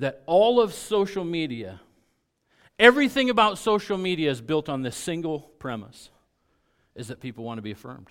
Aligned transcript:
that 0.00 0.22
all 0.26 0.60
of 0.60 0.72
social 0.74 1.24
media, 1.24 1.80
everything 2.78 3.30
about 3.30 3.58
social 3.58 3.96
media 3.96 4.30
is 4.30 4.40
built 4.40 4.68
on 4.68 4.82
this 4.82 4.96
single 4.96 5.40
premise 5.58 6.10
is 6.94 7.08
that 7.08 7.20
people 7.20 7.44
want 7.44 7.58
to 7.58 7.62
be 7.62 7.70
affirmed. 7.70 8.08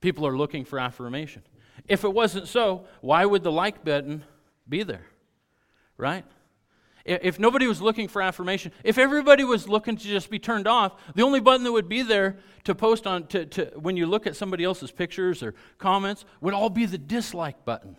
People 0.00 0.26
are 0.26 0.36
looking 0.36 0.64
for 0.64 0.78
affirmation. 0.78 1.42
If 1.88 2.04
it 2.04 2.12
wasn't 2.12 2.48
so, 2.48 2.86
why 3.00 3.24
would 3.24 3.42
the 3.42 3.52
like 3.52 3.84
button 3.84 4.24
be 4.68 4.82
there? 4.82 5.06
Right? 5.96 6.24
If 7.04 7.38
nobody 7.38 7.66
was 7.66 7.80
looking 7.80 8.08
for 8.08 8.20
affirmation, 8.20 8.72
if 8.84 8.98
everybody 8.98 9.42
was 9.42 9.68
looking 9.68 9.96
to 9.96 10.04
just 10.04 10.28
be 10.28 10.38
turned 10.38 10.66
off, 10.66 10.92
the 11.14 11.22
only 11.22 11.40
button 11.40 11.64
that 11.64 11.72
would 11.72 11.88
be 11.88 12.02
there 12.02 12.36
to 12.64 12.74
post 12.74 13.06
on 13.06 13.26
to, 13.28 13.46
to 13.46 13.72
when 13.76 13.96
you 13.96 14.04
look 14.04 14.26
at 14.26 14.36
somebody 14.36 14.64
else's 14.64 14.90
pictures 14.90 15.42
or 15.42 15.54
comments 15.78 16.24
would 16.40 16.52
all 16.52 16.68
be 16.68 16.84
the 16.84 16.98
dislike 16.98 17.64
button. 17.64 17.96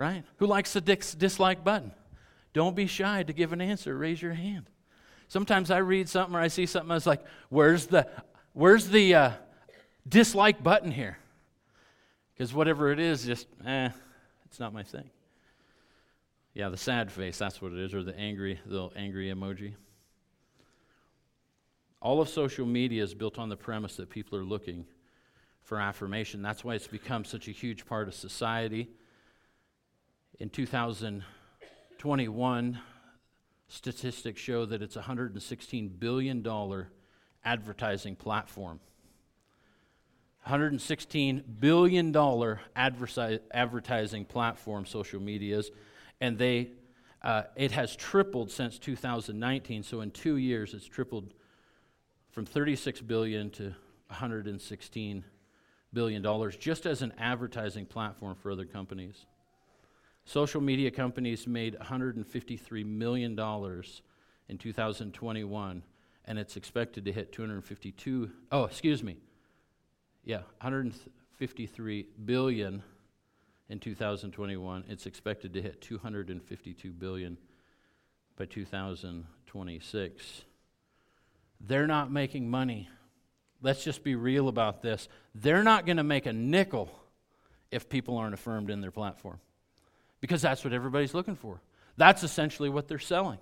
Right? 0.00 0.24
Who 0.38 0.46
likes 0.46 0.72
the 0.72 0.80
dis- 0.80 1.14
dislike 1.14 1.62
button? 1.62 1.92
Don't 2.54 2.74
be 2.74 2.86
shy 2.86 3.22
to 3.22 3.34
give 3.34 3.52
an 3.52 3.60
answer. 3.60 3.94
Raise 3.94 4.22
your 4.22 4.32
hand. 4.32 4.70
Sometimes 5.28 5.70
I 5.70 5.76
read 5.76 6.08
something 6.08 6.34
or 6.34 6.40
I 6.40 6.48
see 6.48 6.64
something, 6.64 6.90
I 6.90 6.94
was 6.94 7.06
like, 7.06 7.22
where's 7.50 7.86
the 7.86 8.08
where's 8.54 8.88
the 8.88 9.14
uh, 9.14 9.30
dislike 10.08 10.62
button 10.62 10.90
here? 10.90 11.18
Because 12.32 12.54
whatever 12.54 12.90
it 12.90 12.98
is, 12.98 13.26
just 13.26 13.46
eh, 13.66 13.90
it's 14.46 14.58
not 14.58 14.72
my 14.72 14.82
thing. 14.82 15.10
Yeah, 16.54 16.70
the 16.70 16.78
sad 16.78 17.12
face, 17.12 17.36
that's 17.36 17.60
what 17.60 17.72
it 17.72 17.78
is, 17.78 17.92
or 17.92 18.02
the 18.02 18.18
angry, 18.18 18.58
little 18.64 18.94
angry 18.96 19.26
emoji. 19.26 19.74
All 22.00 22.22
of 22.22 22.30
social 22.30 22.64
media 22.64 23.02
is 23.02 23.12
built 23.12 23.38
on 23.38 23.50
the 23.50 23.56
premise 23.56 23.96
that 23.96 24.08
people 24.08 24.38
are 24.38 24.44
looking 24.44 24.86
for 25.60 25.78
affirmation. 25.78 26.40
That's 26.40 26.64
why 26.64 26.74
it's 26.74 26.86
become 26.86 27.26
such 27.26 27.48
a 27.48 27.52
huge 27.52 27.84
part 27.84 28.08
of 28.08 28.14
society. 28.14 28.88
In 30.40 30.48
2021, 30.48 32.80
statistics 33.68 34.40
show 34.40 34.64
that 34.64 34.80
it's 34.80 34.96
a 34.96 35.02
$116 35.02 36.00
billion 36.00 36.86
advertising 37.44 38.16
platform. 38.16 38.80
$116 40.48 41.42
billion 41.60 42.16
advertising 42.74 44.24
platform, 44.24 44.86
social 44.86 45.20
medias 45.20 45.70
and 46.22 46.38
they 46.38 46.70
uh, 47.22 47.42
it 47.54 47.72
has 47.72 47.94
tripled 47.94 48.50
since 48.50 48.78
2019. 48.78 49.82
So 49.82 50.00
in 50.00 50.10
two 50.10 50.36
years, 50.36 50.72
it's 50.72 50.86
tripled 50.86 51.34
from 52.30 52.46
36 52.46 53.02
billion 53.02 53.50
to 53.50 53.74
116 54.06 55.24
billion 55.92 56.22
dollars, 56.22 56.56
just 56.56 56.86
as 56.86 57.02
an 57.02 57.12
advertising 57.18 57.84
platform 57.84 58.36
for 58.36 58.50
other 58.50 58.64
companies. 58.64 59.26
Social 60.24 60.60
media 60.60 60.90
companies 60.90 61.46
made 61.46 61.76
153 61.76 62.84
million 62.84 63.34
dollars 63.34 64.02
in 64.48 64.58
2021, 64.58 65.82
and 66.24 66.38
it's 66.38 66.56
expected 66.56 67.04
to 67.04 67.12
hit 67.12 67.32
252. 67.32 68.30
Oh, 68.52 68.64
excuse 68.64 69.02
me. 69.02 69.16
Yeah, 70.24 70.42
153 70.60 72.06
billion 72.24 72.82
in 73.68 73.78
2021. 73.78 74.84
It's 74.88 75.06
expected 75.06 75.54
to 75.54 75.62
hit 75.62 75.80
252 75.80 76.92
billion 76.92 77.38
by 78.36 78.44
2026. 78.44 80.44
They're 81.60 81.86
not 81.86 82.10
making 82.10 82.50
money. 82.50 82.88
Let's 83.62 83.84
just 83.84 84.02
be 84.02 84.14
real 84.14 84.48
about 84.48 84.82
this. 84.82 85.08
They're 85.34 85.62
not 85.62 85.86
going 85.86 85.98
to 85.98 86.04
make 86.04 86.26
a 86.26 86.32
nickel 86.32 86.90
if 87.70 87.88
people 87.88 88.16
aren't 88.16 88.34
affirmed 88.34 88.70
in 88.70 88.80
their 88.80 88.90
platform. 88.90 89.38
Because 90.20 90.42
that's 90.42 90.64
what 90.64 90.72
everybody's 90.72 91.14
looking 91.14 91.36
for. 91.36 91.60
That's 91.96 92.22
essentially 92.22 92.68
what 92.68 92.88
they're 92.88 92.98
selling. 92.98 93.38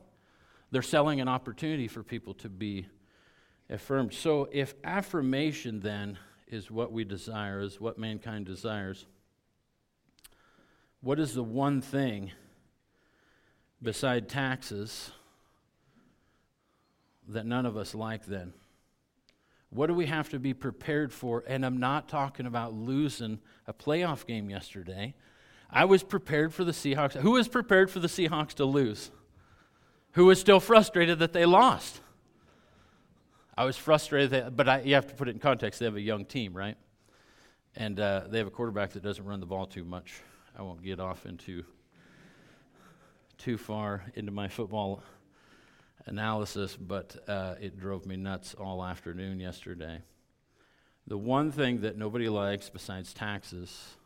They're 0.70 0.82
selling 0.82 1.20
an 1.20 1.28
opportunity 1.28 1.88
for 1.88 2.02
people 2.02 2.34
to 2.34 2.48
be 2.48 2.86
affirmed. 3.70 4.14
So 4.14 4.48
if 4.52 4.74
affirmation 4.84 5.80
then 5.80 6.18
is 6.46 6.70
what 6.70 6.92
we 6.92 7.04
desire, 7.04 7.60
is 7.60 7.80
what 7.80 7.98
mankind 7.98 8.46
desires, 8.46 9.06
what 11.00 11.18
is 11.18 11.34
the 11.34 11.42
one 11.42 11.80
thing 11.80 12.32
beside 13.80 14.28
taxes 14.28 15.12
that 17.28 17.46
none 17.46 17.66
of 17.66 17.76
us 17.76 17.94
like 17.94 18.26
then? 18.26 18.52
What 19.70 19.88
do 19.88 19.94
we 19.94 20.06
have 20.06 20.30
to 20.30 20.38
be 20.38 20.54
prepared 20.54 21.12
for? 21.12 21.44
And 21.46 21.64
I'm 21.64 21.78
not 21.78 22.08
talking 22.08 22.46
about 22.46 22.72
losing 22.72 23.38
a 23.66 23.72
playoff 23.72 24.26
game 24.26 24.48
yesterday. 24.48 25.14
I 25.70 25.84
was 25.84 26.02
prepared 26.02 26.54
for 26.54 26.64
the 26.64 26.72
Seahawks. 26.72 27.12
Who 27.14 27.32
was 27.32 27.48
prepared 27.48 27.90
for 27.90 28.00
the 28.00 28.08
Seahawks 28.08 28.54
to 28.54 28.64
lose? 28.64 29.10
Who 30.12 30.26
was 30.26 30.40
still 30.40 30.60
frustrated 30.60 31.18
that 31.18 31.32
they 31.32 31.44
lost? 31.44 32.00
I 33.56 33.64
was 33.64 33.76
frustrated, 33.76 34.30
that, 34.30 34.56
but 34.56 34.68
I, 34.68 34.80
you 34.82 34.94
have 34.94 35.08
to 35.08 35.14
put 35.14 35.28
it 35.28 35.32
in 35.32 35.40
context. 35.40 35.80
They 35.80 35.84
have 35.84 35.96
a 35.96 36.00
young 36.00 36.24
team, 36.24 36.56
right? 36.56 36.76
And 37.76 38.00
uh, 38.00 38.22
they 38.28 38.38
have 38.38 38.46
a 38.46 38.50
quarterback 38.52 38.92
that 38.92 39.02
doesn't 39.02 39.24
run 39.24 39.40
the 39.40 39.46
ball 39.46 39.66
too 39.66 39.84
much. 39.84 40.20
I 40.56 40.62
won't 40.62 40.82
get 40.82 41.00
off 41.00 41.26
into 41.26 41.64
too 43.36 43.58
far 43.58 44.04
into 44.14 44.32
my 44.32 44.48
football 44.48 45.02
analysis, 46.06 46.76
but 46.76 47.16
uh, 47.28 47.54
it 47.60 47.78
drove 47.78 48.06
me 48.06 48.16
nuts 48.16 48.54
all 48.54 48.84
afternoon 48.84 49.38
yesterday. 49.38 50.02
The 51.06 51.18
one 51.18 51.52
thing 51.52 51.82
that 51.82 51.96
nobody 51.96 52.28
likes 52.28 52.68
besides 52.68 53.14
taxes, 53.14 53.96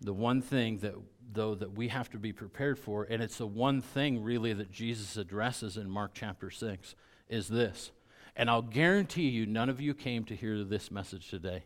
the 0.00 0.12
one 0.12 0.42
thing 0.42 0.78
that, 0.78 0.94
though, 1.32 1.54
that 1.54 1.72
we 1.72 1.88
have 1.88 2.10
to 2.10 2.18
be 2.18 2.32
prepared 2.32 2.78
for, 2.78 3.04
and 3.04 3.22
it's 3.22 3.38
the 3.38 3.46
one 3.46 3.80
thing 3.80 4.22
really 4.22 4.52
that 4.52 4.70
Jesus 4.70 5.16
addresses 5.16 5.76
in 5.76 5.90
Mark 5.90 6.12
chapter 6.14 6.50
6, 6.50 6.94
is 7.28 7.48
this. 7.48 7.90
And 8.36 8.50
I'll 8.50 8.62
guarantee 8.62 9.28
you, 9.28 9.46
none 9.46 9.68
of 9.68 9.80
you 9.80 9.94
came 9.94 10.24
to 10.24 10.36
hear 10.36 10.62
this 10.62 10.90
message 10.90 11.28
today. 11.30 11.64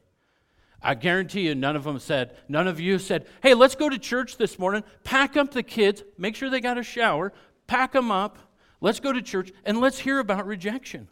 I 0.82 0.94
guarantee 0.94 1.42
you, 1.42 1.54
none 1.54 1.76
of 1.76 1.84
them 1.84 1.98
said, 1.98 2.36
none 2.48 2.66
of 2.66 2.80
you 2.80 2.98
said, 2.98 3.26
hey, 3.42 3.54
let's 3.54 3.74
go 3.74 3.88
to 3.88 3.98
church 3.98 4.38
this 4.38 4.58
morning, 4.58 4.82
pack 5.04 5.36
up 5.36 5.50
the 5.50 5.62
kids, 5.62 6.02
make 6.16 6.36
sure 6.36 6.48
they 6.48 6.60
got 6.60 6.78
a 6.78 6.82
shower, 6.82 7.32
pack 7.66 7.92
them 7.92 8.10
up, 8.10 8.38
let's 8.80 9.00
go 9.00 9.12
to 9.12 9.20
church, 9.20 9.52
and 9.64 9.80
let's 9.80 9.98
hear 9.98 10.20
about 10.20 10.46
rejection. 10.46 11.08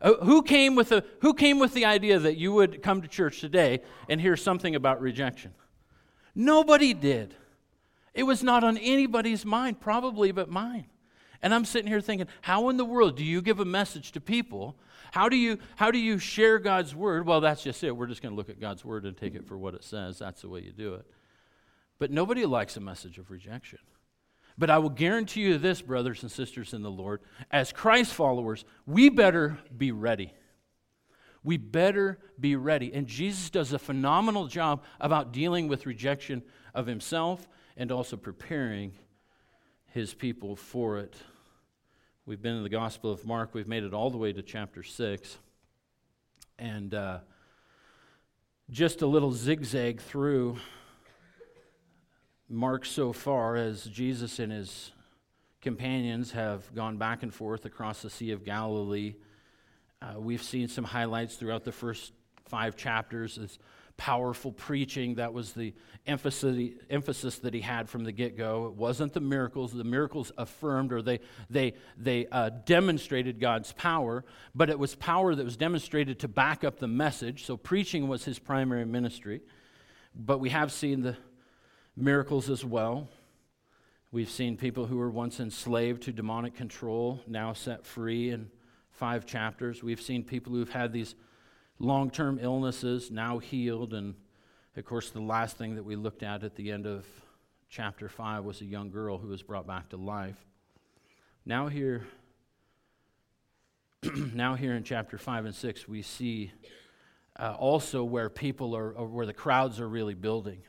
Uh, 0.00 0.14
who, 0.22 0.42
came 0.42 0.76
with 0.76 0.90
the, 0.90 1.04
who 1.22 1.34
came 1.34 1.58
with 1.58 1.74
the 1.74 1.84
idea 1.84 2.20
that 2.20 2.36
you 2.36 2.52
would 2.52 2.82
come 2.82 3.02
to 3.02 3.08
church 3.08 3.40
today 3.40 3.80
and 4.08 4.20
hear 4.20 4.36
something 4.36 4.76
about 4.76 5.00
rejection? 5.00 5.52
Nobody 6.38 6.94
did. 6.94 7.34
It 8.14 8.22
was 8.22 8.42
not 8.42 8.64
on 8.64 8.78
anybody's 8.78 9.44
mind, 9.44 9.78
probably 9.80 10.32
but 10.32 10.48
mine. 10.48 10.86
And 11.42 11.52
I'm 11.52 11.66
sitting 11.66 11.88
here 11.88 12.00
thinking, 12.00 12.28
how 12.40 12.70
in 12.70 12.78
the 12.78 12.84
world 12.84 13.16
do 13.16 13.24
you 13.24 13.42
give 13.42 13.60
a 13.60 13.64
message 13.66 14.12
to 14.12 14.20
people 14.20 14.76
how 15.12 15.28
do 15.28 15.36
you 15.36 15.58
how 15.76 15.90
do 15.90 15.98
you 15.98 16.18
share 16.18 16.58
God's 16.58 16.94
word? 16.94 17.26
Well, 17.26 17.40
that's 17.40 17.62
just 17.62 17.82
it. 17.84 17.96
We're 17.96 18.06
just 18.06 18.22
going 18.22 18.32
to 18.32 18.36
look 18.36 18.50
at 18.50 18.60
God's 18.60 18.84
word 18.84 19.04
and 19.04 19.16
take 19.16 19.34
it 19.34 19.46
for 19.46 19.56
what 19.56 19.74
it 19.74 19.84
says. 19.84 20.18
That's 20.18 20.42
the 20.42 20.48
way 20.48 20.60
you 20.60 20.72
do 20.72 20.94
it. 20.94 21.06
But 21.98 22.10
nobody 22.10 22.44
likes 22.46 22.76
a 22.76 22.80
message 22.80 23.18
of 23.18 23.30
rejection. 23.30 23.80
But 24.56 24.70
I 24.70 24.78
will 24.78 24.90
guarantee 24.90 25.42
you 25.42 25.58
this, 25.58 25.80
brothers 25.80 26.22
and 26.22 26.32
sisters 26.32 26.74
in 26.74 26.82
the 26.82 26.90
Lord, 26.90 27.20
as 27.50 27.72
Christ 27.72 28.12
followers, 28.12 28.64
we 28.86 29.08
better 29.08 29.58
be 29.76 29.92
ready. 29.92 30.32
We 31.42 31.56
better 31.56 32.18
be 32.38 32.56
ready. 32.56 32.92
And 32.92 33.06
Jesus 33.06 33.50
does 33.50 33.72
a 33.72 33.78
phenomenal 33.78 34.46
job 34.46 34.82
about 35.00 35.32
dealing 35.32 35.68
with 35.68 35.86
rejection 35.86 36.42
of 36.74 36.86
himself 36.86 37.48
and 37.76 37.92
also 37.92 38.16
preparing 38.16 38.92
his 39.86 40.14
people 40.14 40.56
for 40.56 40.98
it. 40.98 41.14
We've 42.26 42.42
been 42.42 42.56
in 42.56 42.62
the 42.62 42.68
Gospel 42.68 43.10
of 43.10 43.24
Mark. 43.24 43.54
We've 43.54 43.68
made 43.68 43.84
it 43.84 43.94
all 43.94 44.10
the 44.10 44.18
way 44.18 44.32
to 44.32 44.42
chapter 44.42 44.82
6. 44.82 45.38
And 46.58 46.92
uh, 46.92 47.20
just 48.70 49.00
a 49.00 49.06
little 49.06 49.32
zigzag 49.32 50.00
through 50.00 50.58
Mark 52.50 52.84
so 52.84 53.12
far 53.12 53.56
as 53.56 53.84
Jesus 53.84 54.38
and 54.38 54.52
his 54.52 54.92
companions 55.60 56.32
have 56.32 56.74
gone 56.74 56.96
back 56.98 57.22
and 57.22 57.32
forth 57.32 57.64
across 57.64 58.02
the 58.02 58.10
Sea 58.10 58.30
of 58.32 58.44
Galilee. 58.44 59.14
Uh, 60.00 60.18
we've 60.18 60.42
seen 60.42 60.68
some 60.68 60.84
highlights 60.84 61.36
throughout 61.36 61.64
the 61.64 61.72
first 61.72 62.12
five 62.46 62.76
chapters. 62.76 63.38
As 63.38 63.58
powerful 63.98 64.52
preaching. 64.52 65.16
That 65.16 65.34
was 65.34 65.52
the 65.52 65.74
emphasis, 66.06 66.70
emphasis 66.88 67.38
that 67.40 67.52
he 67.52 67.60
had 67.60 67.90
from 67.90 68.04
the 68.04 68.12
get 68.12 68.38
go. 68.38 68.66
It 68.66 68.74
wasn't 68.74 69.12
the 69.12 69.20
miracles. 69.20 69.72
The 69.72 69.84
miracles 69.84 70.32
affirmed 70.38 70.92
or 70.92 71.02
they, 71.02 71.20
they, 71.50 71.74
they 71.98 72.26
uh, 72.28 72.50
demonstrated 72.64 73.40
God's 73.40 73.72
power, 73.72 74.24
but 74.54 74.70
it 74.70 74.78
was 74.78 74.94
power 74.94 75.34
that 75.34 75.44
was 75.44 75.58
demonstrated 75.58 76.20
to 76.20 76.28
back 76.28 76.64
up 76.64 76.78
the 76.78 76.88
message. 76.88 77.44
So 77.44 77.58
preaching 77.58 78.08
was 78.08 78.24
his 78.24 78.38
primary 78.38 78.86
ministry. 78.86 79.42
But 80.14 80.38
we 80.38 80.50
have 80.50 80.72
seen 80.72 81.02
the 81.02 81.16
miracles 81.96 82.48
as 82.48 82.64
well. 82.64 83.08
We've 84.10 84.30
seen 84.30 84.56
people 84.56 84.86
who 84.86 84.96
were 84.96 85.10
once 85.10 85.38
enslaved 85.38 86.04
to 86.04 86.12
demonic 86.12 86.54
control 86.54 87.20
now 87.26 87.52
set 87.52 87.84
free 87.84 88.30
in 88.30 88.50
five 88.98 89.24
chapters. 89.24 89.80
We've 89.80 90.00
seen 90.00 90.24
people 90.24 90.52
who've 90.52 90.68
had 90.68 90.92
these 90.92 91.14
long 91.78 92.10
term 92.10 92.40
illnesses 92.42 93.12
now 93.12 93.38
healed. 93.38 93.94
And 93.94 94.16
of 94.76 94.84
course, 94.84 95.10
the 95.10 95.20
last 95.20 95.56
thing 95.56 95.76
that 95.76 95.84
we 95.84 95.94
looked 95.94 96.24
at 96.24 96.42
at 96.42 96.56
the 96.56 96.72
end 96.72 96.84
of 96.84 97.06
chapter 97.70 98.08
5 98.08 98.44
was 98.44 98.60
a 98.60 98.64
young 98.64 98.90
girl 98.90 99.16
who 99.18 99.28
was 99.28 99.42
brought 99.42 99.68
back 99.68 99.90
to 99.90 99.96
life. 99.96 100.44
Now, 101.46 101.68
here, 101.68 102.06
now 104.34 104.56
here 104.56 104.74
in 104.74 104.82
chapter 104.82 105.16
5 105.16 105.44
and 105.44 105.54
6, 105.54 105.86
we 105.86 106.02
see 106.02 106.50
uh, 107.38 107.54
also 107.56 108.02
where 108.02 108.28
people 108.28 108.74
are, 108.74 108.90
where 108.90 109.26
the 109.26 109.32
crowds 109.32 109.78
are 109.78 109.88
really 109.88 110.14
building. 110.14 110.62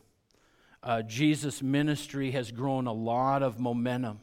Uh, 0.83 1.01
Jesus' 1.01 1.63
ministry 1.63 2.31
has 2.31 2.51
grown 2.51 2.85
a 2.85 2.93
lot 2.93 3.41
of 3.41 3.59
momentum. 3.59 4.19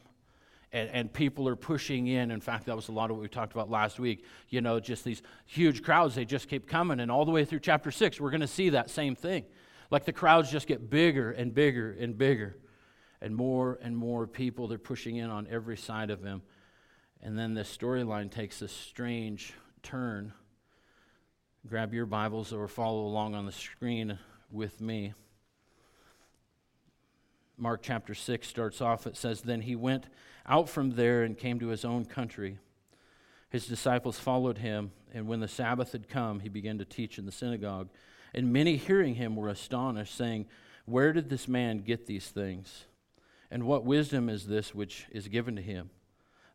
And, 0.73 0.91
and, 0.91 1.13
people 1.13 1.49
are 1.49 1.57
pushing 1.57 2.09
in. 2.09 2.33
In 2.33 2.41
fact, 2.41 2.67
that 2.67 2.75
was 2.75 2.89
a 2.89 2.93
lot 2.93 3.11
of 3.11 3.17
what 3.17 3.23
we 3.23 3.29
talked 3.29 3.53
about 3.53 3.71
last 3.71 4.01
week. 4.01 4.25
You 4.49 4.61
know, 4.61 4.81
just 4.81 5.05
these 5.05 5.23
huge 5.47 5.83
crowds, 5.83 6.17
they 6.17 6.25
just 6.25 6.49
keep 6.49 6.69
coming. 6.69 6.99
And 6.99 7.11
all 7.11 7.25
the 7.25 7.31
way 7.31 7.45
through 7.45 7.61
chapter 7.61 7.93
6, 7.93 8.21
we're 8.21 8.31
going 8.31 8.41
to 8.41 8.49
see 8.49 8.71
that 8.71 8.91
same 8.91 9.15
thing. 9.15 9.45
Like 9.91 10.05
the 10.05 10.13
crowds 10.13 10.51
just 10.51 10.67
get 10.67 10.91
bigger 10.91 11.31
and 11.31 11.55
bigger 11.55 11.97
and 11.99 12.19
bigger. 12.19 12.57
And 13.21 13.35
more 13.35 13.79
and 13.81 13.97
more 13.97 14.27
people, 14.27 14.67
they're 14.67 14.79
pushing 14.79 15.17
in 15.17 15.31
on 15.31 15.47
every 15.49 15.77
side 15.77 16.11
of 16.11 16.23
him. 16.23 16.43
And 17.23 17.39
then 17.39 17.55
the 17.55 17.63
storyline 17.63 18.31
takes 18.31 18.61
a 18.61 18.69
strange 18.69 19.55
turn. 19.83 20.33
Grab 21.67 21.95
your 21.95 22.07
Bibles 22.07 22.53
or 22.53 22.69
follow 22.69 23.07
along 23.07 23.35
on 23.35 23.47
the 23.47 23.53
screen 23.53 24.19
with 24.51 24.81
me. 24.81 25.15
Mark 27.59 27.81
chapter 27.83 28.15
6 28.15 28.47
starts 28.47 28.81
off, 28.81 29.07
it 29.07 29.17
says, 29.17 29.41
Then 29.41 29.63
he 29.63 29.77
went 29.77 30.09
out 30.49 30.69
from 30.69 30.93
there 30.93 31.23
and 31.23 31.37
came 31.37 31.59
to 31.61 31.69
his 31.69 31.85
own 31.85 32.05
country. 32.05 32.59
His 33.51 33.67
disciples 33.67 34.19
followed 34.19 34.59
him, 34.59 34.93
and 35.13 35.29
when 35.29 35.41
the 35.41 35.49
Sabbath 35.49 35.93
had 35.93 36.09
come, 36.09 36.41
he 36.41 36.49
began 36.49 36.79
to 36.79 36.85
teach 36.85 37.19
in 37.19 37.27
the 37.27 37.33
synagogue. 37.33 37.89
And 38.35 38.53
many 38.53 38.77
hearing 38.77 39.15
him 39.15 39.37
were 39.37 39.49
astonished, 39.49 40.15
saying, 40.15 40.47
Where 40.85 41.13
did 41.13 41.31
this 41.31 41.49
man 41.49 41.79
get 41.79 42.07
these 42.07 42.29
things? 42.29 42.85
And 43.51 43.65
what 43.65 43.85
wisdom 43.85 44.29
is 44.29 44.47
this 44.47 44.75
which 44.75 45.07
is 45.11 45.29
given 45.29 45.57
to 45.57 45.63
him, 45.63 45.91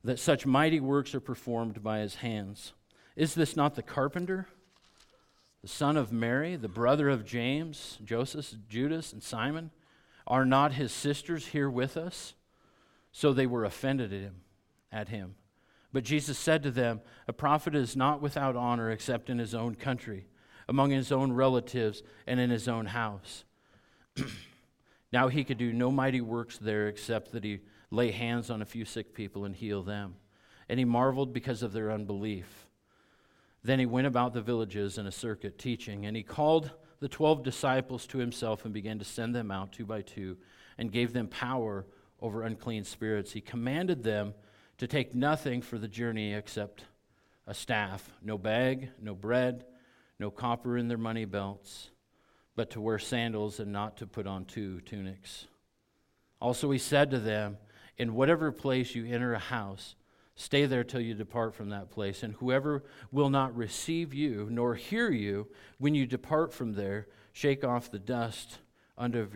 that 0.03 0.19
such 0.19 0.45
mighty 0.45 0.79
works 0.79 1.15
are 1.15 1.21
performed 1.21 1.81
by 1.81 1.99
his 1.99 2.15
hands? 2.15 2.73
Is 3.15 3.33
this 3.33 3.55
not 3.55 3.75
the 3.75 3.81
carpenter, 3.81 4.47
the 5.61 5.67
son 5.67 5.95
of 5.95 6.11
Mary, 6.11 6.55
the 6.55 6.67
brother 6.67 7.09
of 7.09 7.25
James, 7.25 7.97
Joseph, 8.03 8.53
Judas, 8.69 9.13
and 9.13 9.23
Simon? 9.23 9.71
Are 10.27 10.45
not 10.45 10.73
his 10.73 10.91
sisters 10.91 11.47
here 11.47 11.69
with 11.69 11.97
us? 11.97 12.33
So 13.11 13.33
they 13.33 13.47
were 13.47 13.65
offended 13.65 14.13
at 14.13 14.21
him, 14.21 14.35
at 14.91 15.09
him. 15.09 15.35
But 15.93 16.03
Jesus 16.03 16.37
said 16.37 16.63
to 16.63 16.71
them, 16.71 17.01
A 17.27 17.33
prophet 17.33 17.75
is 17.75 17.95
not 17.95 18.21
without 18.21 18.55
honor 18.55 18.89
except 18.89 19.29
in 19.29 19.39
his 19.39 19.53
own 19.53 19.75
country, 19.75 20.27
among 20.69 20.91
his 20.91 21.11
own 21.11 21.33
relatives, 21.33 22.01
and 22.25 22.39
in 22.39 22.49
his 22.49 22.67
own 22.67 22.85
house. 22.87 23.43
now 25.11 25.27
he 25.27 25.43
could 25.43 25.57
do 25.57 25.73
no 25.73 25.91
mighty 25.91 26.21
works 26.21 26.57
there 26.57 26.87
except 26.87 27.33
that 27.33 27.43
he 27.43 27.59
lay 27.89 28.11
hands 28.11 28.49
on 28.49 28.61
a 28.61 28.65
few 28.65 28.85
sick 28.85 29.13
people 29.13 29.43
and 29.43 29.55
heal 29.55 29.83
them. 29.83 30.15
And 30.69 30.79
he 30.79 30.85
marveled 30.85 31.33
because 31.33 31.63
of 31.63 31.73
their 31.73 31.91
unbelief. 31.91 32.67
Then 33.63 33.79
he 33.79 33.85
went 33.85 34.07
about 34.07 34.33
the 34.33 34.41
villages 34.41 34.97
in 34.97 35.05
a 35.05 35.11
circuit 35.11 35.59
teaching, 35.59 36.05
and 36.05 36.15
he 36.15 36.23
called 36.23 36.71
the 37.01 37.09
twelve 37.09 37.43
disciples 37.43 38.07
to 38.07 38.19
himself 38.19 38.63
and 38.63 38.73
began 38.73 38.97
to 38.99 39.05
send 39.05 39.35
them 39.35 39.51
out 39.51 39.73
two 39.73 39.85
by 39.85 40.01
two 40.01 40.37
and 40.77 40.91
gave 40.91 41.11
them 41.11 41.27
power 41.27 41.85
over 42.21 42.43
unclean 42.43 42.83
spirits. 42.83 43.31
He 43.31 43.41
commanded 43.41 44.03
them 44.03 44.33
to 44.77 44.87
take 44.87 45.15
nothing 45.15 45.61
for 45.61 45.77
the 45.77 45.87
journey 45.87 46.33
except 46.33 46.85
a 47.47 47.53
staff, 47.53 48.09
no 48.21 48.37
bag, 48.37 48.89
no 49.01 49.15
bread, 49.15 49.65
no 50.19 50.29
copper 50.31 50.77
in 50.77 50.87
their 50.87 50.97
money 50.97 51.25
belts, 51.25 51.89
but 52.55 52.69
to 52.71 52.81
wear 52.81 52.99
sandals 52.99 53.59
and 53.59 53.71
not 53.71 53.97
to 53.97 54.07
put 54.07 54.27
on 54.27 54.45
two 54.45 54.81
tunics. 54.81 55.47
Also, 56.39 56.69
he 56.71 56.77
said 56.77 57.11
to 57.11 57.19
them, 57.19 57.57
In 57.97 58.13
whatever 58.13 58.51
place 58.51 58.95
you 58.95 59.05
enter 59.05 59.33
a 59.33 59.39
house, 59.39 59.95
Stay 60.41 60.65
there 60.65 60.83
till 60.83 61.01
you 61.01 61.13
depart 61.13 61.53
from 61.53 61.69
that 61.69 61.91
place. 61.91 62.23
And 62.23 62.33
whoever 62.33 62.83
will 63.11 63.29
not 63.29 63.55
receive 63.55 64.11
you 64.11 64.47
nor 64.49 64.73
hear 64.73 65.11
you 65.11 65.47
when 65.77 65.93
you 65.93 66.07
depart 66.07 66.51
from 66.51 66.73
there, 66.73 67.07
shake 67.31 67.63
off 67.63 67.91
the 67.91 67.99
dust 67.99 68.57
under, 68.97 69.27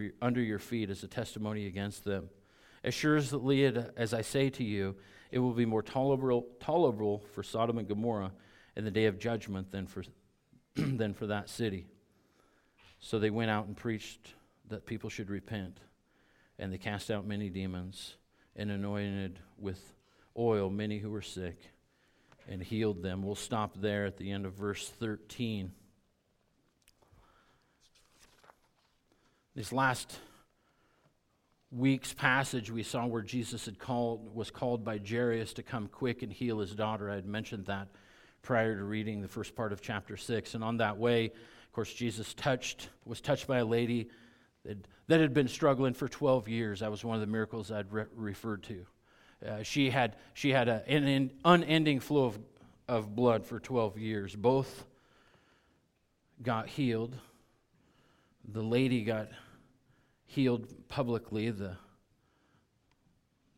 your, 0.42 0.60
feet 0.60 0.90
as 0.90 1.04
a 1.04 1.08
testimony 1.08 1.68
against 1.68 2.06
them. 2.06 2.30
As 2.86 2.94
surely 2.94 3.66
as 3.98 4.14
I 4.14 4.22
say 4.22 4.52
to 4.52 4.64
you, 4.64 4.96
it 5.32 5.40
will 5.40 5.54
be 5.54 5.66
more 5.66 5.82
tolerable, 5.82 6.46
tolerable 6.60 7.24
for 7.34 7.42
Sodom 7.42 7.80
and 7.80 7.88
Gomorrah 7.88 8.32
in 8.76 8.86
the 8.86 8.92
day 8.92 9.06
of 9.06 9.18
judgment 9.18 9.72
than 9.72 9.88
for, 9.88 10.04
than 10.76 11.16
for 11.16 11.26
that 11.26 11.50
city. 11.50 11.88
So 13.00 13.18
they 13.18 13.32
went 13.32 13.50
out 13.50 13.66
and 13.66 13.76
preached 13.76 14.36
that 14.70 14.86
people 14.86 15.10
should 15.10 15.32
repent. 15.32 15.80
And 16.60 16.72
they 16.72 16.78
cast 16.78 17.10
out 17.10 17.26
many 17.26 17.50
demons 17.50 18.18
and 18.56 18.70
anointed 18.70 19.40
with 19.58 19.82
oil 20.38 20.70
many 20.70 21.00
who 21.00 21.10
were 21.10 21.24
sick 21.24 21.58
and 22.48 22.62
healed 22.62 23.02
them. 23.02 23.24
We'll 23.24 23.34
stop 23.34 23.82
there 23.82 24.06
at 24.06 24.18
the 24.18 24.32
end 24.32 24.46
of 24.46 24.54
verse 24.54 24.88
13. 24.88 25.72
This 29.56 29.74
last 29.74 30.20
week's 31.76 32.14
passage 32.14 32.72
we 32.72 32.84
saw 32.84 33.06
where 33.06 33.22
Jesus 33.22 33.66
had 33.66 33.80
called 33.80 34.34
was 34.34 34.50
called 34.50 34.84
by 34.84 34.98
Jairus 34.98 35.54
to 35.54 35.64
come 35.64 35.88
quick 35.88 36.24
and 36.24 36.32
heal 36.32 36.60
his 36.60 36.74
daughter. 36.74 37.10
I 37.10 37.16
had 37.16 37.26
mentioned 37.26 37.66
that 37.66 37.90
prior 38.42 38.78
to 38.78 38.84
reading 38.84 39.22
the 39.22 39.28
first 39.28 39.56
part 39.56 39.74
of 39.74 39.82
chapter 39.82 40.16
6 40.16 40.54
and 40.54 40.64
on 40.64 40.78
that 40.78 40.98
way 40.98 41.26
of 41.26 41.72
course 41.74 41.94
Jesus 41.94 42.34
touched 42.34 42.90
was 43.06 43.20
touched 43.20 43.48
by 43.48 43.58
a 43.58 43.66
lady 43.66 44.10
that, 44.66 44.88
that 45.08 45.20
had 45.20 45.34
been 45.34 45.48
struggling 45.48 45.94
for 45.94 46.08
12 46.08 46.48
years. 46.50 46.80
That 46.80 46.92
was 46.92 47.06
one 47.06 47.16
of 47.16 47.22
the 47.22 47.28
miracles 47.28 47.72
I'd 47.72 47.92
re- 47.92 48.06
referred 48.16 48.64
to. 48.64 48.86
Uh, 49.46 49.64
she 49.64 49.90
had, 49.90 50.16
she 50.34 50.52
had 50.52 50.68
a, 50.68 50.84
an, 50.90 51.32
unending 51.44 52.00
flow 52.00 52.26
of, 52.26 52.40
of 52.88 53.16
blood 53.16 53.46
for 53.46 53.60
12 53.60 53.98
years. 53.98 54.36
Both 54.36 54.86
got 56.42 56.68
healed. 56.68 57.16
The 58.48 58.64
lady 58.64 59.04
got 59.04 59.30
healed 60.26 60.88
publicly. 60.88 61.52
The, 61.52 61.78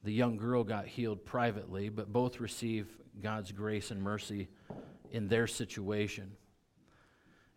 the 0.03 0.11
young 0.11 0.37
girl 0.37 0.63
got 0.63 0.87
healed 0.87 1.25
privately, 1.25 1.89
but 1.89 2.11
both 2.11 2.39
receive 2.39 2.87
God's 3.21 3.51
grace 3.51 3.91
and 3.91 4.01
mercy 4.01 4.47
in 5.11 5.27
their 5.27 5.47
situation. 5.47 6.31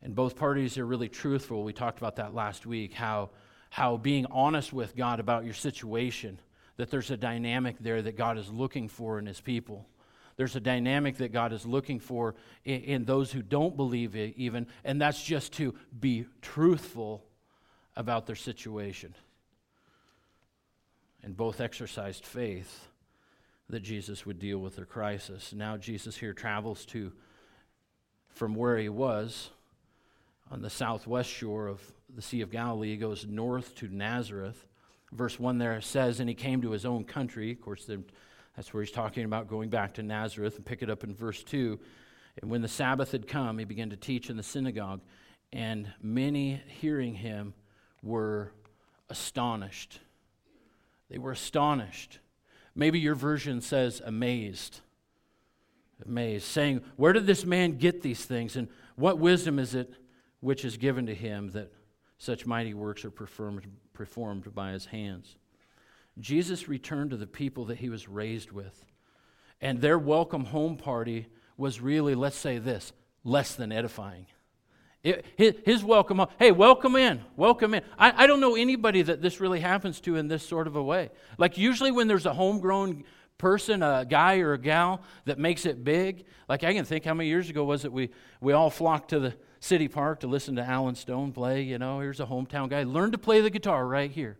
And 0.02 0.14
both 0.14 0.36
parties 0.36 0.78
are 0.78 0.86
really 0.86 1.08
truthful. 1.08 1.62
We 1.62 1.72
talked 1.72 1.98
about 1.98 2.16
that 2.16 2.34
last 2.34 2.64
week, 2.64 2.94
how, 2.94 3.30
how 3.68 3.96
being 3.96 4.26
honest 4.30 4.72
with 4.72 4.96
God 4.96 5.20
about 5.20 5.44
your 5.44 5.54
situation 5.54 6.38
that 6.76 6.90
there's 6.90 7.10
a 7.10 7.16
dynamic 7.16 7.76
there 7.78 8.00
that 8.00 8.16
God 8.16 8.38
is 8.38 8.50
looking 8.50 8.88
for 8.88 9.18
in 9.18 9.26
his 9.26 9.40
people. 9.40 9.86
There's 10.36 10.56
a 10.56 10.60
dynamic 10.60 11.18
that 11.18 11.30
God 11.30 11.52
is 11.52 11.66
looking 11.66 12.00
for 12.00 12.34
in, 12.64 12.80
in 12.80 13.04
those 13.04 13.30
who 13.30 13.42
don't 13.42 13.76
believe 13.76 14.16
it, 14.16 14.32
even, 14.38 14.66
and 14.82 14.98
that's 14.98 15.22
just 15.22 15.52
to 15.54 15.74
be 15.98 16.24
truthful 16.40 17.26
about 18.00 18.26
their 18.26 18.36
situation. 18.36 19.14
And 21.22 21.36
both 21.36 21.60
exercised 21.60 22.24
faith 22.24 22.88
that 23.68 23.80
Jesus 23.80 24.26
would 24.26 24.38
deal 24.38 24.58
with 24.58 24.76
their 24.76 24.84
crisis. 24.84 25.52
Now, 25.52 25.76
Jesus 25.76 26.16
here 26.16 26.32
travels 26.32 26.84
to 26.86 27.12
from 28.30 28.54
where 28.54 28.78
he 28.78 28.88
was 28.88 29.50
on 30.50 30.62
the 30.62 30.70
southwest 30.70 31.30
shore 31.30 31.68
of 31.68 31.80
the 32.14 32.22
Sea 32.22 32.40
of 32.40 32.50
Galilee, 32.50 32.90
he 32.90 32.96
goes 32.96 33.26
north 33.26 33.74
to 33.76 33.88
Nazareth 33.88 34.64
verse 35.12 35.38
1 35.38 35.58
there 35.58 35.80
says, 35.80 36.20
And 36.20 36.28
he 36.28 36.34
came 36.34 36.62
to 36.62 36.70
his 36.70 36.84
own 36.84 37.04
country. 37.04 37.52
Of 37.52 37.60
course, 37.60 37.88
that's 38.56 38.72
where 38.72 38.82
he's 38.82 38.92
talking 38.92 39.24
about 39.24 39.48
going 39.48 39.70
back 39.70 39.94
to 39.94 40.02
Nazareth, 40.02 40.56
and 40.56 40.64
pick 40.64 40.82
it 40.82 40.90
up 40.90 41.04
in 41.04 41.14
verse 41.14 41.42
2. 41.42 41.78
And 42.40 42.50
when 42.50 42.62
the 42.62 42.68
Sabbath 42.68 43.12
had 43.12 43.26
come, 43.26 43.58
he 43.58 43.64
began 43.64 43.90
to 43.90 43.96
teach 43.96 44.30
in 44.30 44.36
the 44.36 44.42
synagogue, 44.42 45.00
and 45.52 45.92
many 46.00 46.62
hearing 46.66 47.14
him 47.14 47.54
were 48.02 48.52
astonished. 49.08 50.00
They 51.10 51.18
were 51.18 51.32
astonished. 51.32 52.18
Maybe 52.74 52.98
your 52.98 53.14
version 53.14 53.60
says 53.60 54.00
amazed. 54.04 54.80
Amazed, 56.06 56.44
saying, 56.46 56.82
Where 56.96 57.12
did 57.12 57.26
this 57.26 57.44
man 57.44 57.76
get 57.76 58.00
these 58.00 58.24
things? 58.24 58.56
And 58.56 58.68
what 58.96 59.18
wisdom 59.18 59.58
is 59.58 59.74
it 59.74 59.92
which 60.40 60.64
is 60.64 60.76
given 60.78 61.06
to 61.06 61.14
him 61.14 61.50
that 61.50 61.70
such 62.16 62.46
mighty 62.46 62.74
works 62.74 63.04
are 63.04 63.10
performed, 63.10 63.66
performed 63.92 64.54
by 64.54 64.72
his 64.72 64.86
hands. 64.86 65.36
Jesus 66.18 66.68
returned 66.68 67.10
to 67.10 67.16
the 67.16 67.26
people 67.26 67.66
that 67.66 67.78
he 67.78 67.88
was 67.88 68.08
raised 68.08 68.50
with. 68.50 68.84
And 69.60 69.80
their 69.80 69.98
welcome 69.98 70.46
home 70.46 70.76
party 70.76 71.26
was 71.56 71.80
really, 71.80 72.14
let's 72.14 72.36
say 72.36 72.58
this, 72.58 72.92
less 73.24 73.54
than 73.54 73.72
edifying. 73.72 74.26
It, 75.02 75.24
his, 75.36 75.54
his, 75.64 75.84
welcome, 75.84 76.20
uh, 76.20 76.26
hey, 76.38 76.52
welcome 76.52 76.94
in, 76.94 77.22
welcome 77.34 77.72
in. 77.72 77.82
I, 77.98 78.24
I 78.24 78.26
don't 78.26 78.38
know 78.38 78.54
anybody 78.54 79.00
that 79.00 79.22
this 79.22 79.40
really 79.40 79.60
happens 79.60 79.98
to 80.02 80.16
in 80.16 80.28
this 80.28 80.46
sort 80.46 80.66
of 80.66 80.76
a 80.76 80.82
way. 80.82 81.08
Like, 81.38 81.56
usually 81.56 81.90
when 81.90 82.06
there's 82.06 82.26
a 82.26 82.34
homegrown 82.34 83.04
person, 83.38 83.82
a 83.82 84.04
guy 84.04 84.40
or 84.40 84.52
a 84.52 84.58
gal 84.58 85.00
that 85.24 85.38
makes 85.38 85.64
it 85.64 85.82
big, 85.82 86.26
like 86.50 86.64
I 86.64 86.74
can 86.74 86.84
think 86.84 87.06
how 87.06 87.14
many 87.14 87.30
years 87.30 87.48
ago 87.48 87.64
was 87.64 87.86
it 87.86 87.92
we, 87.92 88.10
we 88.42 88.52
all 88.52 88.68
flocked 88.68 89.08
to 89.10 89.20
the 89.20 89.34
City 89.58 89.88
Park 89.88 90.20
to 90.20 90.26
listen 90.26 90.56
to 90.56 90.62
Alan 90.62 90.94
Stone 90.94 91.32
play. 91.32 91.62
You 91.62 91.78
know, 91.78 92.00
here's 92.00 92.20
a 92.20 92.26
hometown 92.26 92.68
guy. 92.68 92.82
Learn 92.82 93.12
to 93.12 93.18
play 93.18 93.40
the 93.40 93.50
guitar 93.50 93.86
right 93.86 94.10
here. 94.10 94.36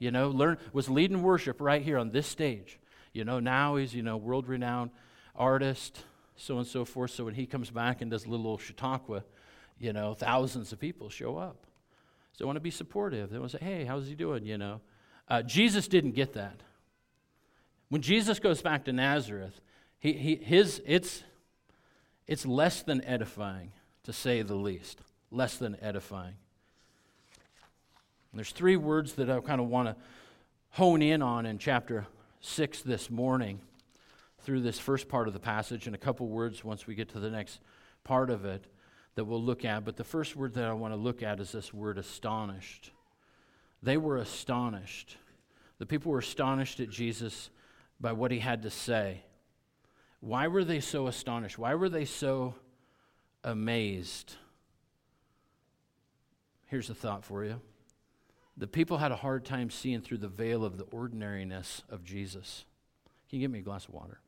You 0.00 0.10
know, 0.10 0.30
learn 0.30 0.58
was 0.72 0.88
leading 0.88 1.22
worship 1.22 1.60
right 1.60 1.82
here 1.82 1.98
on 1.98 2.10
this 2.10 2.26
stage. 2.26 2.80
You 3.12 3.24
know, 3.24 3.38
now 3.38 3.76
he's, 3.76 3.94
you 3.94 4.02
know, 4.02 4.16
world 4.16 4.48
renowned 4.48 4.90
artist, 5.36 6.04
so 6.34 6.58
and 6.58 6.66
so 6.66 6.84
forth. 6.84 7.12
So 7.12 7.26
when 7.26 7.34
he 7.34 7.46
comes 7.46 7.70
back 7.70 8.00
and 8.00 8.10
does 8.10 8.24
a 8.24 8.28
little 8.28 8.48
old 8.48 8.60
Chautauqua, 8.60 9.22
you 9.80 9.94
know, 9.94 10.14
thousands 10.14 10.72
of 10.72 10.78
people 10.78 11.08
show 11.08 11.38
up. 11.38 11.56
So 12.32 12.44
they 12.44 12.44
want 12.44 12.56
to 12.56 12.60
be 12.60 12.70
supportive. 12.70 13.30
They 13.30 13.38
want 13.38 13.50
to 13.50 13.58
say, 13.58 13.64
hey, 13.64 13.84
how's 13.84 14.06
he 14.06 14.14
doing? 14.14 14.44
You 14.44 14.58
know, 14.58 14.80
uh, 15.28 15.42
Jesus 15.42 15.88
didn't 15.88 16.12
get 16.12 16.34
that. 16.34 16.60
When 17.88 18.02
Jesus 18.02 18.38
goes 18.38 18.62
back 18.62 18.84
to 18.84 18.92
Nazareth, 18.92 19.60
he, 19.98 20.12
he, 20.12 20.36
his, 20.36 20.80
it's, 20.86 21.24
it's 22.26 22.46
less 22.46 22.82
than 22.82 23.02
edifying, 23.04 23.72
to 24.04 24.12
say 24.12 24.42
the 24.42 24.54
least. 24.54 25.00
Less 25.32 25.56
than 25.56 25.76
edifying. 25.80 26.34
And 28.32 28.38
there's 28.38 28.52
three 28.52 28.76
words 28.76 29.14
that 29.14 29.30
I 29.30 29.40
kind 29.40 29.60
of 29.60 29.68
want 29.68 29.88
to 29.88 29.96
hone 30.70 31.02
in 31.02 31.22
on 31.22 31.46
in 31.46 31.58
chapter 31.58 32.06
6 32.42 32.82
this 32.82 33.10
morning 33.10 33.60
through 34.42 34.60
this 34.60 34.78
first 34.78 35.08
part 35.08 35.26
of 35.26 35.34
the 35.34 35.40
passage, 35.40 35.86
and 35.86 35.94
a 35.94 35.98
couple 35.98 36.28
words 36.28 36.64
once 36.64 36.86
we 36.86 36.94
get 36.94 37.08
to 37.10 37.20
the 37.20 37.30
next 37.30 37.60
part 38.04 38.30
of 38.30 38.44
it 38.44 38.64
that 39.20 39.26
we'll 39.26 39.42
look 39.42 39.66
at. 39.66 39.84
But 39.84 39.98
the 39.98 40.04
first 40.04 40.34
word 40.34 40.54
that 40.54 40.64
I 40.64 40.72
want 40.72 40.94
to 40.94 40.96
look 40.98 41.22
at 41.22 41.40
is 41.40 41.52
this 41.52 41.74
word 41.74 41.98
astonished. 41.98 42.90
They 43.82 43.98
were 43.98 44.16
astonished. 44.16 45.18
The 45.78 45.84
people 45.84 46.10
were 46.10 46.20
astonished 46.20 46.80
at 46.80 46.88
Jesus 46.88 47.50
by 48.00 48.12
what 48.12 48.30
he 48.30 48.38
had 48.38 48.62
to 48.62 48.70
say. 48.70 49.22
Why 50.20 50.48
were 50.48 50.64
they 50.64 50.80
so 50.80 51.06
astonished? 51.06 51.58
Why 51.58 51.74
were 51.74 51.90
they 51.90 52.06
so 52.06 52.54
amazed? 53.44 54.36
Here's 56.68 56.88
a 56.88 56.94
thought 56.94 57.22
for 57.22 57.44
you. 57.44 57.60
The 58.56 58.66
people 58.66 58.96
had 58.96 59.12
a 59.12 59.16
hard 59.16 59.44
time 59.44 59.68
seeing 59.68 60.00
through 60.00 60.18
the 60.18 60.28
veil 60.28 60.64
of 60.64 60.78
the 60.78 60.84
ordinariness 60.84 61.82
of 61.90 62.04
Jesus. 62.04 62.64
Can 63.28 63.38
you 63.38 63.44
give 63.44 63.50
me 63.50 63.58
a 63.58 63.62
glass 63.62 63.86
of 63.86 63.92
water? 63.92 64.18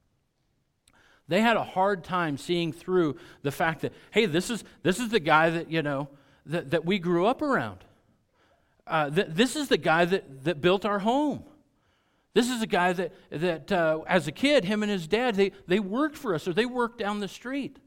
They 1.32 1.40
had 1.40 1.56
a 1.56 1.64
hard 1.64 2.04
time 2.04 2.36
seeing 2.36 2.74
through 2.74 3.16
the 3.40 3.50
fact 3.50 3.80
that, 3.80 3.94
hey, 4.10 4.26
this 4.26 4.50
is, 4.50 4.64
this 4.82 5.00
is 5.00 5.08
the 5.08 5.18
guy 5.18 5.48
that, 5.48 5.70
you 5.70 5.80
know, 5.80 6.10
that, 6.44 6.72
that 6.72 6.84
we 6.84 6.98
grew 6.98 7.24
up 7.24 7.40
around. 7.40 7.78
Uh, 8.86 9.08
th- 9.08 9.28
this 9.30 9.56
is 9.56 9.68
the 9.68 9.78
guy 9.78 10.04
that, 10.04 10.44
that 10.44 10.60
built 10.60 10.84
our 10.84 10.98
home. 10.98 11.42
This 12.34 12.50
is 12.50 12.60
a 12.60 12.66
guy 12.66 12.92
that, 12.92 13.14
that 13.30 13.72
uh, 13.72 14.00
as 14.06 14.28
a 14.28 14.30
kid, 14.30 14.66
him 14.66 14.82
and 14.82 14.92
his 14.92 15.06
dad, 15.08 15.36
they, 15.36 15.52
they 15.66 15.80
worked 15.80 16.18
for 16.18 16.34
us 16.34 16.46
or 16.46 16.52
they 16.52 16.66
worked 16.66 16.98
down 16.98 17.20
the 17.20 17.28
street. 17.28 17.78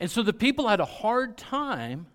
And 0.00 0.10
so 0.10 0.22
the 0.22 0.32
people 0.32 0.66
had 0.66 0.80
a 0.80 0.86
hard 0.86 1.36
time. 1.36 2.06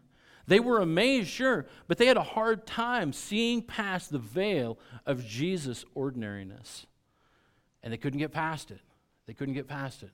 They 0.48 0.60
were 0.60 0.80
amazed, 0.80 1.30
sure, 1.30 1.68
but 1.88 2.00
they 2.00 2.08
had 2.08 2.18
a 2.18 2.24
hard 2.24 2.66
time 2.66 3.14
seeing 3.14 3.62
past 3.62 4.12
the 4.12 4.18
veil 4.18 4.80
of 5.06 5.24
Jesus' 5.24 5.86
ordinariness. 5.94 6.88
And 7.84 7.94
they 7.94 7.98
couldn't 7.98 8.18
get 8.18 8.32
past 8.32 8.72
it. 8.72 8.82
They 9.28 9.36
couldn't 9.36 9.54
get 9.54 9.68
past 9.68 10.02
it. 10.02 10.10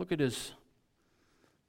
Look 0.00 0.12
at 0.12 0.20
his 0.20 0.52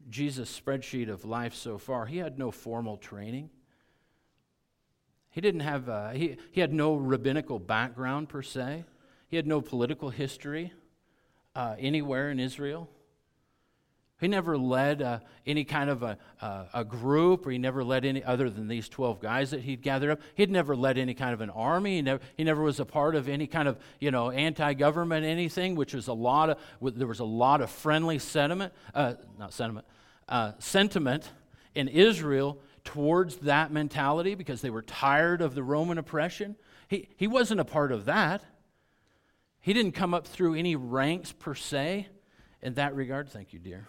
Jesus 0.10 0.58
spreadsheet 0.58 1.10
of 1.10 1.26
life 1.26 1.54
so 1.54 1.78
far. 1.78 2.06
He 2.06 2.20
had 2.20 2.40
no 2.40 2.50
formal 2.50 2.96
training. 2.96 3.50
He 5.32 5.42
didn't 5.42 5.60
have, 5.60 5.90
uh, 5.90 6.12
he, 6.12 6.38
he 6.50 6.62
had 6.62 6.72
no 6.72 6.96
rabbinical 6.96 7.60
background 7.60 8.30
per 8.30 8.42
se. 8.42 8.86
He 9.28 9.36
had 9.36 9.46
no 9.48 9.60
political 9.60 10.12
history 10.12 10.72
uh, 11.58 11.76
anywhere 11.78 12.32
in 12.32 12.40
Israel. 12.40 12.88
He 14.22 14.28
never 14.28 14.56
led 14.56 15.01
uh, 15.01 15.20
any 15.48 15.63
kind 15.63 15.90
of 15.90 16.04
a, 16.04 16.16
uh, 16.40 16.66
a 16.75 16.86
group, 16.86 17.48
or 17.48 17.51
he 17.51 17.58
never 17.58 17.84
led 17.84 18.06
any 18.06 18.24
other 18.24 18.51
than 18.51 18.68
these 18.68 18.88
12 18.88 19.20
guys 19.20 19.50
that 19.50 19.62
he'd 19.62 19.82
gathered 19.82 20.12
up. 20.12 20.22
He'd 20.36 20.51
never 20.51 20.75
led 20.75 21.00
any 21.00 21.16
kind 21.16 21.34
of 21.34 21.42
an 21.42 21.50
army. 21.50 21.96
He 21.96 22.01
never, 22.04 22.22
he 22.38 22.44
never 22.44 22.62
was 22.62 22.80
a 22.80 22.86
part 22.86 23.16
of 23.16 23.28
any 23.28 23.48
kind 23.48 23.68
of, 23.68 23.80
you 24.00 24.12
know, 24.12 24.30
anti-government 24.30 25.25
anything, 25.25 25.74
which 25.74 25.96
was 25.96 26.08
a 26.08 26.13
lot 26.13 26.51
of, 26.51 26.60
there 26.96 27.08
was 27.08 27.20
a 27.20 27.25
lot 27.25 27.62
of 27.62 27.72
friendly 27.72 28.20
sentiment, 28.20 28.74
uh, 28.94 29.16
not 29.40 29.54
sentiment, 29.54 29.88
uh, 30.30 30.51
sentiment 30.60 31.28
in 31.74 31.88
Israel 31.88 32.60
towards 32.84 33.38
that 33.38 33.72
mentality 33.72 34.36
because 34.36 34.62
they 34.62 34.70
were 34.70 34.84
tired 34.84 35.42
of 35.42 35.56
the 35.56 35.63
Roman 35.63 35.98
oppression. 35.98 36.56
He, 36.88 37.10
he 37.18 37.25
wasn't 37.25 37.60
a 37.60 37.66
part 37.66 37.92
of 37.92 38.06
that. 38.06 38.44
He 39.62 39.74
didn't 39.74 39.94
come 39.94 40.13
up 40.13 40.28
through 40.28 40.54
any 40.54 40.75
ranks 40.75 41.32
per 41.32 41.56
se 41.56 42.08
in 42.62 42.75
that 42.75 42.96
regard. 42.96 43.28
Thank 43.28 43.51
you, 43.51 43.58
dear. 43.58 43.88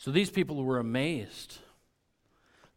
So 0.00 0.10
these 0.10 0.30
people 0.30 0.64
were 0.64 0.78
amazed. 0.78 1.58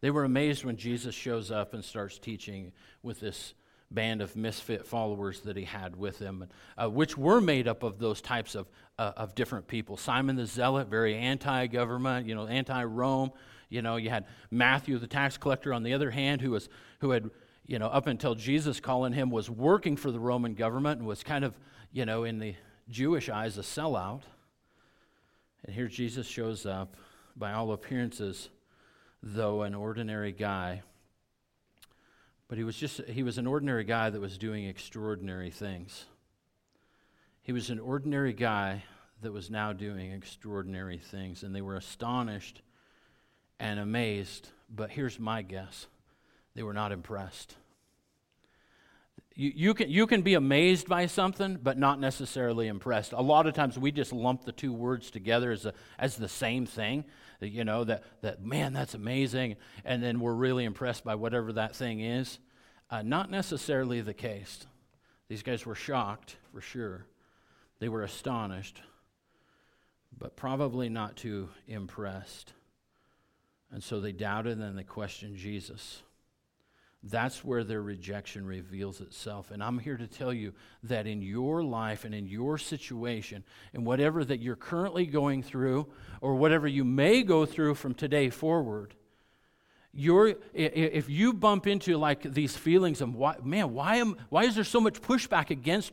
They 0.02 0.10
were 0.10 0.24
amazed 0.24 0.62
when 0.62 0.76
Jesus 0.76 1.14
shows 1.14 1.50
up 1.50 1.72
and 1.72 1.82
starts 1.82 2.18
teaching 2.18 2.70
with 3.02 3.18
this 3.18 3.54
band 3.90 4.20
of 4.20 4.36
misfit 4.36 4.86
followers 4.86 5.40
that 5.40 5.56
he 5.56 5.64
had 5.64 5.96
with 5.96 6.18
him, 6.18 6.46
uh, 6.76 6.90
which 6.90 7.16
were 7.16 7.40
made 7.40 7.66
up 7.66 7.82
of 7.82 7.98
those 7.98 8.20
types 8.20 8.54
of, 8.54 8.68
uh, 8.98 9.12
of 9.16 9.34
different 9.34 9.66
people. 9.66 9.96
Simon 9.96 10.36
the 10.36 10.44
Zealot, 10.44 10.88
very 10.88 11.16
anti 11.16 11.66
government, 11.66 12.26
you 12.26 12.34
know, 12.34 12.46
anti 12.46 12.84
Rome. 12.84 13.30
You 13.70 13.80
know, 13.80 13.96
you 13.96 14.10
had 14.10 14.26
Matthew 14.50 14.98
the 14.98 15.06
tax 15.06 15.38
collector 15.38 15.72
on 15.72 15.82
the 15.82 15.94
other 15.94 16.10
hand, 16.10 16.42
who, 16.42 16.50
was, 16.50 16.68
who 17.00 17.12
had, 17.12 17.30
you 17.64 17.78
know, 17.78 17.86
up 17.86 18.06
until 18.06 18.34
Jesus 18.34 18.80
calling 18.80 19.14
him, 19.14 19.30
was 19.30 19.48
working 19.48 19.96
for 19.96 20.10
the 20.10 20.20
Roman 20.20 20.52
government 20.52 20.98
and 20.98 21.08
was 21.08 21.22
kind 21.22 21.42
of, 21.42 21.58
you 21.90 22.04
know, 22.04 22.24
in 22.24 22.38
the 22.38 22.54
Jewish 22.90 23.30
eyes, 23.30 23.56
a 23.56 23.62
sellout. 23.62 24.24
And 25.64 25.74
here 25.74 25.88
Jesus 25.88 26.26
shows 26.26 26.66
up 26.66 26.98
by 27.36 27.52
all 27.52 27.72
appearances, 27.72 28.48
though 29.22 29.62
an 29.62 29.74
ordinary 29.74 30.32
guy. 30.32 30.82
But 32.48 32.58
he 32.58 32.64
was 32.64 32.76
just 32.76 33.00
he 33.08 33.22
was 33.22 33.38
an 33.38 33.46
ordinary 33.46 33.84
guy 33.84 34.10
that 34.10 34.20
was 34.20 34.38
doing 34.38 34.66
extraordinary 34.66 35.50
things. 35.50 36.04
He 37.42 37.52
was 37.52 37.70
an 37.70 37.78
ordinary 37.78 38.32
guy 38.32 38.84
that 39.22 39.32
was 39.32 39.50
now 39.50 39.72
doing 39.72 40.12
extraordinary 40.12 40.98
things, 40.98 41.42
and 41.42 41.54
they 41.54 41.62
were 41.62 41.76
astonished 41.76 42.62
and 43.58 43.80
amazed. 43.80 44.48
But 44.68 44.90
here's 44.90 45.18
my 45.18 45.42
guess 45.42 45.86
they 46.54 46.62
were 46.62 46.72
not 46.72 46.92
impressed. 46.92 47.56
You, 49.36 49.52
you, 49.54 49.74
can, 49.74 49.90
you 49.90 50.06
can 50.06 50.22
be 50.22 50.34
amazed 50.34 50.88
by 50.88 51.06
something, 51.06 51.58
but 51.60 51.76
not 51.76 51.98
necessarily 51.98 52.68
impressed. 52.68 53.12
A 53.12 53.20
lot 53.20 53.46
of 53.46 53.54
times 53.54 53.76
we 53.76 53.90
just 53.90 54.12
lump 54.12 54.44
the 54.44 54.52
two 54.52 54.72
words 54.72 55.10
together 55.10 55.50
as, 55.50 55.66
a, 55.66 55.74
as 55.98 56.16
the 56.16 56.28
same 56.28 56.66
thing. 56.66 57.04
You 57.40 57.64
know, 57.64 57.82
that, 57.84 58.04
that, 58.22 58.44
man, 58.44 58.72
that's 58.72 58.94
amazing. 58.94 59.56
And 59.84 60.02
then 60.02 60.20
we're 60.20 60.34
really 60.34 60.64
impressed 60.64 61.04
by 61.04 61.16
whatever 61.16 61.52
that 61.54 61.74
thing 61.74 62.00
is. 62.00 62.38
Uh, 62.90 63.02
not 63.02 63.28
necessarily 63.28 64.00
the 64.00 64.14
case. 64.14 64.66
These 65.28 65.42
guys 65.42 65.66
were 65.66 65.74
shocked, 65.74 66.36
for 66.52 66.60
sure. 66.60 67.06
They 67.80 67.88
were 67.88 68.04
astonished, 68.04 68.82
but 70.16 70.36
probably 70.36 70.88
not 70.88 71.16
too 71.16 71.48
impressed. 71.66 72.52
And 73.72 73.82
so 73.82 74.00
they 74.00 74.12
doubted 74.12 74.58
and 74.60 74.78
they 74.78 74.84
questioned 74.84 75.36
Jesus. 75.36 76.03
That's 77.06 77.44
where 77.44 77.64
their 77.64 77.82
rejection 77.82 78.46
reveals 78.46 79.02
itself. 79.02 79.50
And 79.50 79.62
I'm 79.62 79.78
here 79.78 79.98
to 79.98 80.06
tell 80.06 80.32
you 80.32 80.54
that 80.84 81.06
in 81.06 81.20
your 81.20 81.62
life 81.62 82.06
and 82.06 82.14
in 82.14 82.26
your 82.26 82.56
situation, 82.56 83.44
and 83.74 83.84
whatever 83.84 84.24
that 84.24 84.40
you're 84.40 84.56
currently 84.56 85.04
going 85.04 85.42
through, 85.42 85.86
or 86.22 86.34
whatever 86.34 86.66
you 86.66 86.82
may 86.82 87.22
go 87.22 87.44
through 87.44 87.74
from 87.74 87.92
today 87.92 88.30
forward, 88.30 88.94
you're, 89.92 90.34
if 90.54 91.10
you 91.10 91.34
bump 91.34 91.66
into 91.66 91.98
like 91.98 92.22
these 92.22 92.56
feelings 92.56 93.02
of, 93.02 93.14
why, 93.14 93.36
man, 93.44 93.74
why, 93.74 93.96
am, 93.96 94.16
why 94.30 94.44
is 94.44 94.54
there 94.54 94.64
so 94.64 94.80
much 94.80 95.02
pushback 95.02 95.50
against 95.50 95.92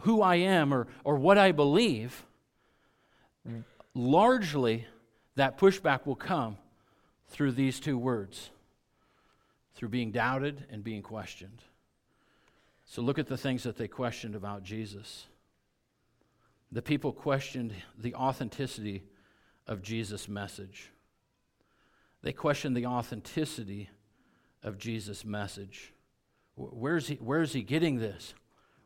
who 0.00 0.22
I 0.22 0.36
am 0.36 0.72
or, 0.72 0.86
or 1.04 1.16
what 1.16 1.36
I 1.36 1.52
believe? 1.52 2.24
Mm. 3.46 3.62
Largely, 3.94 4.86
that 5.34 5.58
pushback 5.58 6.06
will 6.06 6.16
come 6.16 6.56
through 7.28 7.52
these 7.52 7.78
two 7.78 7.98
words 7.98 8.50
through 9.76 9.90
being 9.90 10.10
doubted 10.10 10.64
and 10.70 10.82
being 10.82 11.02
questioned. 11.02 11.62
So 12.86 13.02
look 13.02 13.18
at 13.18 13.26
the 13.26 13.36
things 13.36 13.62
that 13.64 13.76
they 13.76 13.86
questioned 13.86 14.34
about 14.34 14.62
Jesus. 14.62 15.26
The 16.72 16.82
people 16.82 17.12
questioned 17.12 17.74
the 17.98 18.14
authenticity 18.14 19.04
of 19.66 19.82
Jesus' 19.82 20.28
message. 20.28 20.90
They 22.22 22.32
questioned 22.32 22.76
the 22.76 22.86
authenticity 22.86 23.90
of 24.62 24.78
Jesus' 24.78 25.24
message. 25.24 25.92
Where's 26.56 27.08
he, 27.08 27.16
where's 27.16 27.52
he 27.52 27.62
getting 27.62 27.98
this? 27.98 28.34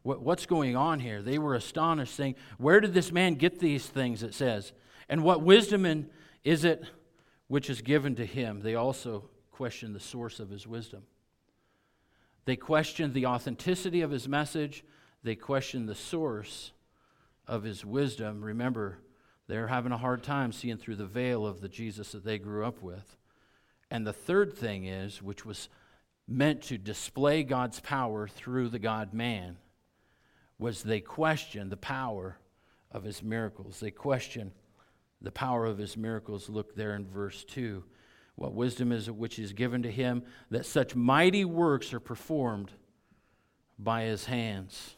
What, 0.03 0.23
what's 0.23 0.47
going 0.47 0.77
on 0.77 0.99
here? 0.99 1.23
They 1.23 1.39
were 1.39 1.55
astonished, 1.55 2.15
saying, 2.15 2.35
Where 2.59 2.81
did 2.81 2.95
this 2.95 3.13
man 3.13 3.37
get 3.37 3.61
these 3.61 3.87
things? 3.87 4.23
It 4.23 4.35
says. 4.35 4.73
And 5.09 5.23
what 5.23 5.43
wisdom 5.43 5.87
in, 5.87 6.09
is 6.43 6.65
it 6.65 6.85
which 7.49 7.71
is 7.71 7.81
given 7.81 8.17
to 8.17 8.27
him? 8.27 8.61
They 8.61 8.75
also 8.75 9.29
questioned 9.61 9.95
the 9.95 10.00
source 10.00 10.40
of 10.40 10.49
his 10.49 10.67
wisdom. 10.67 11.02
They 12.47 12.57
questioned 12.57 13.12
the 13.12 13.26
authenticity 13.26 14.00
of 14.00 14.11
his 14.11 14.26
message, 14.26 14.83
they 15.23 15.35
questioned 15.35 15.87
the 15.87 15.95
source 15.95 16.73
of 17.47 17.62
his 17.62 17.85
wisdom. 17.85 18.43
Remember, 18.43 19.00
They're 19.49 19.67
having 19.67 19.93
a 19.93 19.99
hard 19.99 20.23
time 20.23 20.52
seeing 20.52 20.79
through 20.79 20.97
the 20.97 21.05
veil 21.05 21.45
of 21.45 21.61
the 21.61 21.69
Jesus 21.69 22.12
that 22.12 22.25
they 22.25 22.38
grew 22.38 22.64
up 22.64 22.81
with. 22.83 23.19
And 23.90 24.07
the 24.07 24.14
third 24.14 24.55
thing 24.55 24.87
is, 24.87 25.21
which 25.21 25.45
was 25.45 25.69
meant 26.26 26.62
to 26.62 26.79
display 26.79 27.43
God's 27.43 27.81
power 27.81 28.29
through 28.29 28.71
the 28.71 28.79
God 28.79 29.12
man, 29.12 29.59
was 30.59 30.85
they 30.85 31.00
questioned 31.00 31.71
the 31.71 31.76
power 31.76 32.38
of 32.90 33.02
his 33.02 33.23
miracles. 33.23 33.81
They 33.81 33.90
questioned 33.90 34.52
the 35.21 35.33
power 35.33 35.67
of 35.67 35.76
his 35.76 35.99
miracles. 35.99 36.49
Look 36.49 36.76
there 36.76 36.95
in 36.95 37.07
verse 37.07 37.45
2. 37.45 37.85
What 38.41 38.55
wisdom 38.55 38.91
is 38.91 39.11
which 39.11 39.39
is 39.39 39.53
given 39.53 39.83
to 39.83 39.91
him 39.91 40.23
that 40.51 40.65
such 40.65 40.97
mighty 40.97 41.45
works 41.45 41.93
are 41.93 42.01
performed 42.01 42.73
by 43.79 44.05
his 44.05 44.25
hands. 44.25 44.95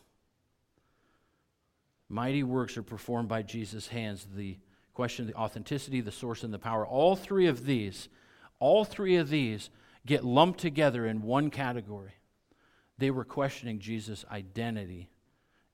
Mighty 2.09 2.45
works 2.45 2.77
are 2.77 2.85
performed 2.85 3.29
by 3.29 3.43
Jesus' 3.43 3.89
hands. 3.89 4.29
The 4.33 4.59
question, 4.95 5.27
the 5.27 5.35
authenticity, 5.35 6.01
the 6.01 6.13
source, 6.13 6.45
and 6.45 6.55
the 6.55 6.59
power. 6.61 6.87
All 6.87 7.17
three 7.17 7.49
of 7.49 7.67
these, 7.67 8.09
all 8.61 8.85
three 8.85 9.17
of 9.17 9.29
these 9.29 9.71
get 10.07 10.25
lumped 10.25 10.61
together 10.61 11.05
in 11.05 11.23
one 11.23 11.51
category. 11.51 12.13
They 12.99 13.11
were 13.11 13.25
questioning 13.25 13.81
Jesus' 13.81 14.25
identity 14.31 15.11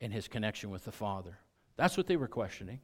and 0.00 0.10
his 0.10 0.26
connection 0.26 0.70
with 0.70 0.86
the 0.86 0.90
Father. 0.90 1.36
That's 1.76 1.98
what 1.98 2.06
they 2.06 2.16
were 2.16 2.28
questioning. 2.28 2.80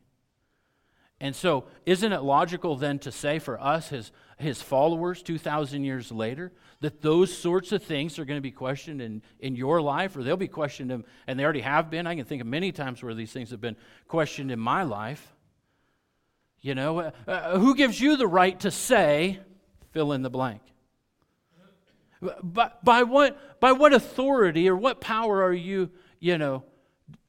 And 1.21 1.35
so, 1.35 1.65
isn't 1.87 2.13
it 2.13 2.23
logical 2.23 2.77
then 2.77 2.99
to 3.01 3.13
say 3.13 3.39
for 3.39 3.61
us, 3.61 3.89
his, 3.89 4.13
his 4.37 4.61
followers, 4.61 5.23
2,000 5.23 5.85
years 5.85 6.11
later, 6.11 6.53
that 6.81 7.01
those 7.01 7.37
sorts 7.37 7.73
of 7.73 7.83
things 7.83 8.19
are 8.19 8.25
going 8.25 8.37
to 8.37 8.43
be 8.43 8.51
questioned 8.51 9.01
in, 9.01 9.23
in 9.39 9.55
your 9.57 9.81
life, 9.81 10.17
or 10.17 10.23
they'll 10.23 10.37
be 10.37 10.49
questioned, 10.49 10.91
in, 10.91 11.05
and 11.27 11.39
they 11.39 11.45
already 11.45 11.61
have 11.61 11.89
been? 11.89 12.07
I 12.07 12.17
can 12.17 12.25
think 12.25 12.43
of 12.43 12.47
many 12.49 12.73
times 12.73 13.03
where 13.03 13.15
these 13.15 13.33
things 13.33 13.51
have 13.51 13.61
been 13.61 13.77
questioned 14.09 14.51
in 14.51 14.59
my 14.59 14.83
life. 14.83 15.35
You 16.61 16.75
know, 16.75 16.99
uh, 16.99 17.11
uh, 17.29 17.59
who 17.59 17.75
gives 17.75 18.01
you 18.01 18.17
the 18.17 18.27
right 18.27 18.59
to 18.61 18.71
say, 18.71 19.39
fill 19.93 20.13
in 20.13 20.23
the 20.23 20.31
blank? 20.31 20.63
By, 22.43 22.73
by, 22.83 23.03
what, 23.03 23.61
by 23.61 23.73
what 23.73 23.93
authority 23.93 24.69
or 24.69 24.77
what 24.77 25.01
power 25.01 25.43
are 25.45 25.53
you, 25.53 25.91
you 26.21 26.39
know, 26.39 26.65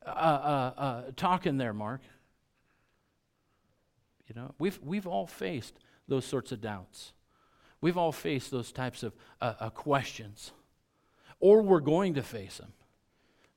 uh, 0.06 0.10
uh, 0.10 0.74
uh, 0.78 1.02
talking 1.16 1.58
there, 1.58 1.74
Mark? 1.74 2.02
Know, 4.36 4.54
we've, 4.60 4.78
we've 4.84 5.08
all 5.08 5.26
faced 5.26 5.80
those 6.10 6.26
sorts 6.26 6.52
of 6.52 6.60
doubts. 6.60 7.14
We've 7.80 7.98
all 7.98 8.12
faced 8.12 8.52
those 8.52 8.72
types 8.74 9.02
of 9.02 9.14
uh, 9.42 9.54
uh, 9.60 9.70
questions, 9.70 10.52
or 11.40 11.62
we're 11.62 11.80
going 11.80 12.16
to 12.16 12.24
face 12.24 12.58
them. 12.58 12.74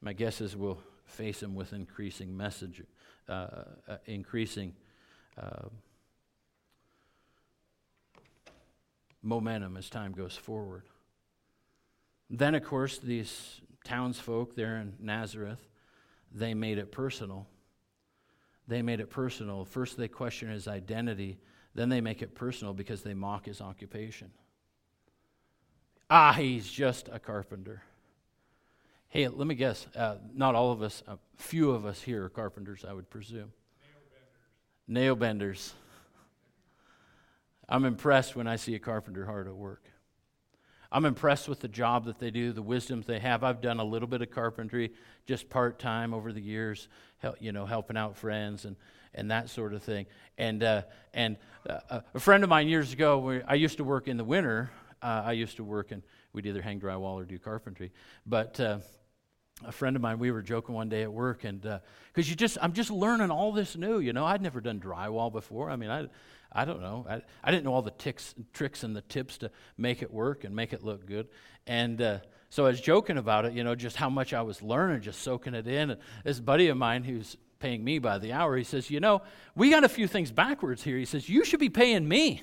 My 0.01 0.13
guess 0.13 0.41
is 0.41 0.57
we'll 0.57 0.79
face 1.05 1.41
them 1.41 1.57
with 1.57 1.73
increasing 1.73 2.37
message, 2.37 2.83
uh, 3.29 3.33
uh 3.89 3.97
increasing 4.07 4.75
uh, 5.37 5.69
momentum 9.23 9.77
as 9.77 9.91
time 9.91 10.13
goes 10.13 10.37
forward. 10.37 10.85
Then, 12.31 12.55
of 12.55 12.63
course, 12.63 12.99
these 12.99 13.61
townsfolk 13.85 14.55
there 14.55 14.77
in 14.77 14.93
Nazareth, 15.01 15.67
they 16.33 16.55
made 16.55 16.79
it 16.79 16.93
personal 16.93 17.49
they 18.69 18.83
made 18.83 19.01
it 19.01 19.11
personal. 19.11 19.65
First, 19.65 19.97
they 19.97 20.09
question 20.09 20.51
his 20.51 20.69
identity. 20.69 21.39
Then 21.75 21.89
they 21.89 22.01
make 22.01 22.23
it 22.23 22.35
personal 22.35 22.75
because 22.75 23.03
they 23.03 23.15
mock 23.15 23.47
his 23.47 23.61
occupation. 23.61 24.31
Ah, 26.11 26.33
he's 26.33 26.71
just 26.71 27.09
a 27.13 27.19
carpenter. 27.19 27.83
Hey, 29.09 29.27
let 29.29 29.47
me 29.47 29.55
guess. 29.55 29.87
Uh, 29.97 30.17
not 30.35 30.55
all 30.55 30.71
of 30.71 30.83
us, 30.83 31.03
a 31.09 31.19
few 31.37 31.71
of 31.71 31.87
us 31.87 32.01
here 32.01 32.25
are 32.25 32.29
carpenters, 32.29 32.85
I 32.87 32.93
would 32.93 33.09
presume. 33.09 33.53
Nail 33.81 33.97
benders. 34.11 34.87
Nail 34.87 35.17
benders. 35.17 35.75
I'm 37.69 37.85
impressed 37.85 38.37
when 38.37 38.47
I 38.47 38.57
see 38.57 38.75
a 38.75 38.79
carpenter 38.79 39.25
hard 39.25 39.47
at 39.47 39.55
work. 39.55 39.85
I'm 40.91 41.05
impressed 41.05 41.49
with 41.49 41.61
the 41.61 41.69
job 41.69 42.07
that 42.07 42.19
they 42.19 42.31
do, 42.31 42.53
the 42.53 42.63
wisdoms 42.63 43.07
they 43.07 43.19
have. 43.19 43.45
I've 43.45 43.61
done 43.61 43.79
a 43.79 43.85
little 43.85 44.09
bit 44.09 44.23
of 44.23 44.31
carpentry, 44.31 44.93
just 45.27 45.51
part 45.51 45.79
time 45.79 46.15
over 46.15 46.33
the 46.33 46.41
years, 46.41 46.89
help, 47.19 47.37
you 47.41 47.53
know, 47.53 47.67
helping 47.67 47.97
out 47.97 48.17
friends 48.17 48.65
and, 48.65 48.75
and 49.15 49.31
that 49.31 49.51
sort 49.51 49.75
of 49.75 49.83
thing. 49.83 50.07
And 50.39 50.63
uh, 50.63 50.83
and 51.13 51.37
uh, 51.69 52.01
a 52.15 52.21
friend 52.21 52.43
of 52.43 52.49
mine 52.49 52.69
years 52.69 52.93
ago, 52.93 53.19
where 53.19 53.45
I 53.47 53.55
used 53.55 53.77
to 53.79 53.85
work 53.85 54.09
in 54.09 54.17
the 54.17 54.25
winter. 54.25 54.71
Uh, 55.01 55.23
I 55.27 55.33
used 55.33 55.57
to 55.59 55.65
work 55.65 55.93
and 55.93 56.03
we'd 56.33 56.47
either 56.47 56.63
hang 56.63 56.81
drywall 56.81 57.15
or 57.15 57.25
do 57.25 57.39
carpentry. 57.39 57.93
But 58.27 58.59
uh, 58.59 58.79
a 59.65 59.73
friend 59.73 59.95
of 59.95 60.03
mine, 60.03 60.19
we 60.19 60.31
were 60.31 60.43
joking 60.43 60.75
one 60.75 60.89
day 60.89 61.03
at 61.03 61.13
work, 61.13 61.45
and 61.45 61.61
because 61.61 62.27
uh, 62.27 62.31
you 62.31 62.35
just, 62.35 62.59
I'm 62.63 62.73
just 62.73 62.91
learning 62.91 63.31
all 63.31 63.53
this 63.53 63.77
new. 63.77 63.99
You 63.99 64.13
know, 64.13 64.25
I'd 64.25 64.41
never 64.43 64.61
done 64.61 64.81
drywall 64.81 65.33
before. 65.33 65.71
I 65.71 65.77
mean, 65.77 65.91
I 65.91 66.07
I 66.53 66.65
don't 66.65 66.81
know. 66.81 67.07
I, 67.09 67.23
I 67.45 67.51
didn't 67.51 67.65
know 67.65 67.75
all 67.75 67.83
the 67.83 67.91
ticks, 67.91 68.35
tricks 68.53 68.83
and 68.83 68.97
the 68.97 69.03
tips 69.03 69.39
to 69.39 69.51
make 69.77 70.03
it 70.03 70.13
work 70.13 70.45
and 70.45 70.55
make 70.57 70.73
it 70.73 70.83
look 70.83 71.07
good. 71.07 71.29
And 71.67 72.01
uh, 72.01 72.19
so 72.49 72.65
I 72.65 72.69
was 72.69 72.81
joking 72.81 73.19
about 73.19 73.45
it, 73.45 73.53
you 73.53 73.63
know, 73.65 73.75
just 73.75 73.97
how 73.97 74.09
much 74.09 74.33
I 74.33 74.43
was 74.43 74.63
learning, 74.63 75.03
just 75.03 75.21
soaking 75.23 75.55
it 75.55 75.67
in. 75.67 75.91
And 75.91 76.01
this 76.25 76.41
buddy 76.41 76.69
of 76.69 76.77
mine 76.77 77.05
who's 77.05 77.37
paying 77.59 77.85
me 77.85 77.99
by 77.99 78.19
the 78.19 78.33
hour, 78.33 78.57
he 78.57 78.65
says, 78.65 78.91
You 78.91 79.01
know, 79.01 79.23
we 79.55 79.71
got 79.71 79.85
a 79.85 79.89
few 79.89 80.07
things 80.07 80.31
backwards 80.31 80.83
here. 80.83 80.97
He 80.97 81.05
says, 81.05 81.29
You 81.29 81.45
should 81.45 81.61
be 81.61 81.69
paying 81.69 82.09
me. 82.09 82.43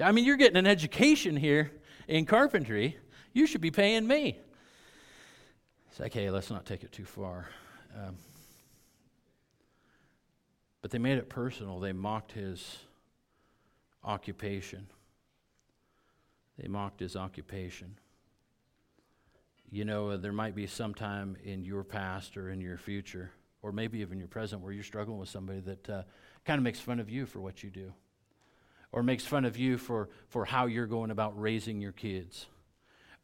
I 0.00 0.12
mean, 0.12 0.24
you're 0.24 0.36
getting 0.36 0.56
an 0.56 0.66
education 0.66 1.36
here 1.36 1.72
in 2.06 2.24
carpentry. 2.24 2.96
You 3.32 3.46
should 3.46 3.60
be 3.60 3.72
paying 3.72 4.06
me. 4.06 4.38
It's 5.90 5.98
like, 5.98 6.14
hey, 6.14 6.30
let's 6.30 6.50
not 6.50 6.64
take 6.64 6.84
it 6.84 6.92
too 6.92 7.04
far. 7.04 7.48
Um, 7.96 8.16
but 10.80 10.92
they 10.92 10.98
made 10.98 11.18
it 11.18 11.28
personal. 11.28 11.80
They 11.80 11.92
mocked 11.92 12.32
his 12.32 12.78
occupation. 14.04 14.86
They 16.58 16.68
mocked 16.68 17.00
his 17.00 17.16
occupation. 17.16 17.98
You 19.70 19.84
know, 19.84 20.16
there 20.16 20.32
might 20.32 20.54
be 20.54 20.66
some 20.66 20.94
time 20.94 21.36
in 21.44 21.64
your 21.64 21.84
past 21.84 22.36
or 22.36 22.50
in 22.50 22.60
your 22.60 22.78
future, 22.78 23.30
or 23.62 23.70
maybe 23.70 24.00
even 24.00 24.18
your 24.18 24.28
present, 24.28 24.62
where 24.62 24.72
you're 24.72 24.82
struggling 24.82 25.18
with 25.18 25.28
somebody 25.28 25.60
that 25.60 25.90
uh, 25.90 26.02
kind 26.44 26.58
of 26.58 26.64
makes 26.64 26.80
fun 26.80 27.00
of 27.00 27.10
you 27.10 27.26
for 27.26 27.40
what 27.40 27.62
you 27.62 27.70
do, 27.70 27.92
or 28.92 29.02
makes 29.02 29.26
fun 29.26 29.44
of 29.44 29.56
you 29.56 29.76
for, 29.76 30.08
for 30.28 30.44
how 30.44 30.66
you're 30.66 30.86
going 30.86 31.10
about 31.10 31.38
raising 31.38 31.80
your 31.80 31.92
kids. 31.92 32.46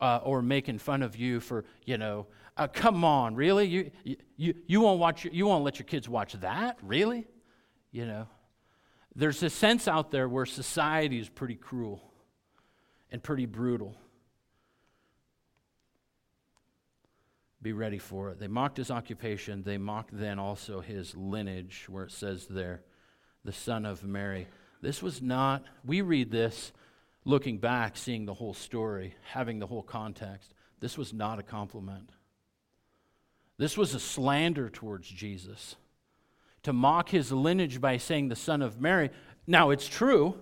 Uh, 0.00 0.20
or 0.24 0.42
making 0.42 0.76
fun 0.76 1.02
of 1.02 1.16
you 1.16 1.38
for, 1.38 1.64
you 1.86 1.96
know, 1.96 2.26
uh, 2.56 2.66
come 2.66 3.04
on, 3.04 3.34
really? 3.34 3.66
You, 3.66 3.90
you, 4.36 4.54
you, 4.66 4.80
won't 4.80 4.98
watch, 4.98 5.24
you 5.24 5.46
won't 5.46 5.64
let 5.64 5.78
your 5.78 5.86
kids 5.86 6.08
watch 6.08 6.34
that? 6.34 6.78
Really? 6.82 7.26
You 7.92 8.06
know, 8.06 8.26
there's 9.16 9.42
a 9.42 9.50
sense 9.50 9.86
out 9.86 10.10
there 10.10 10.28
where 10.28 10.46
society 10.46 11.20
is 11.20 11.28
pretty 11.28 11.54
cruel 11.54 12.02
and 13.10 13.22
pretty 13.22 13.46
brutal. 13.46 13.96
Be 17.62 17.72
ready 17.72 17.98
for 17.98 18.30
it. 18.30 18.40
They 18.40 18.48
mocked 18.48 18.76
his 18.76 18.90
occupation. 18.90 19.62
They 19.62 19.78
mocked 19.78 20.10
then 20.12 20.38
also 20.38 20.80
his 20.80 21.16
lineage, 21.16 21.86
where 21.88 22.04
it 22.04 22.10
says 22.10 22.46
there, 22.46 22.82
the 23.44 23.52
son 23.52 23.86
of 23.86 24.04
Mary. 24.04 24.48
This 24.82 25.02
was 25.02 25.22
not, 25.22 25.64
we 25.84 26.02
read 26.02 26.30
this 26.30 26.72
looking 27.24 27.58
back, 27.58 27.96
seeing 27.96 28.26
the 28.26 28.34
whole 28.34 28.52
story, 28.52 29.14
having 29.30 29.60
the 29.60 29.66
whole 29.66 29.82
context. 29.82 30.52
This 30.80 30.98
was 30.98 31.14
not 31.14 31.38
a 31.38 31.42
compliment. 31.42 32.10
This 33.56 33.78
was 33.78 33.94
a 33.94 34.00
slander 34.00 34.68
towards 34.68 35.08
Jesus 35.08 35.76
to 36.64 36.72
mock 36.72 37.10
his 37.10 37.30
lineage 37.30 37.80
by 37.80 37.96
saying 37.98 38.28
the 38.28 38.36
son 38.36 38.60
of 38.60 38.80
Mary. 38.80 39.10
Now, 39.46 39.70
it's 39.70 39.86
true, 39.86 40.34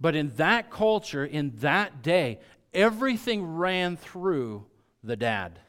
but 0.00 0.16
in 0.16 0.30
that 0.36 0.70
culture, 0.70 1.24
in 1.24 1.52
that 1.56 2.02
day, 2.02 2.40
everything 2.74 3.56
ran 3.56 3.96
through 3.96 4.66
the 5.04 5.16
dad, 5.16 5.60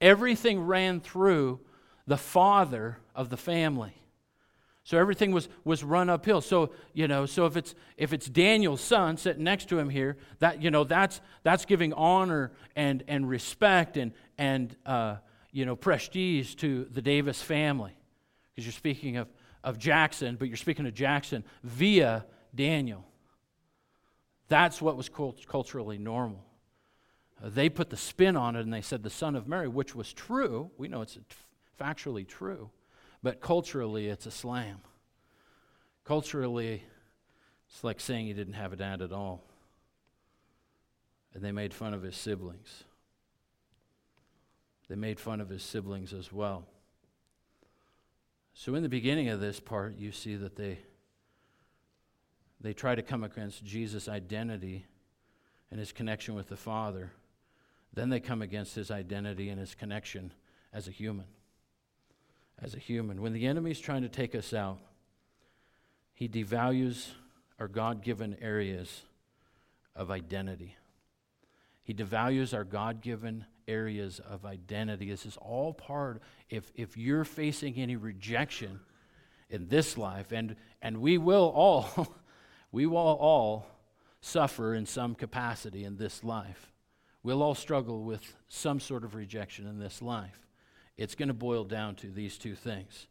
everything 0.00 0.60
ran 0.60 1.00
through 1.00 1.60
the 2.06 2.16
father 2.16 2.98
of 3.14 3.28
the 3.28 3.36
family. 3.36 3.94
So 4.84 4.98
everything 4.98 5.30
was, 5.30 5.48
was 5.64 5.84
run 5.84 6.10
uphill. 6.10 6.40
So, 6.40 6.72
you 6.92 7.06
know, 7.06 7.24
so 7.24 7.46
if 7.46 7.56
it's 7.56 7.74
if 7.96 8.12
it's 8.12 8.28
Daniel's 8.28 8.80
son 8.80 9.16
sitting 9.16 9.44
next 9.44 9.68
to 9.68 9.78
him 9.78 9.88
here, 9.88 10.16
that 10.40 10.60
you 10.60 10.72
know, 10.72 10.82
that's 10.82 11.20
that's 11.44 11.64
giving 11.64 11.92
honor 11.92 12.50
and 12.74 13.04
and 13.06 13.28
respect 13.28 13.96
and 13.96 14.12
and 14.38 14.74
uh, 14.84 15.16
you 15.52 15.64
know 15.66 15.76
prestige 15.76 16.56
to 16.56 16.86
the 16.90 17.00
Davis 17.00 17.40
family 17.40 17.94
because 18.62 18.74
you're 18.74 18.94
speaking 18.94 19.16
of, 19.16 19.28
of 19.64 19.78
Jackson, 19.78 20.36
but 20.36 20.46
you're 20.46 20.56
speaking 20.56 20.86
of 20.86 20.94
Jackson 20.94 21.44
via 21.64 22.24
Daniel. 22.54 23.04
That's 24.48 24.80
what 24.80 24.96
was 24.96 25.08
cult- 25.08 25.46
culturally 25.46 25.98
normal. 25.98 26.44
Uh, 27.42 27.48
they 27.48 27.68
put 27.68 27.90
the 27.90 27.96
spin 27.96 28.36
on 28.36 28.54
it 28.54 28.60
and 28.60 28.72
they 28.72 28.80
said 28.80 29.02
the 29.02 29.10
son 29.10 29.34
of 29.34 29.48
Mary, 29.48 29.66
which 29.66 29.94
was 29.96 30.12
true. 30.12 30.70
We 30.76 30.86
know 30.86 31.02
it's 31.02 31.18
factually 31.80 32.26
true, 32.26 32.70
but 33.22 33.40
culturally 33.40 34.06
it's 34.06 34.26
a 34.26 34.30
slam. 34.30 34.78
Culturally, 36.04 36.84
it's 37.68 37.82
like 37.82 37.98
saying 37.98 38.26
he 38.26 38.32
didn't 38.32 38.54
have 38.54 38.72
a 38.72 38.76
dad 38.76 39.02
at 39.02 39.12
all. 39.12 39.42
And 41.34 41.42
they 41.42 41.52
made 41.52 41.72
fun 41.74 41.94
of 41.94 42.02
his 42.02 42.14
siblings. 42.14 42.84
They 44.88 44.96
made 44.96 45.18
fun 45.18 45.40
of 45.40 45.48
his 45.48 45.62
siblings 45.62 46.12
as 46.12 46.32
well. 46.32 46.66
So, 48.54 48.74
in 48.74 48.82
the 48.82 48.88
beginning 48.88 49.28
of 49.28 49.40
this 49.40 49.60
part, 49.60 49.96
you 49.96 50.12
see 50.12 50.36
that 50.36 50.56
they, 50.56 50.78
they 52.60 52.72
try 52.72 52.94
to 52.94 53.02
come 53.02 53.24
against 53.24 53.64
Jesus' 53.64 54.08
identity 54.08 54.86
and 55.70 55.80
his 55.80 55.92
connection 55.92 56.34
with 56.34 56.48
the 56.48 56.56
Father. 56.56 57.12
Then 57.94 58.10
they 58.10 58.20
come 58.20 58.42
against 58.42 58.74
his 58.74 58.90
identity 58.90 59.48
and 59.48 59.58
his 59.58 59.74
connection 59.74 60.32
as 60.72 60.86
a 60.86 60.90
human. 60.90 61.26
As 62.60 62.74
a 62.74 62.78
human. 62.78 63.22
When 63.22 63.32
the 63.32 63.46
enemy's 63.46 63.80
trying 63.80 64.02
to 64.02 64.08
take 64.08 64.34
us 64.34 64.52
out, 64.52 64.78
he 66.12 66.28
devalues 66.28 67.08
our 67.58 67.68
God 67.68 68.02
given 68.02 68.36
areas 68.40 69.02
of 69.96 70.10
identity. 70.10 70.76
He 71.82 71.94
devalues 71.94 72.54
our 72.54 72.64
God 72.64 73.00
given 73.00 73.44
areas 73.66 74.20
of 74.20 74.44
identity. 74.44 75.10
This 75.10 75.26
is 75.26 75.36
all 75.36 75.72
part, 75.72 76.22
if, 76.48 76.70
if 76.74 76.96
you're 76.96 77.24
facing 77.24 77.74
any 77.76 77.96
rejection 77.96 78.80
in 79.50 79.68
this 79.68 79.98
life, 79.98 80.32
and, 80.32 80.56
and 80.80 80.98
we 81.00 81.18
will 81.18 81.52
all, 81.54 82.16
we 82.72 82.86
will 82.86 82.96
all 82.96 83.66
suffer 84.20 84.74
in 84.74 84.86
some 84.86 85.14
capacity 85.14 85.84
in 85.84 85.96
this 85.96 86.22
life. 86.22 86.72
We'll 87.22 87.42
all 87.42 87.54
struggle 87.54 88.02
with 88.02 88.34
some 88.48 88.80
sort 88.80 89.04
of 89.04 89.14
rejection 89.14 89.66
in 89.66 89.78
this 89.78 90.02
life. 90.02 90.46
It's 90.96 91.14
going 91.14 91.28
to 91.28 91.34
boil 91.34 91.64
down 91.64 91.96
to 91.96 92.10
these 92.10 92.38
two 92.38 92.54
things 92.54 93.06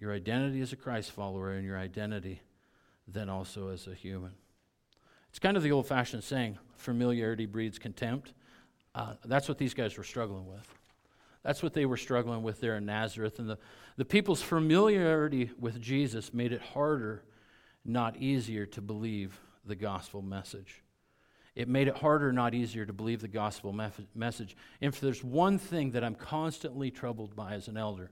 your 0.00 0.12
identity 0.12 0.60
as 0.60 0.72
a 0.72 0.76
Christ 0.76 1.10
follower 1.10 1.50
and 1.52 1.64
your 1.64 1.76
identity 1.76 2.40
then 3.08 3.28
also 3.28 3.70
as 3.70 3.86
a 3.86 3.94
human. 3.94 4.32
It's 5.38 5.42
kind 5.44 5.56
of 5.56 5.62
the 5.62 5.70
old 5.70 5.86
fashioned 5.86 6.24
saying 6.24 6.58
familiarity 6.78 7.46
breeds 7.46 7.78
contempt. 7.78 8.32
Uh, 8.92 9.14
that's 9.24 9.48
what 9.48 9.56
these 9.56 9.72
guys 9.72 9.96
were 9.96 10.02
struggling 10.02 10.48
with. 10.48 10.66
That's 11.44 11.62
what 11.62 11.74
they 11.74 11.86
were 11.86 11.96
struggling 11.96 12.42
with 12.42 12.60
there 12.60 12.76
in 12.76 12.86
Nazareth. 12.86 13.38
And 13.38 13.48
the, 13.48 13.56
the 13.96 14.04
people's 14.04 14.42
familiarity 14.42 15.52
with 15.56 15.80
Jesus 15.80 16.34
made 16.34 16.50
it 16.50 16.60
harder, 16.60 17.22
not 17.84 18.16
easier, 18.16 18.66
to 18.66 18.80
believe 18.80 19.38
the 19.64 19.76
gospel 19.76 20.22
message. 20.22 20.82
It 21.54 21.68
made 21.68 21.86
it 21.86 21.98
harder, 21.98 22.32
not 22.32 22.52
easier, 22.52 22.84
to 22.84 22.92
believe 22.92 23.20
the 23.20 23.28
gospel 23.28 23.72
message. 23.72 24.56
And 24.80 24.92
if 24.92 25.00
there's 25.00 25.22
one 25.22 25.56
thing 25.56 25.92
that 25.92 26.02
I'm 26.02 26.16
constantly 26.16 26.90
troubled 26.90 27.36
by 27.36 27.52
as 27.52 27.68
an 27.68 27.76
elder, 27.76 28.10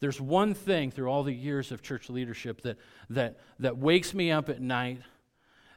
there's 0.00 0.20
one 0.20 0.54
thing 0.54 0.90
through 0.90 1.08
all 1.08 1.22
the 1.22 1.32
years 1.32 1.70
of 1.70 1.82
church 1.82 2.10
leadership 2.10 2.62
that, 2.62 2.78
that, 3.10 3.38
that 3.60 3.78
wakes 3.78 4.12
me 4.12 4.32
up 4.32 4.48
at 4.48 4.60
night, 4.60 5.02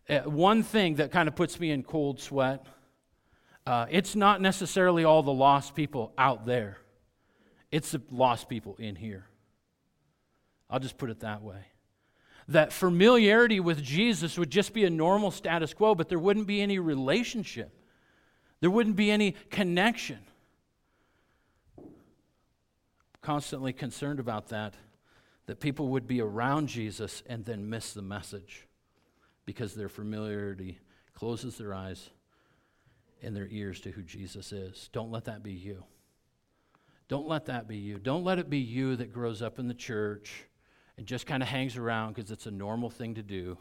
uh, 0.10 0.20
one 0.22 0.64
thing 0.64 0.96
that 0.96 1.12
kind 1.12 1.28
of 1.28 1.36
puts 1.36 1.60
me 1.60 1.72
in 1.72 1.84
cold 1.84 2.20
sweat 2.20 2.66
uh, 3.66 3.86
it's 3.90 4.16
not 4.16 4.42
necessarily 4.42 5.04
all 5.04 5.22
the 5.22 5.34
lost 5.34 5.76
people 5.76 6.14
out 6.18 6.46
there, 6.46 6.78
it's 7.72 7.92
the 7.92 8.02
lost 8.10 8.50
people 8.50 8.76
in 8.80 8.96
here. 8.96 9.26
I'll 10.70 10.80
just 10.80 10.98
put 10.98 11.10
it 11.10 11.20
that 11.20 11.42
way. 11.42 11.66
That 12.48 12.74
familiarity 12.74 13.60
with 13.60 13.84
Jesus 13.84 14.38
would 14.38 14.50
just 14.50 14.74
be 14.74 14.84
a 14.86 14.90
normal 14.90 15.32
status 15.32 15.74
quo, 15.74 15.96
but 15.96 16.10
there 16.10 16.20
wouldn't 16.20 16.48
be 16.48 16.62
any 16.62 16.80
relationship. 16.80 17.72
There 18.62 18.72
wouldn't 18.72 18.96
be 18.96 19.12
any 19.12 19.36
connection. 19.50 20.20
Constantly 23.22 23.74
concerned 23.74 24.20
about 24.20 24.48
that, 24.50 24.74
that 25.46 25.60
people 25.60 25.90
would 25.90 26.08
be 26.08 26.20
around 26.20 26.68
Jesus 26.68 27.22
and 27.28 27.46
then 27.46 27.70
miss 27.70 27.94
the 27.94 28.02
message 28.02 28.68
because 29.46 29.74
their 29.74 29.90
familiarity 29.90 30.80
closes 31.14 31.58
their 31.58 31.74
eyes 31.74 32.10
and 33.22 33.36
their 33.36 33.48
ears 33.50 33.80
to 33.82 33.92
who 33.92 34.02
Jesus 34.02 34.52
is. 34.52 34.90
Don't 34.92 35.12
let 35.12 35.26
that 35.26 35.44
be 35.44 35.54
you. 35.54 35.84
Don't 37.08 37.28
let 37.28 37.46
that 37.48 37.68
be 37.68 37.78
you. 37.78 37.98
Don't 38.00 38.24
let 38.24 38.40
it 38.40 38.50
be 38.50 38.60
you 38.60 38.96
that 38.96 39.12
grows 39.12 39.42
up 39.42 39.60
in 39.60 39.68
the 39.68 39.74
church 39.74 40.46
and 40.98 41.06
just 41.06 41.26
kind 41.26 41.44
of 41.44 41.50
hangs 41.50 41.78
around 41.78 42.16
because 42.16 42.32
it's 42.32 42.46
a 42.46 42.52
normal 42.52 42.90
thing 42.90 43.16
to 43.16 43.24
do. 43.24 43.58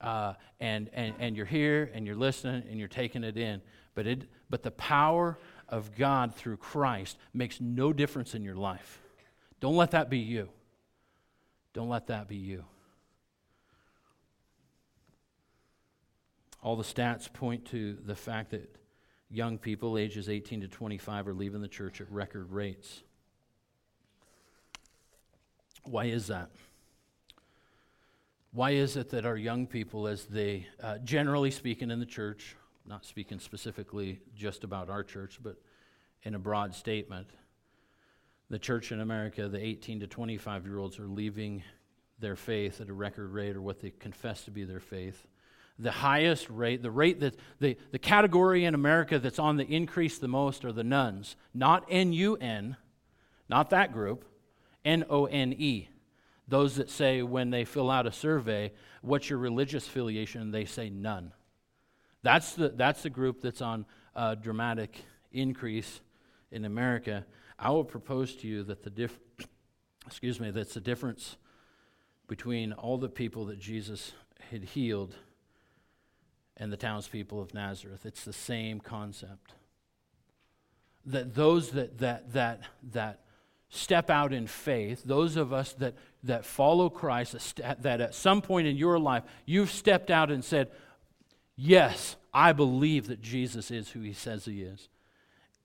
Uh, 0.00 0.34
and, 0.60 0.90
and, 0.92 1.14
and 1.18 1.36
you're 1.36 1.46
here 1.46 1.90
and 1.94 2.06
you're 2.06 2.16
listening 2.16 2.64
and 2.68 2.78
you're 2.78 2.88
taking 2.88 3.24
it 3.24 3.36
in. 3.36 3.62
But, 3.94 4.06
it, 4.06 4.28
but 4.50 4.62
the 4.62 4.72
power 4.72 5.38
of 5.68 5.94
God 5.96 6.34
through 6.34 6.58
Christ 6.58 7.16
makes 7.32 7.60
no 7.60 7.92
difference 7.92 8.34
in 8.34 8.42
your 8.42 8.56
life. 8.56 9.00
Don't 9.60 9.76
let 9.76 9.92
that 9.92 10.10
be 10.10 10.18
you. 10.18 10.48
Don't 11.72 11.88
let 11.88 12.08
that 12.08 12.28
be 12.28 12.36
you. 12.36 12.64
All 16.66 16.74
the 16.74 16.82
stats 16.82 17.32
point 17.32 17.64
to 17.66 17.96
the 18.06 18.16
fact 18.16 18.50
that 18.50 18.68
young 19.30 19.56
people 19.56 19.96
ages 19.96 20.28
18 20.28 20.62
to 20.62 20.66
25 20.66 21.28
are 21.28 21.32
leaving 21.32 21.60
the 21.60 21.68
church 21.68 22.00
at 22.00 22.10
record 22.10 22.50
rates. 22.50 23.04
Why 25.84 26.06
is 26.06 26.26
that? 26.26 26.50
Why 28.50 28.72
is 28.72 28.96
it 28.96 29.10
that 29.10 29.24
our 29.24 29.36
young 29.36 29.68
people, 29.68 30.08
as 30.08 30.24
they, 30.24 30.66
uh, 30.82 30.98
generally 30.98 31.52
speaking 31.52 31.92
in 31.92 32.00
the 32.00 32.04
church, 32.04 32.56
not 32.84 33.04
speaking 33.04 33.38
specifically 33.38 34.18
just 34.34 34.64
about 34.64 34.90
our 34.90 35.04
church, 35.04 35.38
but 35.40 35.54
in 36.24 36.34
a 36.34 36.40
broad 36.40 36.74
statement, 36.74 37.28
the 38.50 38.58
church 38.58 38.90
in 38.90 39.00
America, 39.00 39.48
the 39.48 39.64
18 39.64 40.00
to 40.00 40.08
25 40.08 40.66
year 40.66 40.78
olds 40.78 40.98
are 40.98 41.06
leaving 41.06 41.62
their 42.18 42.34
faith 42.34 42.80
at 42.80 42.88
a 42.88 42.92
record 42.92 43.30
rate 43.30 43.54
or 43.54 43.62
what 43.62 43.78
they 43.78 43.90
confess 43.90 44.42
to 44.46 44.50
be 44.50 44.64
their 44.64 44.80
faith 44.80 45.28
the 45.78 45.90
highest 45.90 46.48
rate, 46.48 46.82
the 46.82 46.90
rate 46.90 47.20
that 47.20 47.36
the, 47.60 47.76
the 47.90 47.98
category 47.98 48.64
in 48.64 48.74
America 48.74 49.18
that's 49.18 49.38
on 49.38 49.56
the 49.56 49.66
increase 49.66 50.18
the 50.18 50.28
most 50.28 50.64
are 50.64 50.72
the 50.72 50.84
nones, 50.84 51.36
Not 51.52 51.86
N 51.90 52.12
U 52.12 52.36
N, 52.36 52.76
not 53.48 53.70
that 53.70 53.92
group, 53.92 54.24
N 54.84 55.04
O 55.10 55.26
N 55.26 55.52
E. 55.52 55.88
Those 56.48 56.76
that 56.76 56.90
say 56.90 57.22
when 57.22 57.50
they 57.50 57.64
fill 57.64 57.90
out 57.90 58.06
a 58.06 58.12
survey, 58.12 58.72
what's 59.02 59.28
your 59.28 59.38
religious 59.38 59.86
affiliation? 59.86 60.50
They 60.50 60.64
say 60.64 60.88
none. 60.88 61.32
That's 62.22 62.54
the, 62.54 62.70
that's 62.70 63.02
the 63.02 63.10
group 63.10 63.42
that's 63.42 63.60
on 63.60 63.84
a 64.14 64.34
dramatic 64.34 65.04
increase 65.32 66.00
in 66.50 66.64
America. 66.64 67.26
I 67.58 67.70
will 67.70 67.84
propose 67.84 68.34
to 68.36 68.48
you 68.48 68.62
that 68.64 68.82
the 68.82 68.90
diff- 68.90 69.18
excuse 70.06 70.40
me, 70.40 70.50
that's 70.50 70.74
the 70.74 70.80
difference 70.80 71.36
between 72.28 72.72
all 72.72 72.96
the 72.96 73.08
people 73.08 73.44
that 73.46 73.58
Jesus 73.58 74.12
had 74.50 74.64
healed 74.64 75.14
and 76.56 76.72
the 76.72 76.76
townspeople 76.76 77.40
of 77.40 77.54
Nazareth. 77.54 78.06
It's 78.06 78.24
the 78.24 78.32
same 78.32 78.80
concept. 78.80 79.52
That 81.04 81.34
those 81.34 81.70
that, 81.70 81.98
that, 81.98 82.32
that, 82.32 82.62
that 82.92 83.20
step 83.68 84.10
out 84.10 84.32
in 84.32 84.46
faith, 84.46 85.02
those 85.04 85.36
of 85.36 85.52
us 85.52 85.72
that, 85.74 85.94
that 86.24 86.44
follow 86.44 86.88
Christ, 86.88 87.60
that 87.80 88.00
at 88.00 88.14
some 88.14 88.42
point 88.42 88.66
in 88.66 88.76
your 88.76 88.98
life 88.98 89.22
you've 89.44 89.70
stepped 89.70 90.10
out 90.10 90.30
and 90.30 90.44
said, 90.44 90.70
Yes, 91.58 92.16
I 92.34 92.52
believe 92.52 93.06
that 93.08 93.22
Jesus 93.22 93.70
is 93.70 93.90
who 93.90 94.00
he 94.00 94.12
says 94.12 94.44
he 94.44 94.62
is. 94.62 94.90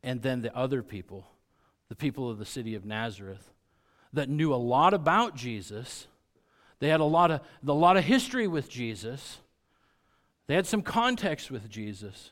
And 0.04 0.22
then 0.22 0.42
the 0.42 0.56
other 0.56 0.82
people, 0.82 1.28
the 1.90 1.96
people 1.96 2.30
of 2.30 2.38
the 2.38 2.46
city 2.46 2.76
of 2.76 2.86
Nazareth, 2.86 3.52
that 4.14 4.30
knew 4.30 4.54
a 4.54 4.56
lot 4.56 4.94
about 4.94 5.36
Jesus, 5.36 6.08
they 6.80 6.88
had 6.88 7.02
a 7.02 7.06
lot 7.06 7.30
of, 7.30 7.42
a 7.68 7.74
lot 7.74 7.98
of 7.98 8.06
history 8.06 8.48
with 8.48 8.70
Jesus 8.70 9.40
they 10.52 10.56
had 10.56 10.68
some 10.68 10.82
context 10.82 11.50
with 11.50 11.70
Jesus, 11.70 12.32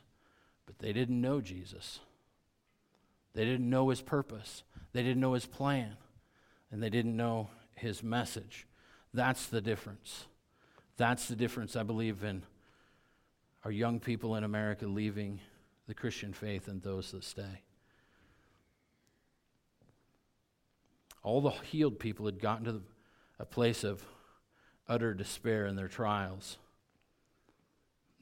but 0.66 0.78
they 0.78 0.92
didn't 0.92 1.18
know 1.18 1.40
Jesus. 1.40 2.00
They 3.32 3.46
didn't 3.46 3.70
know 3.70 3.88
his 3.88 4.02
purpose, 4.02 4.62
they 4.92 5.02
didn't 5.02 5.22
know 5.22 5.32
his 5.32 5.46
plan, 5.46 5.96
and 6.70 6.82
they 6.82 6.90
didn't 6.90 7.16
know 7.16 7.48
his 7.76 8.02
message. 8.02 8.66
That's 9.14 9.46
the 9.46 9.62
difference. 9.62 10.26
That's 10.98 11.28
the 11.28 11.34
difference, 11.34 11.76
I 11.76 11.82
believe, 11.82 12.22
in 12.22 12.42
our 13.64 13.70
young 13.70 14.00
people 14.00 14.36
in 14.36 14.44
America 14.44 14.86
leaving 14.86 15.40
the 15.86 15.94
Christian 15.94 16.34
faith 16.34 16.68
and 16.68 16.82
those 16.82 17.12
that 17.12 17.24
stay. 17.24 17.62
All 21.22 21.40
the 21.40 21.52
healed 21.52 21.98
people 21.98 22.26
had 22.26 22.38
gotten 22.38 22.66
to 22.66 22.82
a 23.38 23.46
place 23.46 23.82
of 23.82 24.04
utter 24.86 25.14
despair 25.14 25.64
in 25.64 25.74
their 25.74 25.88
trials. 25.88 26.58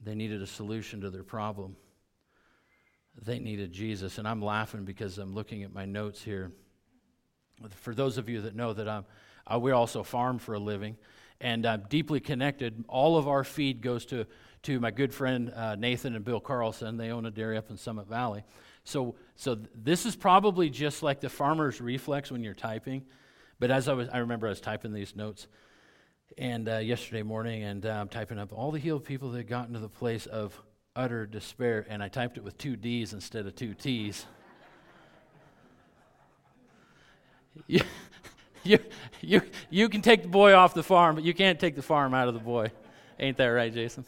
They 0.03 0.15
needed 0.15 0.41
a 0.41 0.47
solution 0.47 1.01
to 1.01 1.09
their 1.09 1.23
problem. 1.23 1.75
They 3.21 3.39
needed 3.39 3.71
Jesus. 3.71 4.17
And 4.17 4.27
I'm 4.27 4.41
laughing 4.41 4.85
because 4.85 5.17
I'm 5.17 5.33
looking 5.33 5.63
at 5.63 5.73
my 5.73 5.85
notes 5.85 6.23
here. 6.23 6.51
For 7.75 7.93
those 7.93 8.17
of 8.17 8.29
you 8.29 8.41
that 8.41 8.55
know 8.55 8.73
that 8.73 8.87
I'm, 8.87 9.05
uh, 9.45 9.59
we 9.59 9.71
also 9.71 10.03
farm 10.03 10.39
for 10.39 10.53
a 10.53 10.59
living, 10.59 10.95
and 11.41 11.65
I'm 11.65 11.83
deeply 11.89 12.19
connected. 12.19 12.85
All 12.87 13.17
of 13.17 13.27
our 13.27 13.43
feed 13.43 13.81
goes 13.81 14.05
to, 14.07 14.25
to 14.63 14.79
my 14.79 14.91
good 14.91 15.13
friend 15.13 15.51
uh, 15.53 15.75
Nathan 15.75 16.15
and 16.15 16.23
Bill 16.23 16.39
Carlson. 16.39 16.95
They 16.95 17.09
own 17.09 17.25
a 17.25 17.31
dairy 17.31 17.57
up 17.57 17.69
in 17.69 17.77
Summit 17.77 18.07
Valley. 18.07 18.43
So, 18.85 19.15
so 19.35 19.57
this 19.75 20.05
is 20.05 20.15
probably 20.15 20.69
just 20.69 21.03
like 21.03 21.19
the 21.19 21.29
farmer's 21.29 21.81
reflex 21.81 22.31
when 22.31 22.43
you're 22.43 22.53
typing. 22.53 23.03
But 23.59 23.71
as 23.71 23.89
I 23.89 23.93
was, 23.93 24.07
I 24.09 24.19
remember 24.19 24.47
I 24.47 24.51
was 24.51 24.61
typing 24.61 24.93
these 24.93 25.15
notes 25.15 25.47
and 26.37 26.69
uh, 26.69 26.77
yesterday 26.77 27.23
morning, 27.23 27.63
and 27.63 27.85
uh, 27.85 27.89
I'm 27.89 28.07
typing 28.07 28.39
up 28.39 28.53
all 28.53 28.71
the 28.71 28.79
healed 28.79 29.03
people 29.03 29.31
that 29.31 29.43
got 29.43 29.67
into 29.67 29.79
the 29.79 29.89
place 29.89 30.25
of 30.25 30.61
utter 30.95 31.25
despair, 31.25 31.85
and 31.89 32.03
I 32.03 32.07
typed 32.07 32.37
it 32.37 32.43
with 32.43 32.57
two 32.57 32.75
D's 32.75 33.13
instead 33.13 33.45
of 33.45 33.55
two 33.55 33.73
T's. 33.73 34.25
you, 37.67 37.81
you, 38.63 38.79
you, 39.21 39.41
you 39.69 39.89
can 39.89 40.01
take 40.01 40.23
the 40.23 40.29
boy 40.29 40.53
off 40.53 40.73
the 40.73 40.83
farm, 40.83 41.15
but 41.15 41.23
you 41.23 41.33
can't 41.33 41.59
take 41.59 41.75
the 41.75 41.81
farm 41.81 42.13
out 42.13 42.27
of 42.27 42.33
the 42.33 42.39
boy. 42.39 42.71
Ain't 43.19 43.37
that 43.37 43.47
right, 43.47 43.73
Jason? 43.73 44.05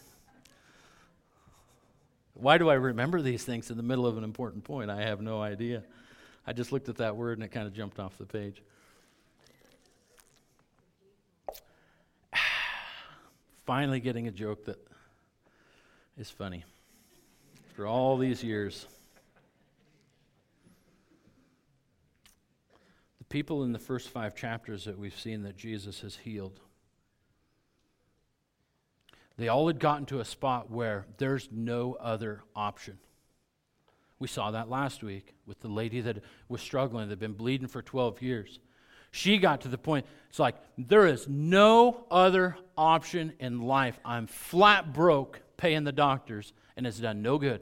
Why 2.34 2.58
do 2.58 2.70
I 2.70 2.74
remember 2.74 3.22
these 3.22 3.44
things 3.44 3.70
in 3.70 3.78
the 3.78 3.84
middle 3.84 4.08
of 4.08 4.18
an 4.18 4.24
important 4.24 4.64
point? 4.64 4.90
I 4.90 5.02
have 5.04 5.22
no 5.22 5.42
idea. 5.42 5.84
I 6.48 6.54
just 6.54 6.72
looked 6.72 6.90
at 6.90 6.98
that 6.98 7.16
word 7.16 7.38
and 7.38 7.44
it 7.46 7.52
kind 7.52 7.68
of 7.68 7.74
jumped 7.74 8.00
off 8.00 8.18
the 8.18 8.26
page. 8.26 8.64
Finally, 13.66 14.00
getting 14.00 14.28
a 14.28 14.32
joke 14.32 14.66
that 14.66 14.80
is 16.18 16.30
funny 16.30 16.64
after 17.70 17.88
all 17.88 18.18
these 18.18 18.44
years. 18.44 18.86
The 23.20 23.24
people 23.26 23.64
in 23.64 23.72
the 23.72 23.80
first 23.80 24.10
five 24.10 24.36
chapters 24.36 24.86
that 24.86 24.98
we've 24.98 25.18
seen 25.18 25.44
that 25.44 25.58
Jesus 25.58 26.02
has 26.02 26.16
healed, 26.18 26.60
they 29.38 29.48
all 29.48 29.68
had 29.68 29.80
gotten 29.80 30.06
to 30.08 30.20
a 30.20 30.26
spot 30.26 30.70
where 30.70 31.06
there's 31.18 31.50
no 31.52 31.94
other 32.00 32.42
option. 32.56 32.98
We 34.20 34.28
saw 34.28 34.52
that 34.52 34.70
last 34.70 35.02
week 35.02 35.34
with 35.46 35.62
the 35.62 35.68
lady 35.68 36.02
that 36.02 36.24
was 36.50 36.62
struggling, 36.62 37.08
that 37.08 37.14
had 37.14 37.20
been 37.20 37.34
bleeding 37.34 37.68
for 37.68 37.82
12 37.82 38.22
years. 38.22 38.60
She 39.12 39.38
got 39.38 39.62
to 39.62 39.68
the 39.68 39.78
point, 39.78 40.06
it's 40.30 40.40
like, 40.40 40.56
there 40.78 41.06
is 41.06 41.28
no 41.28 42.06
other 42.10 42.56
option 42.78 43.34
in 43.40 43.62
life. 43.62 44.00
I'm 44.06 44.26
flat 44.28 44.94
broke 44.94 45.42
paying 45.58 45.84
the 45.84 45.92
doctors, 45.92 46.54
and 46.78 46.88
it's 46.88 46.98
done 46.98 47.22
no 47.22 47.38
good. 47.38 47.62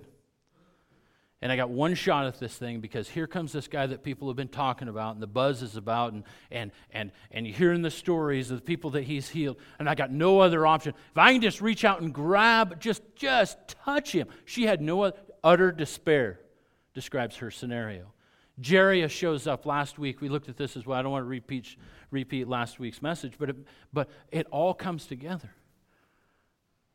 And 1.41 1.51
I 1.51 1.55
got 1.55 1.69
one 1.69 1.95
shot 1.95 2.25
at 2.25 2.37
this 2.37 2.55
thing 2.55 2.81
because 2.81 3.07
here 3.07 3.25
comes 3.25 3.53
this 3.53 3.67
guy 3.69 3.87
that 3.87 4.03
people 4.03 4.27
have 4.27 4.35
been 4.35 4.49
talking 4.49 4.89
about 4.89 5.13
and 5.13 5.23
the 5.23 5.27
buzz 5.27 5.61
is 5.61 5.77
about, 5.77 6.11
and, 6.11 6.23
and, 6.51 6.71
and, 6.91 7.11
and 7.31 7.47
hearing 7.47 7.81
the 7.81 7.91
stories 7.91 8.51
of 8.51 8.57
the 8.57 8.63
people 8.63 8.89
that 8.91 9.03
he's 9.03 9.29
healed. 9.29 9.55
And 9.79 9.89
I 9.89 9.95
got 9.95 10.11
no 10.11 10.41
other 10.41 10.67
option. 10.67 10.93
If 11.11 11.17
I 11.17 11.31
can 11.31 11.41
just 11.41 11.61
reach 11.61 11.85
out 11.85 12.01
and 12.01 12.13
grab, 12.13 12.81
just, 12.81 13.01
just 13.15 13.57
touch 13.85 14.11
him. 14.11 14.27
She 14.43 14.65
had 14.65 14.81
no 14.81 15.03
other, 15.03 15.17
utter 15.41 15.71
despair, 15.71 16.41
describes 16.93 17.37
her 17.37 17.51
scenario. 17.51 18.11
Jairus 18.65 19.11
shows 19.11 19.47
up 19.47 19.65
last 19.65 19.97
week. 19.99 20.21
We 20.21 20.29
looked 20.29 20.49
at 20.49 20.57
this 20.57 20.75
as 20.75 20.85
well. 20.85 20.99
I 20.99 21.01
don't 21.01 21.11
want 21.11 21.25
to 21.25 21.29
repeat, 21.29 21.75
repeat 22.11 22.47
last 22.47 22.79
week's 22.79 23.01
message, 23.01 23.33
but 23.37 23.49
it, 23.49 23.55
but 23.93 24.09
it 24.31 24.47
all 24.51 24.73
comes 24.73 25.05
together. 25.05 25.51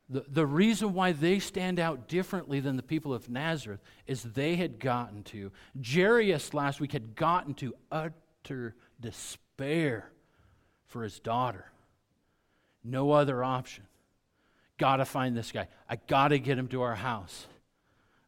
The, 0.09 0.25
the 0.29 0.47
reason 0.47 0.93
why 0.93 1.13
they 1.13 1.39
stand 1.39 1.81
out 1.81 2.09
differently 2.09 2.61
than 2.61 2.77
the 2.77 2.83
people 2.83 3.15
of 3.15 3.31
Nazareth 3.31 3.81
is 4.07 4.23
they 4.23 4.57
had 4.57 4.79
gotten 4.79 5.23
to, 5.25 5.51
Jairus 5.83 6.53
last 6.53 6.81
week 6.81 6.93
had 6.93 7.15
gotten 7.15 7.55
to 7.55 7.75
utter 7.91 8.75
despair 9.01 10.11
for 10.87 11.03
his 11.03 11.19
daughter. 11.21 11.71
No 12.85 13.13
other 13.13 13.43
option. 13.43 13.85
Got 14.77 14.97
to 14.97 15.07
find 15.07 15.35
this 15.35 15.53
guy. 15.53 15.69
I 15.89 15.97
got 15.97 16.29
to 16.29 16.39
get 16.39 16.59
him 16.59 16.69
to 16.69 16.83
our 16.83 16.95
house. 16.95 17.47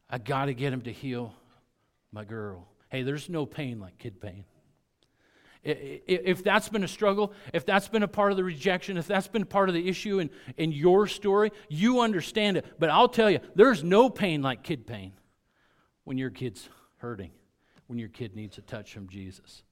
I 0.09 0.17
got 0.17 0.45
to 0.45 0.53
get 0.53 0.73
him 0.73 0.81
to 0.81 0.91
heal 0.91 1.35
my 2.11 2.23
girl. 2.23 2.67
Hey, 2.89 3.03
there's 3.03 3.29
no 3.29 3.45
pain 3.45 3.79
like 3.79 3.97
kid 3.97 4.21
pain. 4.21 4.45
If 5.63 6.43
that's 6.43 6.69
been 6.69 6.83
a 6.83 6.87
struggle, 6.87 7.33
if 7.53 7.65
that's 7.65 7.89
been 7.89 8.03
a 8.03 8.07
part 8.07 8.31
of 8.31 8.37
the 8.37 8.43
rejection, 8.43 8.95
if 8.95 9.07
that's 9.07 9.27
been 9.27 9.43
part 9.43 9.67
of 9.67 9.75
the 9.75 9.89
issue 9.89 10.19
in, 10.19 10.29
in 10.55 10.71
your 10.71 11.07
story, 11.07 11.51
you 11.67 11.99
understand 11.99 12.55
it. 12.55 12.65
But 12.79 12.89
I'll 12.89 13.09
tell 13.09 13.29
you, 13.29 13.39
there's 13.55 13.83
no 13.83 14.09
pain 14.09 14.41
like 14.41 14.63
kid 14.63 14.87
pain 14.87 15.11
when 16.05 16.17
your 16.17 16.29
kid's 16.29 16.69
hurting, 16.97 17.31
when 17.87 17.99
your 17.99 18.07
kid 18.07 18.33
needs 18.33 18.57
a 18.57 18.61
touch 18.61 18.93
from 18.93 19.09
Jesus. 19.09 19.63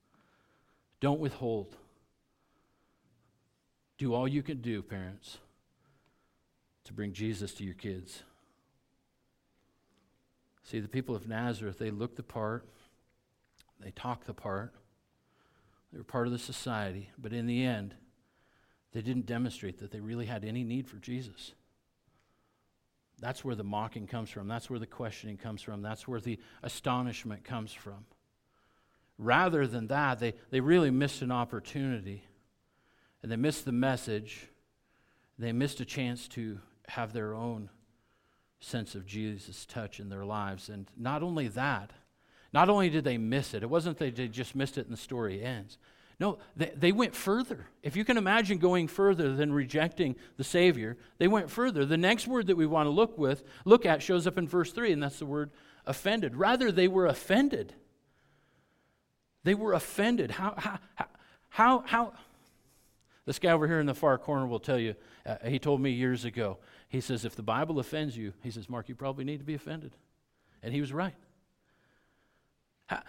Don't 1.00 1.20
withhold. 1.20 1.78
Do 3.98 4.14
all 4.14 4.28
you 4.28 4.44
can 4.44 4.60
do, 4.60 4.82
parents, 4.82 5.38
to 6.84 6.94
bring 6.94 7.14
Jesus 7.14 7.54
to 7.54 7.64
your 7.64 7.74
kids. 7.74 8.24
See, 10.64 10.82
the 10.82 10.90
people 10.90 11.16
of 11.16 11.30
Nazareth, 11.30 11.78
they 11.80 11.92
looked 11.92 12.18
the 12.18 12.24
part, 12.24 12.68
they 13.82 13.92
talk 13.92 14.26
the 14.26 14.34
part 14.34 14.74
they 15.96 16.00
were 16.00 16.04
part 16.04 16.28
of 16.28 16.34
the 16.34 16.40
society, 16.40 17.10
but 17.18 17.32
in 17.32 17.48
the 17.48 17.64
end, 17.64 17.96
they 18.92 19.02
didn't 19.02 19.26
demonstrate 19.26 19.80
that 19.80 19.92
they 19.92 20.02
really 20.02 20.26
had 20.26 20.44
any 20.44 20.62
need 20.66 20.90
for 20.90 20.98
Jesus. 20.98 21.54
That's 23.20 23.46
where 23.46 23.56
the 23.56 23.64
mocking 23.64 24.06
comes 24.06 24.30
from. 24.30 24.50
That's 24.50 24.70
where 24.70 24.78
the 24.78 24.86
questioning 24.86 25.38
comes 25.38 25.62
from. 25.62 25.82
That's 25.82 26.06
where 26.06 26.20
the 26.20 26.38
astonishment 26.64 27.46
comes 27.46 27.72
from. 27.72 28.06
Rather 29.18 29.66
than 29.68 29.88
that, 29.88 30.20
they, 30.20 30.34
they 30.50 30.60
really 30.60 30.92
missed 30.92 31.22
an 31.22 31.32
opportunity 31.32 32.26
and 33.24 33.32
they 33.32 33.38
missed 33.38 33.64
the 33.64 33.72
message. 33.72 34.48
They 35.40 35.54
missed 35.54 35.80
a 35.80 35.86
chance 35.86 36.28
to 36.30 36.60
have 36.90 37.14
their 37.14 37.34
own 37.34 37.70
sense 38.60 38.96
of 38.96 39.06
Jesus' 39.06 39.66
touch 39.66 40.02
in 40.02 40.10
their 40.10 40.26
lives. 40.26 40.68
And 40.68 40.92
not 40.98 41.24
only 41.24 41.48
that, 41.48 41.92
not 42.56 42.70
only 42.70 42.90
did 42.90 43.04
they 43.04 43.18
miss 43.18 43.54
it, 43.54 43.64
it 43.64 43.70
wasn't 43.70 43.98
that 43.98 44.16
they 44.16 44.30
just 44.30 44.56
missed 44.56 44.78
it 44.78 44.86
and 44.86 44.94
the 44.94 45.02
story 45.02 45.44
ends. 45.44 45.78
No, 46.22 46.38
they, 46.56 46.72
they 46.74 46.94
went 46.94 47.14
further. 47.14 47.68
If 47.84 47.98
you 47.98 48.06
can 48.06 48.16
imagine 48.16 48.60
going 48.60 48.88
further 48.88 49.36
than 49.36 49.52
rejecting 49.52 50.16
the 50.38 50.46
Savior, 50.46 50.96
they 51.18 51.28
went 51.28 51.52
further. 51.52 51.84
The 51.84 51.98
next 51.98 52.28
word 52.28 52.48
that 52.48 52.56
we 52.56 52.66
want 52.66 52.88
to 52.88 52.92
look 52.92 53.18
with, 53.18 53.44
look 53.66 53.86
at 53.86 54.02
shows 54.02 54.26
up 54.26 54.38
in 54.38 54.48
verse 54.48 54.72
3, 54.72 54.94
and 54.94 55.04
that's 55.04 55.20
the 55.20 55.26
word 55.26 55.52
offended. 55.86 56.38
Rather, 56.38 56.72
they 56.72 56.88
were 56.88 57.08
offended. 57.08 57.74
They 59.44 59.54
were 59.54 59.74
offended. 59.74 60.32
How, 60.32 60.54
how, 60.56 60.80
how, 61.50 61.84
how, 61.86 62.14
this 63.26 63.38
guy 63.38 63.52
over 63.52 63.68
here 63.68 63.82
in 63.82 63.86
the 63.86 63.94
far 63.94 64.18
corner 64.18 64.48
will 64.48 64.62
tell 64.62 64.80
you, 64.80 64.96
uh, 65.26 65.36
he 65.46 65.60
told 65.60 65.82
me 65.82 65.92
years 65.92 66.24
ago, 66.24 66.60
he 66.88 67.02
says, 67.02 67.26
if 67.26 67.36
the 67.36 67.44
Bible 67.44 67.80
offends 67.80 68.16
you, 68.16 68.32
he 68.44 68.50
says, 68.50 68.70
Mark, 68.70 68.88
you 68.88 68.96
probably 68.96 69.26
need 69.26 69.40
to 69.40 69.44
be 69.44 69.56
offended. 69.56 69.92
And 70.64 70.74
he 70.74 70.80
was 70.80 70.94
right. 70.94 71.16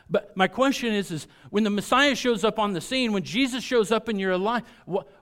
But 0.08 0.34
my 0.36 0.48
question 0.48 0.94
is, 0.94 1.10
is 1.10 1.26
when 1.50 1.64
the 1.64 1.70
Messiah 1.70 2.14
shows 2.14 2.44
up 2.44 2.58
on 2.58 2.72
the 2.72 2.80
scene, 2.80 3.12
when 3.12 3.22
Jesus 3.22 3.62
shows 3.62 3.92
up 3.92 4.08
in 4.08 4.18
your 4.18 4.38
life, 4.38 4.62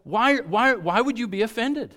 why, 0.04 0.36
why, 0.38 0.74
why 0.74 1.00
would 1.00 1.18
you 1.18 1.26
be 1.26 1.42
offended? 1.42 1.94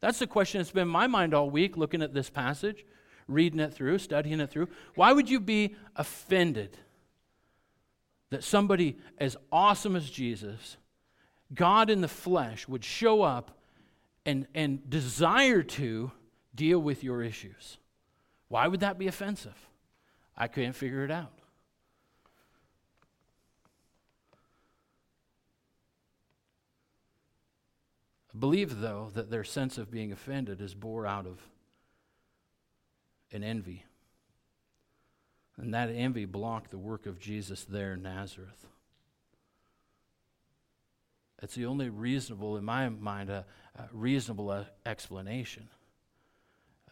That's 0.00 0.18
the 0.18 0.26
question 0.26 0.60
that's 0.60 0.70
been 0.70 0.82
in 0.82 0.88
my 0.88 1.06
mind 1.06 1.34
all 1.34 1.50
week, 1.50 1.76
looking 1.76 2.02
at 2.02 2.14
this 2.14 2.30
passage, 2.30 2.86
reading 3.26 3.60
it 3.60 3.74
through, 3.74 3.98
studying 3.98 4.40
it 4.40 4.50
through. 4.50 4.68
Why 4.94 5.12
would 5.12 5.28
you 5.28 5.40
be 5.40 5.74
offended 5.96 6.78
that 8.30 8.44
somebody 8.44 8.98
as 9.18 9.36
awesome 9.52 9.96
as 9.96 10.08
Jesus, 10.08 10.76
God 11.52 11.90
in 11.90 12.00
the 12.00 12.08
flesh, 12.08 12.66
would 12.66 12.84
show 12.84 13.22
up 13.22 13.58
and, 14.24 14.46
and 14.54 14.88
desire 14.88 15.62
to 15.62 16.12
deal 16.54 16.78
with 16.78 17.04
your 17.04 17.22
issues? 17.22 17.76
Why 18.48 18.68
would 18.68 18.80
that 18.80 18.98
be 18.98 19.06
offensive? 19.06 19.68
I 20.34 20.48
couldn't 20.48 20.74
figure 20.74 21.04
it 21.04 21.10
out. 21.10 21.37
Believe, 28.38 28.80
though, 28.80 29.10
that 29.14 29.30
their 29.30 29.44
sense 29.44 29.78
of 29.78 29.90
being 29.90 30.12
offended 30.12 30.60
is 30.60 30.74
born 30.74 31.06
out 31.06 31.26
of 31.26 31.40
an 33.32 33.42
envy. 33.42 33.84
And 35.56 35.74
that 35.74 35.90
envy 35.90 36.24
blocked 36.24 36.70
the 36.70 36.78
work 36.78 37.06
of 37.06 37.18
Jesus 37.18 37.64
there 37.64 37.94
in 37.94 38.02
Nazareth. 38.02 38.66
It's 41.42 41.54
the 41.54 41.66
only 41.66 41.88
reasonable, 41.88 42.56
in 42.56 42.64
my 42.64 42.88
mind, 42.88 43.30
a, 43.30 43.44
a 43.76 43.84
reasonable 43.92 44.50
uh, 44.50 44.64
explanation. 44.86 45.68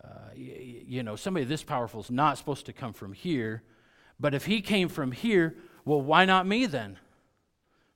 Uh, 0.02 0.08
y- 0.36 0.82
you 0.86 1.02
know, 1.02 1.16
somebody 1.16 1.44
this 1.44 1.64
powerful 1.64 2.00
is 2.00 2.10
not 2.10 2.38
supposed 2.38 2.66
to 2.66 2.72
come 2.72 2.92
from 2.92 3.12
here, 3.12 3.62
but 4.20 4.34
if 4.34 4.46
he 4.46 4.60
came 4.60 4.88
from 4.88 5.12
here, 5.12 5.56
well, 5.84 6.00
why 6.00 6.24
not 6.24 6.46
me 6.46 6.66
then? 6.66 6.98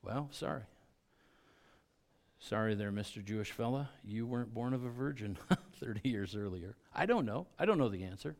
Well, 0.02 0.28
sorry. 0.32 0.62
Sorry 2.40 2.74
there, 2.74 2.90
Mr. 2.90 3.22
Jewish 3.22 3.52
fella. 3.52 3.90
You 4.02 4.26
weren't 4.26 4.54
born 4.54 4.72
of 4.72 4.82
a 4.82 4.88
virgin 4.88 5.36
30 5.80 6.08
years 6.08 6.34
earlier. 6.34 6.74
I 6.94 7.04
don't 7.04 7.26
know. 7.26 7.46
I 7.58 7.66
don't 7.66 7.76
know 7.76 7.90
the 7.90 8.04
answer. 8.04 8.34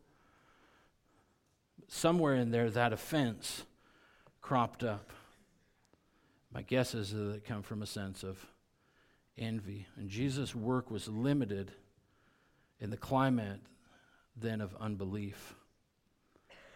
Somewhere 1.87 2.33
in 2.35 2.49
there, 2.49 2.71
that 2.71 2.93
offense 2.93 3.63
cropped 4.41 4.83
up. 4.83 5.11
My 6.51 6.63
guess 6.63 6.95
is 6.95 7.11
that 7.11 7.35
it 7.35 7.45
come 7.45 7.61
from 7.61 7.83
a 7.83 7.85
sense 7.85 8.23
of 8.23 8.43
envy. 9.37 9.85
And 9.95 10.09
Jesus' 10.09 10.55
work 10.55 10.89
was 10.89 11.07
limited 11.07 11.71
in 12.79 12.89
the 12.89 12.97
climate 12.97 13.59
then 14.35 14.61
of 14.61 14.75
unbelief. 14.79 15.53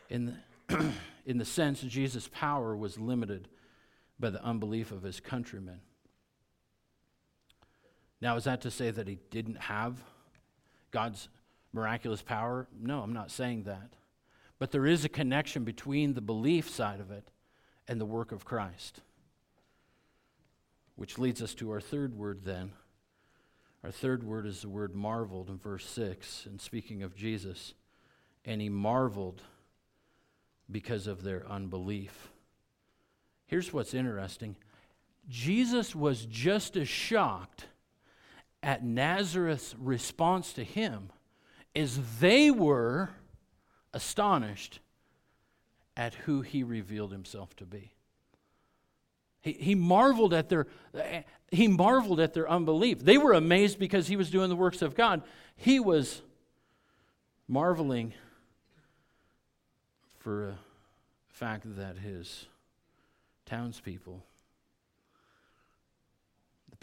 In 0.10 0.38
the, 0.68 0.92
in 1.26 1.40
the 1.40 1.46
sense, 1.46 1.82
Jesus' 1.82 2.30
power 2.32 2.78
was 2.78 3.00
limited 3.00 3.48
by 4.20 4.30
the 4.30 4.44
unbelief 4.44 4.92
of 4.92 5.02
his 5.02 5.20
countrymen. 5.20 5.82
Now, 8.26 8.38
is 8.38 8.46
that 8.46 8.62
to 8.62 8.72
say 8.72 8.90
that 8.90 9.08
he 9.08 9.20
didn't 9.30 9.60
have 9.60 10.04
God's 10.90 11.30
miraculous 11.74 12.24
power? 12.24 12.68
No, 12.76 13.02
I'm 13.02 13.14
not 13.14 13.30
saying 13.30 13.66
that. 13.66 13.94
But 14.58 14.72
there 14.72 14.88
is 14.88 15.06
a 15.06 15.10
connection 15.10 15.64
between 15.64 16.16
the 16.16 16.22
belief 16.22 16.68
side 16.68 17.00
of 17.00 17.12
it 17.12 17.30
and 17.88 18.02
the 18.02 18.06
work 18.06 18.32
of 18.32 18.44
Christ. 18.44 19.02
Which 20.96 21.20
leads 21.20 21.40
us 21.40 21.54
to 21.54 21.70
our 21.70 21.80
third 21.80 22.16
word 22.16 22.42
then. 22.44 22.72
Our 23.84 23.92
third 23.92 24.24
word 24.24 24.48
is 24.48 24.64
the 24.64 24.70
word 24.70 24.96
marveled 24.96 25.48
in 25.48 25.60
verse 25.60 25.86
6. 25.86 26.48
And 26.48 26.60
speaking 26.60 27.04
of 27.04 27.16
Jesus, 27.16 27.76
and 28.44 28.60
he 28.60 28.70
marveled 28.70 29.44
because 30.72 31.06
of 31.06 31.22
their 31.22 31.46
unbelief. 31.48 32.30
Here's 33.46 33.72
what's 33.72 33.94
interesting 33.94 34.56
Jesus 35.30 35.94
was 35.94 36.26
just 36.26 36.76
as 36.76 36.90
shocked 36.90 37.68
at 38.65 38.84
Nazareth's 38.84 39.75
response 39.80 40.51
to 40.54 40.63
him 40.63 41.12
is 41.75 41.99
they 42.19 42.49
were 42.49 43.12
astonished 43.93 44.80
at 45.95 46.15
who 46.15 46.41
he 46.41 46.63
revealed 46.63 47.12
himself 47.12 47.56
to 47.58 47.65
be. 47.65 47.93
He, 49.41 49.54
he 49.54 49.75
marveled 49.75 50.34
at 50.34 50.49
their 50.49 50.65
he 51.51 51.67
marveled 51.67 52.19
at 52.19 52.34
their 52.34 52.49
unbelief. 52.49 52.99
They 52.99 53.19
were 53.19 53.34
amazed 53.34 53.78
because 53.78 54.08
he 54.08 54.15
was 54.15 54.32
doing 54.32 54.49
the 54.49 54.56
works 54.56 54.82
of 54.82 54.95
God. 54.95 55.21
He 55.56 55.80
was 55.80 56.23
marveling 57.47 58.13
for 60.17 60.49
a 60.49 60.58
fact 61.28 61.78
that 61.78 61.99
his 61.99 62.47
townspeople, 63.45 64.23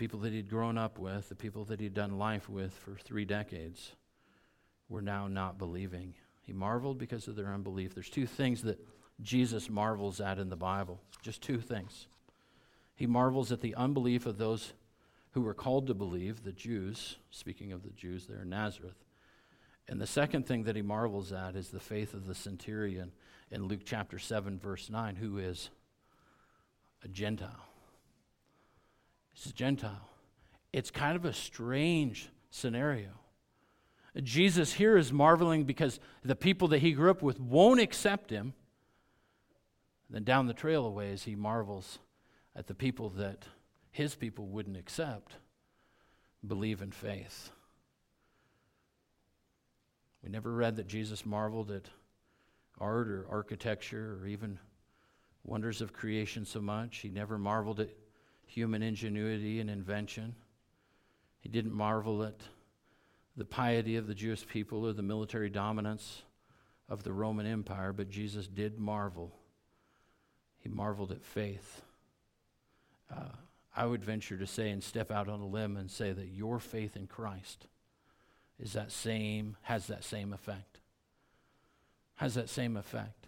people 0.03 0.19
that 0.19 0.33
he'd 0.33 0.51
grown 0.51 0.77
up 0.77 0.99
with, 0.99 1.29
the 1.29 1.35
people 1.37 1.65
that 1.65 1.79
he'd 1.79 1.95
done 1.95 2.19
life 2.19 2.49
with 2.49 2.73
for 2.73 2.97
three 2.97 3.25
decades, 3.25 3.93
were 4.89 5.01
now 5.01 5.29
not 5.29 5.59
believing. 5.59 6.13
He 6.41 6.53
marveled 6.53 6.99
because 6.99 7.29
of 7.29 7.37
their 7.37 7.55
unbelief. 7.55 7.95
There's 7.95 8.11
two 8.11 8.27
things 8.27 8.63
that 8.63 8.85
Jesus 9.21 9.71
marvels 9.71 10.21
at 10.21 10.41
in 10.41 10.49
the 10.49 10.57
Bible. 10.57 11.01
Just 11.23 11.41
two 11.41 11.61
things. 11.61 12.09
He 12.97 13.07
marvels 13.07 13.53
at 13.53 13.61
the 13.61 13.77
unbelief 13.77 14.27
of 14.27 14.39
those 14.39 14.73
who 15.35 15.43
were 15.43 15.55
called 15.55 15.87
to 15.87 15.95
believe, 15.95 16.43
the 16.43 16.51
Jews, 16.51 17.19
speaking 17.31 17.71
of 17.71 17.85
the 17.85 17.91
Jews 17.91 18.27
there 18.27 18.43
in 18.43 18.49
Nazareth. 18.49 19.05
And 19.87 20.01
the 20.01 20.07
second 20.09 20.49
thing 20.49 20.65
that 20.65 20.75
he 20.75 20.83
marvels 20.83 21.33
at 21.33 21.55
is 21.55 21.69
the 21.69 21.79
faith 21.79 22.13
of 22.13 22.27
the 22.27 22.35
centurion 22.35 23.13
in 23.53 23.69
Luke 23.69 23.83
chapter 23.85 24.19
7, 24.19 24.59
verse 24.59 24.91
9, 24.91 25.15
who 25.15 25.39
is 25.39 25.71
a 27.05 27.09
Gentile. 27.09 27.69
He's 29.33 29.47
a 29.47 29.55
Gentile. 29.55 30.09
It's 30.73 30.91
kind 30.91 31.17
of 31.17 31.25
a 31.25 31.33
strange 31.33 32.31
scenario. 32.51 33.11
Jesus 34.23 34.75
here 34.75 34.97
is 34.97 35.13
marveling 35.13 35.65
because 35.65 35.99
the 36.23 36.37
people 36.37 36.69
that 36.69 36.81
he 36.81 36.93
grew 36.93 37.11
up 37.11 37.23
with 37.23 37.41
won't 37.41 37.81
accept 37.81 38.31
him. 38.31 38.53
Then 40.11 40.25
down 40.25 40.47
the 40.47 40.55
trail 40.55 40.85
a 40.85 40.91
ways, 40.91 41.23
he 41.23 41.35
marvels 41.35 41.99
at 42.55 42.67
the 42.67 42.75
people 42.75 43.09
that 43.11 43.47
his 43.91 44.15
people 44.15 44.47
wouldn't 44.47 44.77
accept, 44.77 45.37
believe 46.47 46.83
in 46.83 46.93
faith. 46.93 47.51
We 50.23 50.31
never 50.31 50.53
read 50.53 50.77
that 50.77 50.87
Jesus 50.87 51.25
marveled 51.25 51.71
at 51.71 51.89
art 52.79 53.09
or 53.09 53.27
architecture 53.31 54.19
or 54.21 54.27
even 54.27 54.59
wonders 55.45 55.81
of 55.81 55.93
creation 55.93 56.45
so 56.45 56.61
much. 56.61 56.99
He 56.99 57.09
never 57.09 57.39
marveled 57.39 57.81
at 57.81 57.91
human 58.53 58.83
ingenuity 58.83 59.61
and 59.61 59.71
invention. 59.71 60.35
He 61.41 61.49
didn't 61.49 61.73
marvel 61.73 62.23
at 62.23 62.41
the 63.37 63.45
piety 63.47 63.97
of 63.97 64.07
the 64.07 64.15
Jewish 64.15 64.47
people 64.47 64.87
or 64.87 64.93
the 64.93 65.03
military 65.03 65.49
dominance 65.49 66.23
of 66.89 67.03
the 67.03 67.13
Roman 67.13 67.47
Empire, 67.47 67.93
but 67.95 68.11
Jesus 68.11 68.47
did 68.47 68.79
marvel. 68.79 69.33
He 70.59 70.69
marveled 70.69 71.13
at 71.13 71.25
faith. 71.25 71.81
Uh, 73.11 73.37
I 73.75 73.87
would 73.87 74.05
venture 74.05 74.37
to 74.37 74.47
say 74.47 74.69
and 74.69 74.85
step 74.85 75.11
out 75.11 75.29
on 75.29 75.41
a 75.41 75.47
limb 75.47 75.79
and 75.79 75.91
say 75.91 76.13
that 76.13 76.29
your 76.29 76.59
faith 76.61 76.95
in 76.95 77.07
Christ 77.07 77.67
is 78.61 78.75
that 78.75 78.93
same, 78.93 79.57
has 79.63 79.87
that 79.87 80.05
same 80.05 80.35
effect. 80.35 80.81
Has 82.17 82.35
that 82.35 82.51
same 82.51 82.77
effect. 82.77 83.22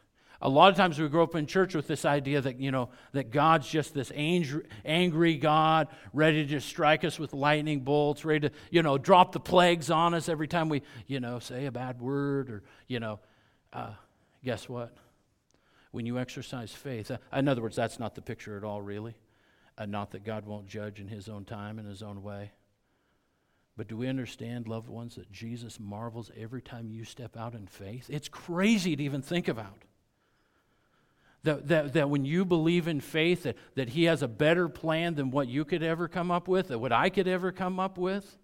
A 0.45 0.49
lot 0.49 0.71
of 0.71 0.77
times 0.77 0.99
we 0.99 1.09
grow 1.09 1.23
up 1.23 1.35
in 1.35 1.47
church 1.47 1.75
with 1.75 1.87
this 1.87 2.05
idea 2.05 2.39
that, 2.39 2.61
you 2.61 2.71
know, 2.71 2.91
that 3.13 3.31
God's 3.31 3.67
just 3.67 3.95
this 3.95 4.13
angry, 4.15 5.37
God, 5.39 5.89
ready 6.13 6.47
to 6.47 6.61
strike 6.61 7.03
us 7.03 7.19
with 7.19 7.33
lightning 7.33 7.81
bolts, 7.81 8.27
ready 8.27 8.51
to, 8.51 8.55
you 8.71 8.83
know, 8.83 8.99
drop 8.99 9.33
the 9.33 9.41
plagues 9.41 9.91
on 9.91 10.13
us 10.13 10.29
every 10.29 10.47
time 10.47 10.69
we, 10.69 10.83
you 11.07 11.19
know, 11.19 11.39
say 11.39 11.65
a 11.65 11.73
bad 11.73 11.99
word 11.99 12.51
or, 12.51 12.63
you 12.89 13.01
know. 13.01 13.21
Uh, 13.73 13.95
guess 14.45 14.69
what? 14.69 14.95
When 15.93 16.05
you 16.05 16.19
exercise 16.19 16.73
faith, 16.73 17.11
uh, 17.11 17.17
in 17.33 17.49
other 17.49 17.63
words, 17.63 17.77
that's 17.77 17.99
not 17.99 18.15
the 18.15 18.23
picture 18.23 18.59
at 18.59 18.65
all, 18.65 18.83
really. 18.83 19.15
Uh, 19.79 19.87
not 19.87 20.11
that 20.11 20.25
God 20.25 20.45
won't 20.45 20.67
judge 20.67 21.01
in 21.01 21.09
his 21.09 21.27
own 21.27 21.47
time, 21.47 21.79
in 21.79 21.87
his 21.87 22.03
own 22.03 22.23
way. 22.23 22.53
But 23.79 23.89
do 23.89 23.97
we 23.97 24.09
understand, 24.09 24.69
loved 24.69 24.91
ones, 24.91 25.15
that 25.15 25.33
Jesus 25.33 25.81
marvels 25.81 26.31
every 26.37 26.61
time 26.61 26.91
you 26.91 27.05
step 27.05 27.35
out 27.35 27.55
in 27.55 27.67
faith? 27.67 28.11
It's 28.11 28.29
crazy 28.29 28.95
to 28.95 29.03
even 29.03 29.23
think 29.23 29.49
about. 29.49 29.85
That, 31.45 31.69
that, 31.69 31.93
that 31.93 32.11
when 32.11 32.25
you 32.25 32.45
believe 32.45 32.89
in 32.89 33.01
faith, 33.01 33.45
that, 33.45 33.57
that 33.75 33.91
He 33.91 34.05
has 34.05 34.23
a 34.23 34.29
better 34.29 34.69
plan 34.69 35.15
than 35.15 35.31
what 35.31 35.47
you 35.47 35.65
could 35.65 35.83
ever 35.83 36.09
come 36.09 36.31
up 36.31 36.49
with, 36.49 36.69
that 36.69 36.79
what 36.79 36.93
I 36.93 37.11
could 37.11 37.29
ever 37.29 37.53
come 37.53 37.79
up 37.79 37.99
with, 37.99 38.39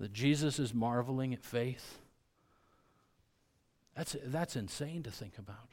that 0.00 0.12
Jesus 0.12 0.58
is 0.58 0.74
marveling 0.74 1.32
at 1.32 1.42
faith. 1.42 1.98
That's, 3.94 4.16
that's 4.24 4.56
insane 4.56 5.02
to 5.04 5.10
think 5.10 5.38
about. 5.38 5.70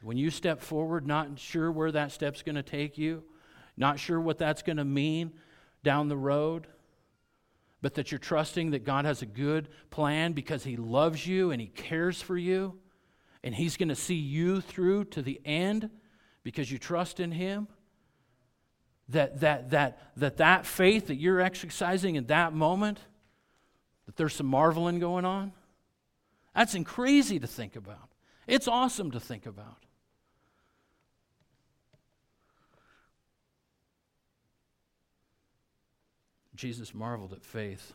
When 0.00 0.16
you 0.16 0.30
step 0.30 0.60
forward, 0.60 1.06
not 1.06 1.38
sure 1.38 1.70
where 1.70 1.92
that 1.92 2.12
step's 2.12 2.42
going 2.42 2.56
to 2.56 2.62
take 2.62 2.98
you, 2.98 3.24
not 3.76 3.98
sure 3.98 4.20
what 4.20 4.38
that's 4.38 4.62
going 4.62 4.76
to 4.76 4.84
mean 4.84 5.32
down 5.82 6.08
the 6.08 6.16
road, 6.16 6.66
but 7.80 7.94
that 7.94 8.10
you're 8.10 8.18
trusting 8.18 8.72
that 8.72 8.84
God 8.84 9.04
has 9.04 9.22
a 9.22 9.26
good 9.26 9.68
plan 9.90 10.32
because 10.32 10.64
He 10.64 10.76
loves 10.76 11.26
you 11.26 11.50
and 11.50 11.60
He 11.60 11.68
cares 11.68 12.20
for 12.20 12.36
you, 12.36 12.78
and 13.42 13.54
He's 13.54 13.76
going 13.76 13.88
to 13.88 13.94
see 13.94 14.14
you 14.14 14.60
through 14.60 15.04
to 15.06 15.22
the 15.22 15.40
end 15.44 15.90
because 16.42 16.70
you 16.70 16.78
trust 16.78 17.20
in 17.20 17.32
Him. 17.32 17.68
That, 19.10 19.40
that, 19.40 19.70
that, 19.70 19.98
that 20.16 20.36
that 20.36 20.66
faith 20.66 21.06
that 21.06 21.14
you're 21.14 21.40
exercising 21.40 22.16
in 22.16 22.26
that 22.26 22.52
moment, 22.52 23.00
that 24.04 24.16
there's 24.16 24.34
some 24.34 24.46
marveling 24.46 24.98
going 24.98 25.24
on, 25.24 25.52
that's 26.54 26.76
crazy 26.84 27.38
to 27.38 27.46
think 27.46 27.74
about. 27.74 28.10
It's 28.46 28.68
awesome 28.68 29.10
to 29.12 29.20
think 29.20 29.46
about. 29.46 29.84
Jesus 36.54 36.92
marveled 36.92 37.32
at 37.32 37.44
faith 37.44 37.94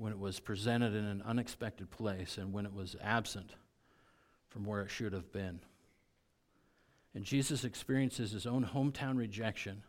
when 0.00 0.12
it 0.12 0.18
was 0.18 0.40
presented 0.40 0.94
in 0.94 1.04
an 1.04 1.22
unexpected 1.26 1.90
place 1.90 2.38
and 2.38 2.54
when 2.54 2.64
it 2.64 2.72
was 2.72 2.96
absent 3.02 3.52
from 4.48 4.64
where 4.64 4.80
it 4.80 4.90
should 4.90 5.12
have 5.12 5.30
been. 5.30 5.60
And 7.14 7.22
Jesus 7.22 7.64
experiences 7.64 8.32
his 8.32 8.46
own 8.46 8.64
hometown 8.64 9.18
rejection, 9.18 9.82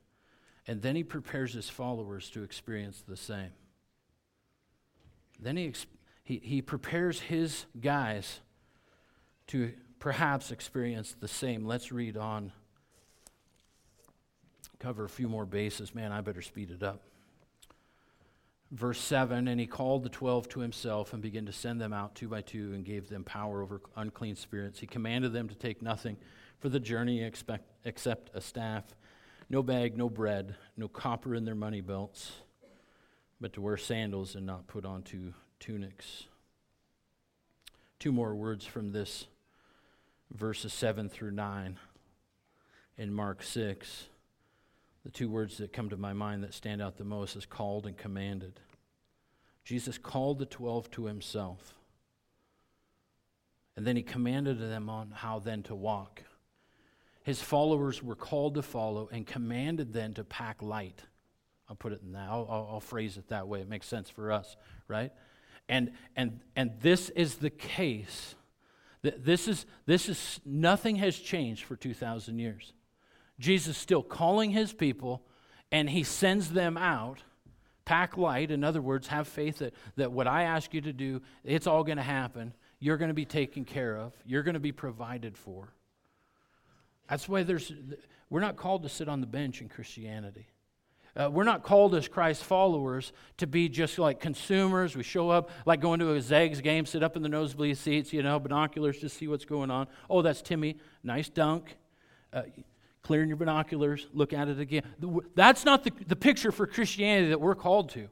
and 0.67 0.81
then 0.81 0.97
he 0.97 1.03
prepares 1.05 1.53
his 1.53 1.69
followers 1.69 2.29
to 2.31 2.43
experience 2.43 3.01
the 3.07 3.15
same. 3.15 3.51
Then 5.39 5.55
he, 5.55 5.73
he, 6.25 6.41
he 6.43 6.61
prepares 6.61 7.21
his 7.21 7.65
guys 7.79 8.41
to 9.47 9.71
perhaps 9.99 10.51
experience 10.51 11.15
the 11.17 11.27
same. 11.29 11.65
Let's 11.65 11.89
read 11.89 12.17
on 12.17 12.51
cover 14.77 15.05
a 15.05 15.09
few 15.09 15.29
more 15.29 15.45
bases. 15.45 15.95
Man, 15.95 16.11
I 16.11 16.19
better 16.19 16.41
speed 16.41 16.69
it 16.69 16.83
up. 16.83 17.01
Verse 18.71 18.99
7 18.99 19.47
And 19.47 19.59
he 19.59 19.67
called 19.67 20.03
the 20.03 20.09
twelve 20.09 20.47
to 20.49 20.61
himself 20.61 21.13
and 21.13 21.21
began 21.21 21.45
to 21.45 21.51
send 21.51 21.81
them 21.81 21.93
out 21.93 22.15
two 22.15 22.29
by 22.29 22.41
two 22.41 22.73
and 22.73 22.85
gave 22.85 23.09
them 23.09 23.23
power 23.23 23.61
over 23.61 23.81
unclean 23.95 24.35
spirits. 24.35 24.79
He 24.79 24.87
commanded 24.87 25.33
them 25.33 25.49
to 25.49 25.55
take 25.55 25.81
nothing 25.81 26.17
for 26.59 26.69
the 26.69 26.79
journey 26.79 27.23
expect, 27.23 27.65
except 27.85 28.29
a 28.35 28.39
staff, 28.39 28.83
no 29.49 29.63
bag, 29.63 29.97
no 29.97 30.09
bread, 30.09 30.55
no 30.77 30.87
copper 30.87 31.35
in 31.35 31.43
their 31.43 31.55
money 31.55 31.81
belts, 31.81 32.33
but 33.41 33.51
to 33.53 33.61
wear 33.61 33.77
sandals 33.77 34.35
and 34.35 34.45
not 34.45 34.67
put 34.67 34.85
on 34.85 35.01
two 35.01 35.33
tunics. 35.59 36.27
Two 37.99 38.11
more 38.11 38.35
words 38.35 38.65
from 38.65 38.91
this 38.91 39.27
verses 40.31 40.71
7 40.71 41.09
through 41.09 41.31
9 41.31 41.77
in 42.97 43.13
Mark 43.13 43.43
6. 43.43 44.05
The 45.03 45.09
two 45.09 45.29
words 45.29 45.57
that 45.57 45.73
come 45.73 45.89
to 45.89 45.97
my 45.97 46.13
mind 46.13 46.43
that 46.43 46.53
stand 46.53 46.81
out 46.81 46.97
the 46.97 47.03
most 47.03 47.35
is 47.35 47.45
called 47.45 47.87
and 47.87 47.97
commanded. 47.97 48.59
Jesus 49.63 49.97
called 49.97 50.39
the 50.39 50.45
12 50.45 50.91
to 50.91 51.05
himself. 51.05 51.75
And 53.75 53.85
then 53.85 53.95
he 53.95 54.03
commanded 54.03 54.59
them 54.59 54.89
on 54.89 55.11
how 55.11 55.39
then 55.39 55.63
to 55.63 55.75
walk. 55.75 56.23
His 57.23 57.41
followers 57.41 58.01
were 58.01 58.15
called 58.15 58.55
to 58.55 58.61
follow 58.61 59.07
and 59.11 59.25
commanded 59.25 59.93
then 59.93 60.13
to 60.15 60.23
pack 60.23 60.61
light. 60.61 61.01
I'll 61.69 61.75
put 61.75 61.93
it 61.93 62.01
in 62.03 62.13
that. 62.13 62.27
I'll, 62.29 62.47
I'll, 62.49 62.69
I'll 62.73 62.79
phrase 62.79 63.17
it 63.17 63.29
that 63.29 63.47
way. 63.47 63.61
It 63.61 63.69
makes 63.69 63.87
sense 63.87 64.09
for 64.09 64.31
us, 64.31 64.57
right? 64.87 65.11
And 65.69 65.91
and 66.15 66.41
and 66.55 66.71
this 66.81 67.09
is 67.09 67.35
the 67.35 67.49
case. 67.49 68.35
This 69.03 69.47
is 69.47 69.65
this 69.85 70.09
is 70.09 70.41
nothing 70.45 70.97
has 70.97 71.17
changed 71.17 71.63
for 71.63 71.75
two 71.75 71.93
thousand 71.93 72.39
years. 72.39 72.73
Jesus 73.39 73.77
is 73.77 73.81
still 73.81 74.03
calling 74.03 74.51
his 74.51 74.73
people, 74.73 75.23
and 75.71 75.89
he 75.89 76.03
sends 76.03 76.51
them 76.51 76.77
out. 76.77 77.19
Pack 77.85 78.17
light, 78.17 78.51
in 78.51 78.63
other 78.63 78.81
words, 78.81 79.07
have 79.07 79.27
faith 79.27 79.59
that, 79.59 79.73
that 79.95 80.11
what 80.11 80.27
I 80.27 80.43
ask 80.43 80.73
you 80.73 80.81
to 80.81 80.93
do, 80.93 81.21
it's 81.43 81.67
all 81.67 81.83
going 81.83 81.97
to 81.97 82.03
happen. 82.03 82.53
You're 82.79 82.97
going 82.97 83.09
to 83.09 83.15
be 83.15 83.25
taken 83.25 83.65
care 83.65 83.97
of, 83.97 84.13
you're 84.25 84.43
going 84.43 84.53
to 84.53 84.59
be 84.59 84.71
provided 84.71 85.37
for. 85.37 85.73
That's 87.09 87.27
why 87.27 87.43
there's, 87.43 87.71
we're 88.29 88.39
not 88.39 88.55
called 88.55 88.83
to 88.83 88.89
sit 88.89 89.09
on 89.09 89.19
the 89.19 89.27
bench 89.27 89.61
in 89.61 89.67
Christianity. 89.67 90.47
Uh, 91.13 91.29
we're 91.29 91.43
not 91.43 91.61
called 91.61 91.93
as 91.93 92.07
Christ 92.07 92.43
followers 92.43 93.11
to 93.37 93.45
be 93.45 93.67
just 93.67 93.99
like 93.99 94.21
consumers. 94.21 94.95
We 94.95 95.03
show 95.03 95.29
up 95.29 95.49
like 95.65 95.81
going 95.81 95.99
to 95.99 96.13
a 96.13 96.21
Zags 96.21 96.61
game, 96.61 96.85
sit 96.85 97.03
up 97.03 97.17
in 97.17 97.21
the 97.21 97.27
nosebleed 97.27 97.77
seats, 97.77 98.13
you 98.13 98.23
know, 98.23 98.39
binoculars 98.39 98.99
to 98.99 99.09
see 99.09 99.27
what's 99.27 99.43
going 99.43 99.69
on. 99.69 99.87
Oh, 100.09 100.21
that's 100.21 100.41
Timmy. 100.41 100.77
Nice 101.03 101.27
dunk. 101.27 101.75
Uh, 102.31 102.43
clearing 103.03 103.27
your 103.27 103.37
binoculars, 103.37 104.07
look 104.13 104.33
at 104.33 104.47
it 104.47 104.59
again. 104.59 104.83
That's 105.35 105.65
not 105.65 105.83
the, 105.83 105.91
the 106.07 106.15
picture 106.15 106.51
for 106.51 106.67
Christianity 106.67 107.29
that 107.29 107.41
we're 107.41 107.55
called 107.55 107.89
to, 107.91 108.07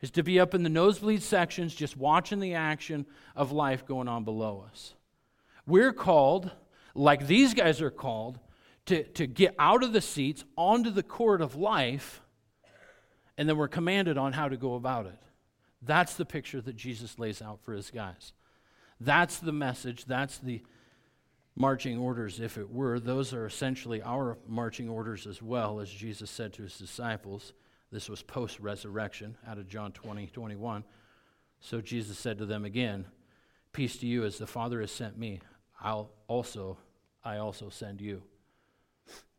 is 0.00 0.10
to 0.12 0.22
be 0.22 0.38
up 0.38 0.54
in 0.54 0.62
the 0.62 0.68
nosebleed 0.68 1.22
sections 1.22 1.74
just 1.74 1.96
watching 1.96 2.40
the 2.40 2.54
action 2.54 3.06
of 3.34 3.52
life 3.52 3.86
going 3.86 4.08
on 4.08 4.24
below 4.24 4.64
us. 4.70 4.94
We're 5.66 5.92
called, 5.92 6.50
like 6.94 7.26
these 7.26 7.54
guys 7.54 7.82
are 7.82 7.90
called, 7.90 8.38
to, 8.86 9.02
to 9.02 9.26
get 9.26 9.54
out 9.58 9.82
of 9.82 9.92
the 9.92 10.00
seats 10.00 10.44
onto 10.56 10.90
the 10.90 11.02
court 11.02 11.40
of 11.40 11.56
life, 11.56 12.20
and 13.36 13.48
then 13.48 13.56
we're 13.56 13.68
commanded 13.68 14.16
on 14.16 14.32
how 14.32 14.48
to 14.48 14.56
go 14.56 14.74
about 14.74 15.06
it. 15.06 15.18
That's 15.82 16.14
the 16.14 16.24
picture 16.24 16.60
that 16.60 16.76
Jesus 16.76 17.18
lays 17.18 17.42
out 17.42 17.60
for 17.64 17.72
his 17.72 17.90
guys. 17.90 18.32
That's 19.00 19.38
the 19.38 19.52
message. 19.52 20.04
That's 20.04 20.38
the 20.38 20.62
marching 21.56 21.98
orders, 21.98 22.38
if 22.38 22.58
it 22.58 22.70
were. 22.70 23.00
Those 23.00 23.32
are 23.32 23.46
essentially 23.46 24.02
our 24.02 24.38
marching 24.46 24.88
orders 24.88 25.26
as 25.26 25.42
well, 25.42 25.80
as 25.80 25.90
Jesus 25.90 26.30
said 26.30 26.52
to 26.54 26.62
his 26.62 26.78
disciples. 26.78 27.54
This 27.90 28.08
was 28.08 28.22
post 28.22 28.60
resurrection 28.60 29.36
out 29.48 29.58
of 29.58 29.66
John 29.66 29.92
20, 29.92 30.26
21. 30.26 30.84
So 31.60 31.80
Jesus 31.80 32.18
said 32.18 32.38
to 32.38 32.46
them 32.46 32.64
again, 32.64 33.06
Peace 33.72 33.96
to 33.98 34.06
you, 34.06 34.24
as 34.24 34.38
the 34.38 34.46
Father 34.46 34.80
has 34.80 34.90
sent 34.90 35.18
me, 35.18 35.40
I'll 35.80 36.10
also, 36.28 36.78
I 37.24 37.38
also 37.38 37.68
send 37.68 38.00
you. 38.00 38.22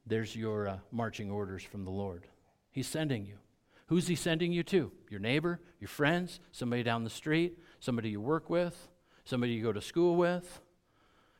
There's 0.06 0.36
your 0.36 0.68
uh, 0.68 0.78
marching 0.92 1.32
orders 1.32 1.64
from 1.64 1.84
the 1.84 1.92
Lord. 1.92 2.28
He's 2.72 2.88
sending 2.88 3.26
you. 3.26 3.38
Who's 3.88 4.08
he 4.08 4.16
sending 4.16 4.52
you 4.52 4.64
to? 4.64 4.92
Your 5.10 5.20
neighbor, 5.20 5.60
your 5.80 5.88
friends, 5.88 6.40
somebody 6.52 6.84
down 6.84 7.04
the 7.04 7.10
street, 7.10 7.58
somebody 7.80 8.10
you 8.10 8.22
work 8.22 8.50
with, 8.50 8.90
somebody 9.26 9.54
you 9.54 9.64
go 9.64 9.74
to 9.74 9.82
school 9.82 10.16
with, 10.16 10.62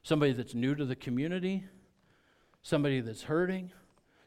somebody 0.08 0.32
that's 0.32 0.56
new 0.56 0.74
to 0.74 0.86
the 0.86 0.96
community, 0.96 1.66
somebody 2.62 3.02
that's 3.02 3.24
hurting, 3.24 3.70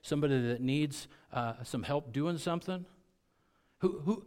somebody 0.03 0.49
that 0.49 0.61
needs 0.61 1.09
uh, 1.33 1.55
some 1.62 1.83
help 1.83 2.12
doing 2.12 2.37
something. 2.37 2.85
Who, 3.78 4.01
who, 4.01 4.24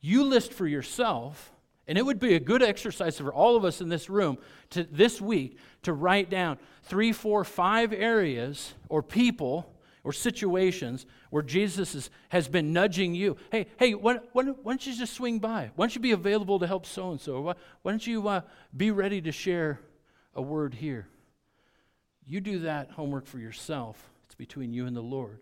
you 0.00 0.24
list 0.24 0.50
for 0.50 0.66
yourself 0.66 1.52
and 1.86 1.98
it 1.98 2.06
would 2.06 2.18
be 2.18 2.34
a 2.34 2.40
good 2.40 2.62
exercise 2.62 3.18
for 3.18 3.30
all 3.30 3.54
of 3.54 3.66
us 3.66 3.82
in 3.82 3.90
this 3.90 4.08
room 4.08 4.38
to 4.70 4.84
this 4.84 5.20
week 5.20 5.58
to 5.82 5.92
write 5.92 6.30
down 6.30 6.56
three, 6.84 7.12
four, 7.12 7.44
five 7.44 7.92
areas 7.92 8.72
or 8.88 9.02
people 9.02 9.74
or 10.04 10.14
situations 10.14 11.04
where 11.28 11.42
Jesus 11.42 11.94
is, 11.94 12.08
has 12.30 12.48
been 12.48 12.72
nudging 12.72 13.14
you. 13.14 13.36
Hey, 13.52 13.66
hey, 13.78 13.92
why, 13.92 14.20
why, 14.32 14.44
why, 14.44 14.72
don't 14.72 14.86
you 14.86 14.94
just 14.94 15.12
swing 15.12 15.38
by? 15.38 15.70
Why 15.76 15.84
don't 15.84 15.94
you 15.94 16.00
be 16.00 16.12
available 16.12 16.58
to 16.60 16.66
help 16.66 16.86
so 16.86 17.10
and 17.10 17.20
so? 17.20 17.42
Why 17.82 17.92
don't 17.92 18.06
you 18.06 18.26
uh, 18.26 18.40
be 18.74 18.90
ready 18.90 19.20
to 19.20 19.32
share 19.32 19.80
a 20.38 20.42
word 20.42 20.74
here? 20.74 21.08
You 22.24 22.40
do 22.40 22.60
that 22.60 22.92
homework 22.92 23.26
for 23.26 23.38
yourself. 23.38 24.10
It's 24.24 24.34
between 24.34 24.72
you 24.72 24.86
and 24.86 24.96
the 24.96 25.02
Lord. 25.02 25.40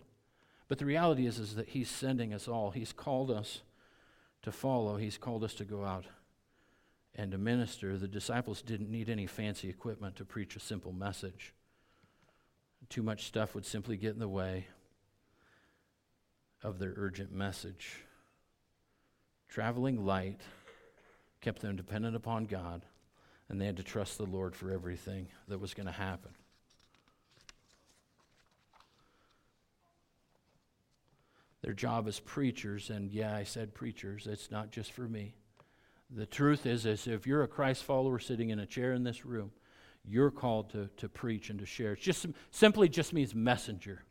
But 0.68 0.78
the 0.78 0.86
reality 0.86 1.26
is, 1.26 1.38
is 1.38 1.54
that 1.54 1.68
He's 1.68 1.88
sending 1.88 2.34
us 2.34 2.48
all. 2.48 2.70
He's 2.70 2.92
called 2.92 3.30
us 3.30 3.62
to 4.42 4.50
follow. 4.50 4.96
He's 4.96 5.18
called 5.18 5.44
us 5.44 5.54
to 5.54 5.64
go 5.64 5.84
out 5.84 6.06
and 7.16 7.32
to 7.32 7.38
minister, 7.38 7.96
the 7.96 8.06
disciples 8.06 8.60
didn't 8.60 8.90
need 8.90 9.08
any 9.08 9.26
fancy 9.26 9.70
equipment 9.70 10.16
to 10.16 10.24
preach 10.24 10.54
a 10.54 10.60
simple 10.60 10.92
message. 10.92 11.54
Too 12.90 13.02
much 13.02 13.24
stuff 13.24 13.54
would 13.54 13.64
simply 13.64 13.96
get 13.96 14.12
in 14.12 14.18
the 14.18 14.28
way 14.28 14.66
of 16.62 16.78
their 16.78 16.92
urgent 16.96 17.32
message. 17.32 18.04
Traveling 19.48 20.04
light 20.04 20.42
kept 21.40 21.62
them 21.62 21.74
dependent 21.74 22.14
upon 22.14 22.44
God, 22.44 22.82
and 23.48 23.60
they 23.60 23.66
had 23.66 23.76
to 23.76 23.82
trust 23.82 24.18
the 24.18 24.26
Lord 24.26 24.54
for 24.54 24.70
everything 24.70 25.28
that 25.48 25.60
was 25.60 25.74
going 25.74 25.86
to 25.86 25.92
happen. 25.92 26.30
Their 31.62 31.72
job 31.72 32.06
as 32.06 32.20
preachers, 32.20 32.90
and 32.90 33.10
yeah, 33.10 33.34
I 33.34 33.44
said 33.44 33.74
preachers, 33.74 34.26
it's 34.26 34.50
not 34.50 34.70
just 34.70 34.92
for 34.92 35.08
me 35.08 35.34
the 36.10 36.26
truth 36.26 36.66
is, 36.66 36.86
is 36.86 37.06
if 37.06 37.26
you're 37.26 37.42
a 37.42 37.48
Christ 37.48 37.84
follower 37.84 38.18
sitting 38.18 38.50
in 38.50 38.58
a 38.58 38.66
chair 38.66 38.92
in 38.92 39.02
this 39.02 39.24
room, 39.24 39.50
you're 40.04 40.30
called 40.30 40.70
to, 40.70 40.88
to 40.98 41.08
preach 41.08 41.50
and 41.50 41.58
to 41.58 41.66
share. 41.66 41.92
It 41.94 42.00
just 42.00 42.26
simply 42.50 42.88
just 42.88 43.12
means 43.12 43.34
messenger. 43.34 44.04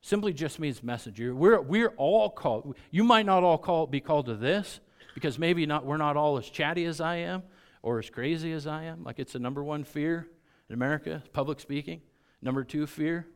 Simply 0.00 0.32
just 0.32 0.58
means 0.58 0.82
messenger. 0.82 1.34
We're, 1.34 1.60
we're 1.60 1.94
all 1.96 2.30
called. 2.30 2.76
You 2.90 3.04
might 3.04 3.26
not 3.26 3.44
all 3.44 3.58
call, 3.58 3.86
be 3.86 4.00
called 4.00 4.26
to 4.26 4.34
this 4.34 4.80
because 5.14 5.38
maybe 5.38 5.66
not, 5.66 5.84
we're 5.84 5.96
not 5.96 6.16
all 6.16 6.36
as 6.38 6.48
chatty 6.48 6.84
as 6.84 7.00
I 7.00 7.16
am 7.16 7.42
or 7.82 7.98
as 7.98 8.10
crazy 8.10 8.52
as 8.52 8.66
I 8.66 8.84
am. 8.84 9.04
Like 9.04 9.18
it's 9.18 9.32
the 9.32 9.38
number 9.38 9.62
one 9.62 9.84
fear 9.84 10.28
in 10.68 10.74
America, 10.74 11.22
public 11.32 11.60
speaking. 11.60 12.02
Number 12.40 12.64
two 12.64 12.86
fear, 12.86 13.26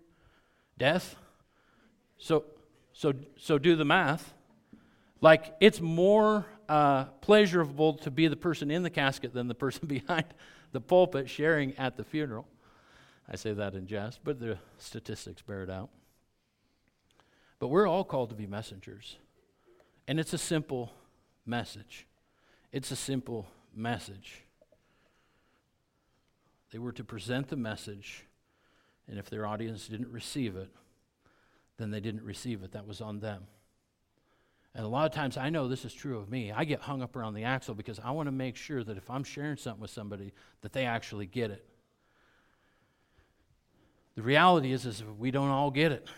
death. 0.79 1.17
So, 2.19 2.45
so, 2.93 3.15
so 3.37 3.59
do 3.59 3.77
the 3.77 3.85
math. 3.85 4.33
Like 5.21 5.55
it's 5.61 5.81
more 5.81 6.47
uh, 6.69 7.05
pleasurable 7.21 7.95
to 7.95 8.11
be 8.11 8.29
the 8.29 8.37
person 8.37 8.71
in 8.71 8.83
the 8.83 8.91
casket 8.91 9.35
than 9.35 9.49
the 9.49 9.55
person 9.55 9.87
behind 9.89 10.27
the 10.73 10.81
pulpit 10.81 11.29
sharing 11.29 11.77
at 11.77 11.97
the 11.97 12.05
funeral. 12.05 12.47
I 13.29 13.37
say 13.37 13.53
that 13.53 13.75
in 13.75 13.87
jest, 13.87 14.21
but 14.25 14.41
the 14.41 14.59
statistics 14.79 15.43
bear 15.43 15.63
it 15.63 15.71
out. 15.71 15.91
But 17.59 17.69
we're 17.69 17.87
all 17.87 18.05
called 18.05 18.31
to 18.31 18.35
be 18.35 18.47
messengers. 18.47 19.17
And 20.09 20.19
it's 20.19 20.33
a 20.33 20.39
simple 20.39 20.93
message. 21.47 22.07
It's 22.73 22.91
a 22.91 22.97
simple 22.97 23.47
message. 23.75 24.45
They 26.71 26.79
were 26.79 26.93
to 26.93 27.05
present 27.05 27.49
the 27.49 27.57
message, 27.57 28.25
and 29.07 29.19
if 29.19 29.29
their 29.29 29.47
audience 29.47 29.89
didn't 29.89 30.11
receive 30.11 30.57
it, 30.57 30.71
then 31.77 31.91
they 31.91 32.01
didn't 32.01 32.23
receive 32.23 32.63
it. 32.63 32.73
That 32.73 32.87
was 32.87 33.01
on 33.01 33.21
them. 33.21 33.45
And 34.75 34.85
a 34.85 34.89
lot 34.89 35.05
of 35.05 35.13
times, 35.13 35.37
I 35.37 35.51
know 35.51 35.69
this 35.69 35.85
is 35.85 35.93
true 35.93 36.19
of 36.19 36.31
me. 36.31 36.51
I 36.51 36.65
get 36.65 36.81
hung 36.81 37.03
up 37.03 37.15
around 37.15 37.35
the 37.35 37.45
axle 37.45 37.75
because 37.75 38.01
I 38.03 38.11
want 38.13 38.27
to 38.29 38.33
make 38.33 38.57
sure 38.57 38.83
that 38.83 38.97
if 38.97 39.11
I'm 39.11 39.23
sharing 39.23 39.59
something 39.59 39.83
with 39.83 39.91
somebody, 39.91 40.33
that 40.63 40.73
they 40.73 40.87
actually 40.87 41.27
get 41.27 41.51
it. 41.51 41.67
The 44.15 44.23
reality 44.23 44.73
is, 44.73 44.87
is 44.87 45.05
we 45.19 45.31
don't 45.31 45.51
all 45.51 45.71
get 45.71 45.93
it. 45.93 46.09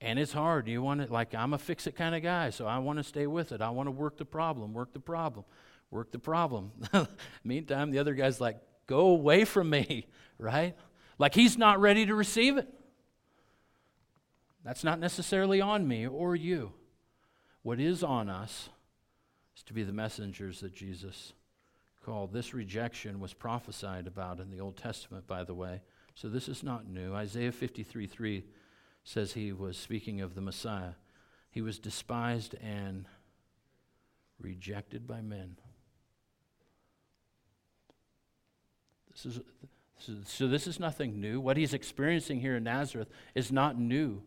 And 0.00 0.20
it's 0.20 0.32
hard. 0.32 0.68
You 0.68 0.80
want 0.80 1.04
to, 1.04 1.12
like, 1.12 1.34
I'm 1.34 1.52
a 1.52 1.58
fix 1.58 1.88
it 1.88 1.96
kind 1.96 2.14
of 2.14 2.22
guy, 2.22 2.50
so 2.50 2.66
I 2.66 2.78
want 2.78 2.98
to 2.98 3.02
stay 3.02 3.26
with 3.26 3.50
it. 3.50 3.60
I 3.60 3.70
want 3.70 3.88
to 3.88 3.90
work 3.90 4.16
the 4.16 4.24
problem, 4.24 4.72
work 4.72 4.92
the 4.92 5.00
problem, 5.00 5.44
work 5.90 6.12
the 6.12 6.18
problem. 6.18 6.72
Meantime, 7.44 7.90
the 7.90 7.98
other 7.98 8.14
guy's 8.14 8.40
like, 8.40 8.60
go 8.86 9.08
away 9.08 9.44
from 9.44 9.70
me, 9.70 10.06
right? 10.38 10.76
Like 11.18 11.34
he's 11.34 11.56
not 11.58 11.80
ready 11.80 12.06
to 12.06 12.14
receive 12.14 12.56
it. 12.56 12.68
That's 14.64 14.84
not 14.84 15.00
necessarily 15.00 15.60
on 15.60 15.86
me 15.86 16.06
or 16.06 16.36
you. 16.36 16.72
What 17.62 17.80
is 17.80 18.02
on 18.02 18.28
us 18.28 18.68
is 19.56 19.62
to 19.64 19.72
be 19.72 19.82
the 19.82 19.92
messengers 19.92 20.60
that 20.60 20.74
Jesus 20.74 21.32
called. 22.04 22.32
This 22.32 22.54
rejection 22.54 23.20
was 23.20 23.34
prophesied 23.34 24.06
about 24.06 24.40
in 24.40 24.50
the 24.50 24.60
Old 24.60 24.76
Testament, 24.76 25.26
by 25.26 25.44
the 25.44 25.54
way. 25.54 25.82
So 26.14 26.28
this 26.28 26.48
is 26.48 26.62
not 26.62 26.88
new. 26.88 27.14
Isaiah 27.14 27.52
53 27.52 28.06
3 28.06 28.44
says 29.04 29.32
he 29.32 29.52
was 29.52 29.76
speaking 29.76 30.20
of 30.20 30.34
the 30.34 30.40
Messiah. 30.40 30.92
He 31.50 31.62
was 31.62 31.78
despised 31.78 32.54
and 32.62 33.06
rejected 34.40 35.06
by 35.06 35.20
men. 35.20 35.56
So, 39.18 40.46
this 40.46 40.66
is 40.66 40.78
nothing 40.78 41.20
new. 41.20 41.40
What 41.40 41.56
he's 41.56 41.74
experiencing 41.74 42.40
here 42.40 42.56
in 42.56 42.64
Nazareth 42.64 43.08
is 43.34 43.50
not 43.50 43.78
new. 43.78 44.22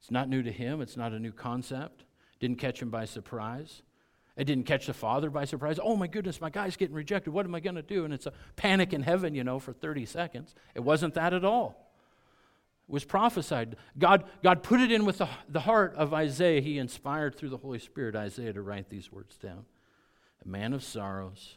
It's 0.00 0.10
not 0.10 0.28
new 0.28 0.42
to 0.42 0.52
him, 0.52 0.80
it's 0.80 0.96
not 0.96 1.12
a 1.12 1.18
new 1.18 1.32
concept. 1.32 2.04
Didn't 2.40 2.58
catch 2.58 2.80
him 2.80 2.90
by 2.90 3.04
surprise. 3.04 3.82
It 4.36 4.44
didn't 4.44 4.66
catch 4.66 4.86
the 4.86 4.94
father 4.94 5.30
by 5.30 5.44
surprise. 5.44 5.80
Oh 5.82 5.96
my 5.96 6.06
goodness, 6.06 6.40
my 6.40 6.50
guy's 6.50 6.76
getting 6.76 6.94
rejected. 6.94 7.32
What 7.32 7.44
am 7.44 7.56
I 7.56 7.60
going 7.60 7.74
to 7.74 7.82
do? 7.82 8.04
And 8.04 8.14
it's 8.14 8.26
a 8.26 8.32
panic 8.54 8.92
in 8.92 9.02
heaven, 9.02 9.34
you 9.34 9.42
know, 9.42 9.58
for 9.58 9.72
30 9.72 10.06
seconds. 10.06 10.54
It 10.76 10.80
wasn't 10.80 11.14
that 11.14 11.34
at 11.34 11.44
all. 11.44 11.90
It 12.88 12.92
was 12.92 13.04
prophesied. 13.04 13.74
God, 13.98 14.24
God 14.44 14.62
put 14.62 14.80
it 14.80 14.92
in 14.92 15.04
with 15.04 15.18
the, 15.18 15.28
the 15.48 15.58
heart 15.58 15.94
of 15.96 16.14
Isaiah. 16.14 16.60
He 16.60 16.78
inspired 16.78 17.34
through 17.34 17.48
the 17.48 17.56
Holy 17.56 17.80
Spirit 17.80 18.14
Isaiah 18.14 18.52
to 18.52 18.62
write 18.62 18.88
these 18.88 19.10
words 19.10 19.36
down. 19.36 19.64
A 20.44 20.48
man 20.48 20.72
of 20.72 20.84
sorrows, 20.84 21.56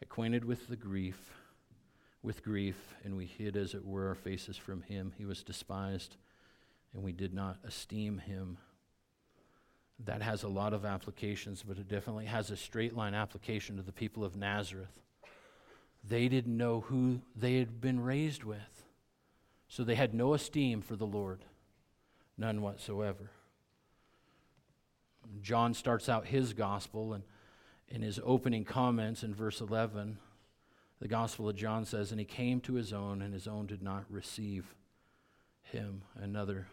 acquainted 0.00 0.46
with 0.46 0.68
the 0.68 0.76
grief, 0.76 1.30
with 2.24 2.42
grief, 2.42 2.94
and 3.04 3.16
we 3.16 3.26
hid, 3.26 3.56
as 3.56 3.74
it 3.74 3.84
were, 3.84 4.08
our 4.08 4.14
faces 4.14 4.56
from 4.56 4.80
him. 4.82 5.12
He 5.18 5.26
was 5.26 5.42
despised, 5.42 6.16
and 6.94 7.02
we 7.02 7.12
did 7.12 7.34
not 7.34 7.58
esteem 7.64 8.18
him. 8.18 8.56
That 10.04 10.22
has 10.22 10.42
a 10.42 10.48
lot 10.48 10.72
of 10.72 10.86
applications, 10.86 11.62
but 11.62 11.76
it 11.76 11.86
definitely 11.86 12.24
has 12.24 12.50
a 12.50 12.56
straight 12.56 12.96
line 12.96 13.14
application 13.14 13.76
to 13.76 13.82
the 13.82 13.92
people 13.92 14.24
of 14.24 14.36
Nazareth. 14.36 15.02
They 16.02 16.28
didn't 16.28 16.56
know 16.56 16.80
who 16.80 17.20
they 17.36 17.58
had 17.58 17.80
been 17.80 18.00
raised 18.00 18.42
with, 18.42 18.84
so 19.68 19.84
they 19.84 19.94
had 19.94 20.14
no 20.14 20.32
esteem 20.32 20.80
for 20.80 20.96
the 20.96 21.06
Lord, 21.06 21.44
none 22.38 22.62
whatsoever. 22.62 23.30
John 25.42 25.74
starts 25.74 26.08
out 26.08 26.26
his 26.26 26.54
gospel, 26.54 27.12
and 27.12 27.24
in 27.88 28.00
his 28.00 28.18
opening 28.24 28.64
comments 28.64 29.22
in 29.22 29.34
verse 29.34 29.60
11, 29.60 30.18
the 31.00 31.08
Gospel 31.08 31.48
of 31.48 31.56
John 31.56 31.84
says, 31.84 32.10
And 32.10 32.20
he 32.20 32.26
came 32.26 32.60
to 32.62 32.74
his 32.74 32.92
own, 32.92 33.22
and 33.22 33.34
his 33.34 33.46
own 33.46 33.66
did 33.66 33.82
not 33.82 34.04
receive 34.08 34.74
him. 35.62 36.02
Another 36.16 36.66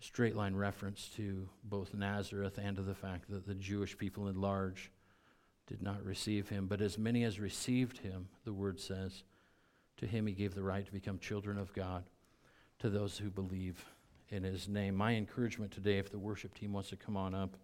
straight 0.00 0.36
line 0.36 0.54
reference 0.54 1.10
to 1.16 1.48
both 1.62 1.94
Nazareth 1.94 2.58
and 2.58 2.76
to 2.76 2.82
the 2.82 2.94
fact 2.94 3.30
that 3.30 3.46
the 3.46 3.54
Jewish 3.54 3.96
people 3.96 4.28
at 4.28 4.36
large 4.36 4.90
did 5.66 5.82
not 5.82 6.04
receive 6.04 6.48
him. 6.48 6.66
But 6.66 6.80
as 6.80 6.98
many 6.98 7.24
as 7.24 7.40
received 7.40 7.98
him, 7.98 8.28
the 8.44 8.52
word 8.52 8.78
says, 8.80 9.24
to 9.98 10.06
him 10.06 10.26
he 10.26 10.34
gave 10.34 10.54
the 10.54 10.62
right 10.62 10.84
to 10.84 10.92
become 10.92 11.18
children 11.18 11.58
of 11.58 11.72
God, 11.72 12.04
to 12.80 12.90
those 12.90 13.18
who 13.18 13.30
believe 13.30 13.84
in 14.28 14.42
his 14.42 14.68
name. 14.68 14.94
My 14.94 15.14
encouragement 15.14 15.72
today, 15.72 15.98
if 15.98 16.10
the 16.10 16.18
worship 16.18 16.54
team 16.54 16.72
wants 16.72 16.90
to 16.90 16.96
come 16.96 17.16
on 17.16 17.34
up, 17.34 17.56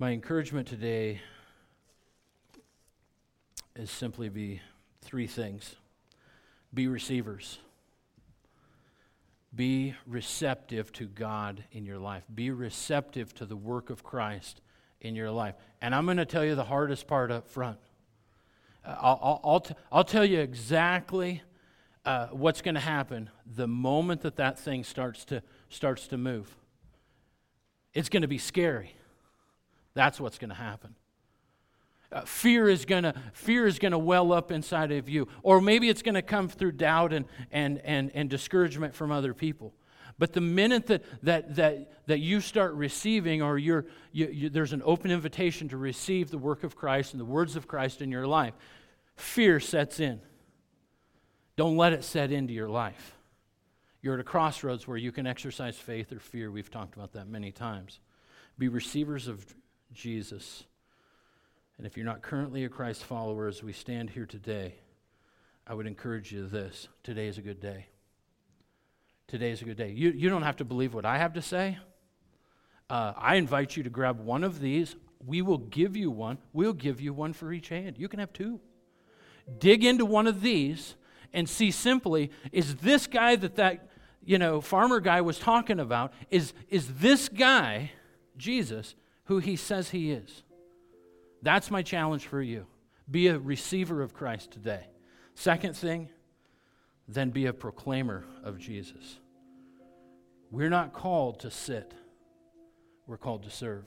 My 0.00 0.12
encouragement 0.12 0.66
today 0.66 1.20
is 3.76 3.90
simply 3.90 4.30
be 4.30 4.62
three 5.02 5.26
things 5.26 5.76
be 6.72 6.88
receivers. 6.88 7.58
Be 9.54 9.94
receptive 10.06 10.90
to 10.94 11.04
God 11.04 11.64
in 11.72 11.84
your 11.84 11.98
life. 11.98 12.22
Be 12.34 12.50
receptive 12.50 13.34
to 13.34 13.44
the 13.44 13.56
work 13.56 13.90
of 13.90 14.02
Christ 14.02 14.62
in 15.02 15.14
your 15.14 15.30
life. 15.30 15.54
And 15.82 15.94
I'm 15.94 16.06
going 16.06 16.16
to 16.16 16.24
tell 16.24 16.46
you 16.46 16.54
the 16.54 16.64
hardest 16.64 17.06
part 17.06 17.30
up 17.30 17.46
front. 17.46 17.76
Uh, 18.82 18.96
I'll, 18.98 19.40
I'll, 19.44 19.60
t- 19.60 19.74
I'll 19.92 20.04
tell 20.04 20.24
you 20.24 20.40
exactly 20.40 21.42
uh, 22.06 22.28
what's 22.28 22.62
going 22.62 22.76
to 22.76 22.80
happen 22.80 23.28
the 23.44 23.68
moment 23.68 24.22
that 24.22 24.36
that 24.36 24.58
thing 24.58 24.82
starts 24.82 25.26
to, 25.26 25.42
starts 25.68 26.08
to 26.08 26.16
move. 26.16 26.56
It's 27.92 28.08
going 28.08 28.22
to 28.22 28.28
be 28.28 28.38
scary. 28.38 28.94
That's 29.94 30.20
what's 30.20 30.38
going 30.38 30.50
to 30.50 30.56
happen. 30.56 30.94
Uh, 32.12 32.22
fear 32.22 32.68
is 32.68 32.84
going 32.84 33.04
to 33.04 33.14
fear 33.32 33.66
is 33.66 33.78
going 33.78 33.92
to 33.92 33.98
well 33.98 34.32
up 34.32 34.50
inside 34.50 34.90
of 34.90 35.08
you. 35.08 35.28
Or 35.42 35.60
maybe 35.60 35.88
it's 35.88 36.02
going 36.02 36.16
to 36.16 36.22
come 36.22 36.48
through 36.48 36.72
doubt 36.72 37.12
and, 37.12 37.24
and, 37.52 37.78
and, 37.84 38.10
and 38.14 38.28
discouragement 38.28 38.94
from 38.94 39.12
other 39.12 39.32
people. 39.32 39.74
But 40.18 40.32
the 40.32 40.40
minute 40.40 40.86
that, 40.88 41.02
that, 41.22 41.56
that, 41.56 42.06
that 42.06 42.18
you 42.18 42.40
start 42.40 42.74
receiving 42.74 43.42
or 43.42 43.56
you're, 43.58 43.86
you, 44.12 44.26
you, 44.26 44.48
there's 44.50 44.72
an 44.72 44.82
open 44.84 45.10
invitation 45.10 45.68
to 45.68 45.76
receive 45.76 46.30
the 46.30 46.36
work 46.36 46.62
of 46.62 46.76
christ 46.76 47.14
and 47.14 47.20
the 47.20 47.24
words 47.24 47.56
of 47.56 47.66
christ 47.66 48.02
in 48.02 48.10
your 48.10 48.26
life 48.26 48.54
fear 49.16 49.60
sets 49.60 50.00
in. 50.00 50.20
Don't 51.56 51.76
let 51.76 51.92
it 51.92 52.04
set 52.04 52.32
into 52.32 52.52
your 52.52 52.68
life. 52.68 53.16
You're 54.02 54.14
at 54.14 54.20
a 54.20 54.24
crossroads 54.24 54.88
where 54.88 54.96
you 54.96 55.12
can 55.12 55.26
exercise 55.26 55.76
faith 55.76 56.10
or 56.10 56.20
fear. 56.20 56.50
We've 56.50 56.70
talked 56.70 56.94
about 56.94 57.12
that 57.12 57.28
many 57.28 57.52
times. 57.52 58.00
Be 58.58 58.68
receivers 58.68 59.28
of 59.28 59.46
Jesus. 59.92 60.64
And 61.78 61.86
if 61.86 61.96
you're 61.96 62.06
not 62.06 62.22
currently 62.22 62.64
a 62.64 62.68
Christ 62.68 63.04
follower 63.04 63.48
as 63.48 63.62
we 63.62 63.72
stand 63.72 64.10
here 64.10 64.26
today, 64.26 64.74
I 65.66 65.74
would 65.74 65.86
encourage 65.86 66.32
you 66.32 66.46
this 66.46 66.88
today 67.02 67.26
is 67.26 67.38
a 67.38 67.42
good 67.42 67.60
day. 67.60 67.86
Today 69.28 69.50
is 69.50 69.62
a 69.62 69.64
good 69.64 69.76
day. 69.76 69.90
You, 69.90 70.10
you 70.10 70.28
don't 70.28 70.42
have 70.42 70.56
to 70.56 70.64
believe 70.64 70.92
what 70.92 71.04
I 71.04 71.18
have 71.18 71.34
to 71.34 71.42
say. 71.42 71.78
Uh, 72.88 73.12
I 73.16 73.36
invite 73.36 73.76
you 73.76 73.84
to 73.84 73.90
grab 73.90 74.18
one 74.18 74.42
of 74.42 74.60
these. 74.60 74.96
We 75.24 75.42
will 75.42 75.58
give 75.58 75.96
you 75.96 76.10
one. 76.10 76.38
We'll 76.52 76.72
give 76.72 77.00
you 77.00 77.14
one 77.14 77.32
for 77.32 77.52
each 77.52 77.68
hand. 77.68 77.96
You 77.98 78.08
can 78.08 78.18
have 78.18 78.32
two. 78.32 78.60
Dig 79.58 79.84
into 79.84 80.04
one 80.04 80.26
of 80.26 80.40
these 80.40 80.96
and 81.32 81.48
see 81.48 81.70
simply 81.70 82.30
is 82.52 82.76
this 82.76 83.06
guy 83.06 83.36
that 83.36 83.56
that 83.56 83.88
you 84.24 84.38
know 84.38 84.60
farmer 84.60 85.00
guy 85.00 85.20
was 85.20 85.38
talking 85.38 85.78
about 85.78 86.12
is 86.30 86.52
is 86.68 86.94
this 86.94 87.28
guy 87.28 87.92
Jesus 88.36 88.94
who 89.30 89.38
he 89.38 89.54
says 89.54 89.90
he 89.90 90.10
is. 90.10 90.42
That's 91.40 91.70
my 91.70 91.82
challenge 91.82 92.26
for 92.26 92.42
you. 92.42 92.66
Be 93.08 93.28
a 93.28 93.38
receiver 93.38 94.02
of 94.02 94.12
Christ 94.12 94.50
today. 94.50 94.88
Second 95.36 95.76
thing, 95.76 96.08
then 97.06 97.30
be 97.30 97.46
a 97.46 97.52
proclaimer 97.52 98.24
of 98.42 98.58
Jesus. 98.58 99.20
We're 100.50 100.68
not 100.68 100.92
called 100.92 101.38
to 101.40 101.50
sit, 101.50 101.94
we're 103.06 103.18
called 103.18 103.44
to 103.44 103.50
serve. 103.50 103.84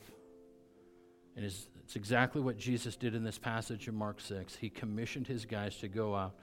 And 1.36 1.44
it's, 1.44 1.68
it's 1.84 1.98
exactly 1.98 2.40
what 2.40 2.58
Jesus 2.58 2.96
did 2.96 3.14
in 3.14 3.26
this 3.26 3.38
passage 3.38 3.90
in 3.90 3.96
Mark 3.96 4.22
6. 4.22 4.56
He 4.56 4.70
commissioned 4.70 5.28
his 5.28 5.44
guys 5.44 5.76
to 5.80 5.90
go 5.90 6.16
out 6.16 6.36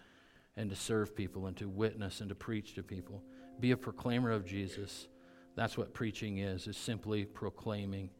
and 0.58 0.68
to 0.68 0.76
serve 0.76 1.16
people 1.16 1.46
and 1.46 1.56
to 1.56 1.70
witness 1.70 2.20
and 2.20 2.28
to 2.28 2.34
preach 2.34 2.74
to 2.74 2.82
people. 2.82 3.22
Be 3.60 3.70
a 3.70 3.78
proclaimer 3.78 4.30
of 4.30 4.44
Jesus. 4.44 5.08
That's 5.56 5.78
what 5.78 5.94
preaching 5.94 6.36
is, 6.36 6.66
is 6.66 6.76
simply 6.76 7.24
proclaiming 7.24 8.10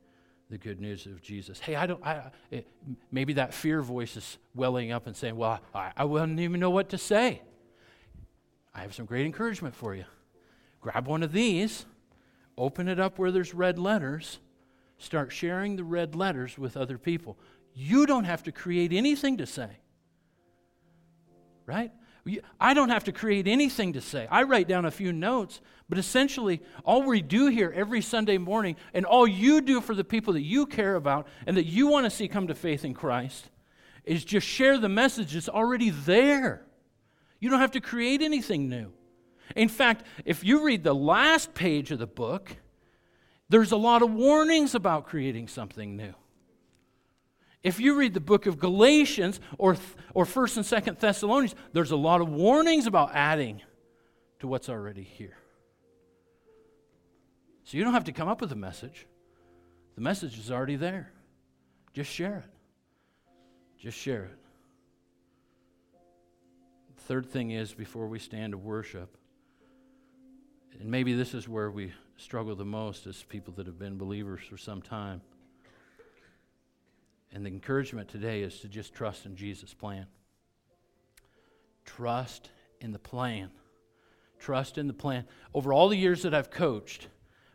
the 0.51 0.59
good 0.59 0.81
news 0.81 1.07
of 1.07 1.23
Jesus. 1.23 1.61
Hey, 1.61 1.77
I 1.77 1.87
don't, 1.87 2.05
I, 2.05 2.31
it, 2.51 2.67
maybe 3.13 3.35
that 3.35 3.55
fear 3.55 3.81
voice 3.81 4.17
is 4.17 4.37
welling 4.55 4.91
up 4.91 5.07
and 5.07 5.17
saying, 5.17 5.37
Well, 5.37 5.61
I, 5.75 5.93
I 5.97 6.05
wouldn't 6.05 6.41
even 6.41 6.61
know 6.61 6.71
what 6.71 6.89
to 6.91 6.99
say. 6.99 7.43
I 8.75 8.81
have 8.81 8.95
some 8.95 9.07
great 9.07 9.27
encouragement 9.27 9.75
for 9.75 9.95
you. 9.95 10.05
Grab 10.81 11.07
one 11.07 11.23
of 11.23 11.33
these, 11.33 11.87
open 12.59 12.89
it 12.89 12.99
up 12.99 13.19
where 13.19 13.31
there's 13.31 13.55
red 13.55 13.79
letters, 13.79 14.39
start 14.99 15.33
sharing 15.33 15.77
the 15.77 15.85
red 15.85 16.15
letters 16.15 16.59
with 16.59 16.77
other 16.77 16.99
people. 16.99 17.39
You 17.75 18.05
don't 18.05 18.25
have 18.25 18.43
to 18.45 18.53
create 18.53 18.93
anything 18.93 19.37
to 19.39 19.47
say. 19.47 19.71
Right? 21.65 21.93
I 22.61 22.75
don't 22.75 22.91
have 22.91 23.05
to 23.05 23.13
create 23.13 23.47
anything 23.47 23.95
to 23.95 24.01
say. 24.01 24.27
I 24.31 24.43
write 24.43 24.69
down 24.69 24.85
a 24.85 24.91
few 24.91 25.13
notes, 25.13 25.61
but 25.89 25.99
essentially, 25.99 26.61
all 26.85 27.03
we 27.03 27.23
do 27.23 27.47
here 27.47 27.73
every 27.75 28.03
Sunday 28.03 28.39
morning, 28.39 28.77
and 28.93 29.07
all 29.07 29.27
you 29.27 29.61
do 29.61 29.81
for 29.81 29.95
the 29.95 30.05
people 30.05 30.35
that 30.35 30.43
you 30.43 30.67
care 30.67 30.97
about 30.97 31.27
and 31.47 31.57
that 31.57 31.67
you 31.67 31.87
want 31.87 32.05
to 32.05 32.11
see 32.11 32.29
come 32.29 32.47
to 32.49 32.55
faith 32.55 32.85
in 32.85 32.95
Christ, 32.95 33.49
is 34.05 34.25
just 34.25 34.47
share 34.47 34.79
the 34.79 34.89
message 34.89 35.33
that's 35.33 35.49
already 35.49 35.91
there. 35.91 36.67
You 37.39 37.49
don't 37.49 37.61
have 37.61 37.73
to 37.73 37.81
create 37.81 38.23
anything 38.23 38.69
new. 38.69 38.93
In 39.57 39.69
fact, 39.69 40.07
if 40.25 40.45
you 40.45 40.65
read 40.65 40.85
the 40.85 40.95
last 40.95 41.55
page 41.55 41.91
of 41.91 41.99
the 41.99 42.07
book, 42.07 42.57
there's 43.49 43.73
a 43.73 43.77
lot 43.77 44.03
of 44.03 44.13
warnings 44.13 44.75
about 44.75 45.07
creating 45.07 45.49
something 45.49 45.97
new. 45.97 46.15
If 47.63 47.79
you 47.79 47.95
read 47.95 48.15
the 48.15 48.21
book 48.21 48.47
of 48.47 48.59
Galatians 48.59 49.39
or, 49.59 49.77
or 50.15 50.25
1st 50.25 50.57
and 50.57 50.85
2nd 50.85 50.99
Thessalonians, 50.99 51.55
there's 51.73 51.91
a 51.91 51.97
lot 51.97 52.21
of 52.21 52.29
warnings 52.31 52.87
about 52.87 53.15
adding 53.15 53.61
to 54.39 54.49
what's 54.49 54.69
already 54.69 55.03
here. 55.03 55.37
So 57.65 57.77
you 57.77 57.85
don't 57.85 57.93
have 57.93 58.05
to 58.05 58.13
come 58.13 58.29
up 58.29 58.41
with 58.41 58.51
a 58.53 58.57
message. 58.57 59.07
The 59.95 60.01
message 60.01 60.39
is 60.39 60.51
already 60.51 60.77
there. 60.77 61.13
Just 61.93 62.11
share 62.11 62.39
it. 62.39 62.51
Just 63.79 63.99
share 63.99 64.25
it. 64.25 64.37
third 66.97 67.27
thing 67.27 67.51
is 67.51 67.75
before 67.75 68.07
we 68.07 68.19
stand 68.19 68.53
to 68.53 68.59
worship, 68.59 69.17
and 70.79 70.91
maybe 70.91 71.13
this 71.13 71.35
is 71.35 71.49
where 71.49 71.71
we 71.71 71.93
struggle 72.17 72.55
the 72.55 72.65
most 72.65 73.07
as 73.07 73.23
people 73.25 73.53
that 73.55 73.67
have 73.67 73.79
been 73.79 73.99
believers 73.99 74.41
for 74.49 74.57
some 74.57 74.81
time. 74.81 75.21
And 77.33 77.45
the 77.45 77.51
encouragement 77.51 78.09
today 78.09 78.43
is 78.43 78.61
to 78.61 78.69
just 78.69 78.93
trust 78.93 79.27
in 79.27 79.37
Jesus' 79.37 79.73
plan. 79.73 80.07
Trust 81.85 82.51
in 82.81 82.93
the 82.93 82.99
plan. 82.99 83.51
Trust 84.39 84.79
in 84.79 84.87
the 84.87 84.95
plan. 84.95 85.25
Over 85.55 85.73
all 85.73 85.89
the 85.89 85.97
years 85.97 86.23
that 86.23 86.35
I've 86.35 86.51
coached, 86.51 87.09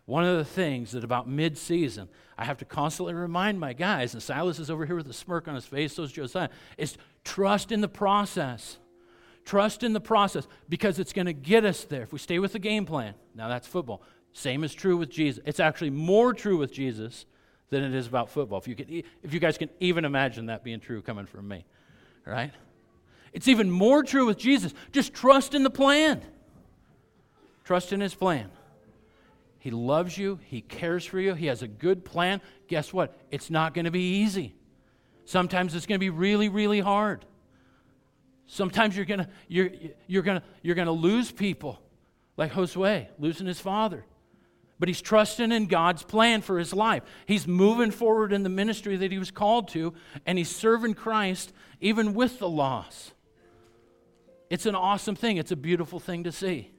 one 0.05 0.23
of 0.23 0.37
the 0.37 0.45
things 0.45 0.91
that 0.91 1.03
about 1.03 1.27
mid 1.27 1.57
season, 1.57 2.09
I 2.37 2.45
have 2.45 2.57
to 2.59 2.65
constantly 2.65 3.13
remind 3.13 3.59
my 3.59 3.73
guys, 3.73 4.13
and 4.13 4.21
Silas 4.21 4.59
is 4.59 4.69
over 4.69 4.85
here 4.85 4.95
with 4.95 5.09
a 5.09 5.13
smirk 5.13 5.47
on 5.47 5.55
his 5.55 5.65
face, 5.65 5.93
so 5.93 6.03
is 6.03 6.11
Josiah, 6.11 6.49
is 6.77 6.97
trust 7.23 7.71
in 7.71 7.81
the 7.81 7.87
process. 7.87 8.77
Trust 9.45 9.83
in 9.83 9.93
the 9.93 10.01
process 10.01 10.47
because 10.69 10.99
it's 10.99 11.13
going 11.13 11.27
to 11.27 11.33
get 11.33 11.65
us 11.65 11.83
there 11.83 12.01
if 12.01 12.11
we 12.11 12.19
stay 12.19 12.39
with 12.39 12.53
the 12.53 12.59
game 12.59 12.85
plan. 12.85 13.13
Now, 13.35 13.47
that's 13.47 13.67
football. 13.67 14.01
Same 14.31 14.63
is 14.63 14.73
true 14.73 14.97
with 14.97 15.09
Jesus. 15.09 15.41
It's 15.45 15.59
actually 15.59 15.91
more 15.91 16.33
true 16.33 16.57
with 16.57 16.71
Jesus 16.71 17.25
than 17.69 17.83
it 17.83 17.93
is 17.93 18.07
about 18.07 18.29
football. 18.29 18.59
If 18.59 18.67
you, 18.67 18.75
can, 18.75 19.03
if 19.23 19.33
you 19.33 19.39
guys 19.39 19.57
can 19.57 19.69
even 19.79 20.05
imagine 20.05 20.47
that 20.47 20.63
being 20.63 20.79
true 20.79 21.01
coming 21.01 21.25
from 21.25 21.47
me, 21.47 21.65
right? 22.25 22.51
It's 23.33 23.47
even 23.47 23.69
more 23.69 24.03
true 24.03 24.25
with 24.25 24.37
Jesus. 24.37 24.73
Just 24.91 25.13
trust 25.13 25.53
in 25.53 25.63
the 25.63 25.69
plan. 25.69 26.21
Trust 27.63 27.91
in 27.91 27.99
his 27.99 28.13
plan. 28.13 28.49
He 29.59 29.71
loves 29.71 30.15
you, 30.15 30.39
he 30.45 30.61
cares 30.61 31.05
for 31.05 31.19
you, 31.19 31.33
he 31.33 31.47
has 31.47 31.63
a 31.63 31.67
good 31.67 32.05
plan. 32.05 32.39
Guess 32.67 32.93
what? 32.93 33.17
It's 33.31 33.49
not 33.49 33.73
going 33.73 33.85
to 33.85 33.91
be 33.91 34.19
easy. 34.19 34.53
Sometimes 35.25 35.73
it's 35.73 35.87
going 35.87 35.95
to 35.95 36.03
be 36.03 36.11
really, 36.11 36.49
really 36.49 36.79
hard. 36.79 37.25
Sometimes 38.45 38.95
you're 38.95 39.05
going 39.05 39.21
to 39.21 39.29
you're, 39.47 39.71
you're 40.05 40.21
going 40.21 40.39
to 40.39 40.45
you're 40.61 40.75
going 40.75 40.85
to 40.85 40.91
lose 40.91 41.31
people 41.31 41.81
like 42.37 42.51
Josue 42.51 43.07
losing 43.17 43.47
his 43.47 43.59
father. 43.59 44.05
But 44.77 44.89
he's 44.89 45.01
trusting 45.01 45.51
in 45.51 45.67
God's 45.67 46.03
plan 46.03 46.41
for 46.41 46.59
his 46.59 46.73
life. 46.73 47.03
He's 47.25 47.47
moving 47.47 47.91
forward 47.91 48.33
in 48.33 48.43
the 48.43 48.49
ministry 48.49 48.97
that 48.97 49.11
he 49.11 49.17
was 49.17 49.31
called 49.31 49.69
to, 49.69 49.93
and 50.25 50.37
he's 50.37 50.53
serving 50.53 50.95
Christ 50.95 51.53
even 51.79 52.13
with 52.13 52.39
the 52.39 52.49
loss. 52.49 53.11
It's 54.49 54.65
an 54.65 54.75
awesome 54.75 55.15
thing. 55.15 55.37
It's 55.37 55.51
a 55.51 55.55
beautiful 55.55 55.99
thing 55.99 56.25
to 56.25 56.31
see. 56.31 56.71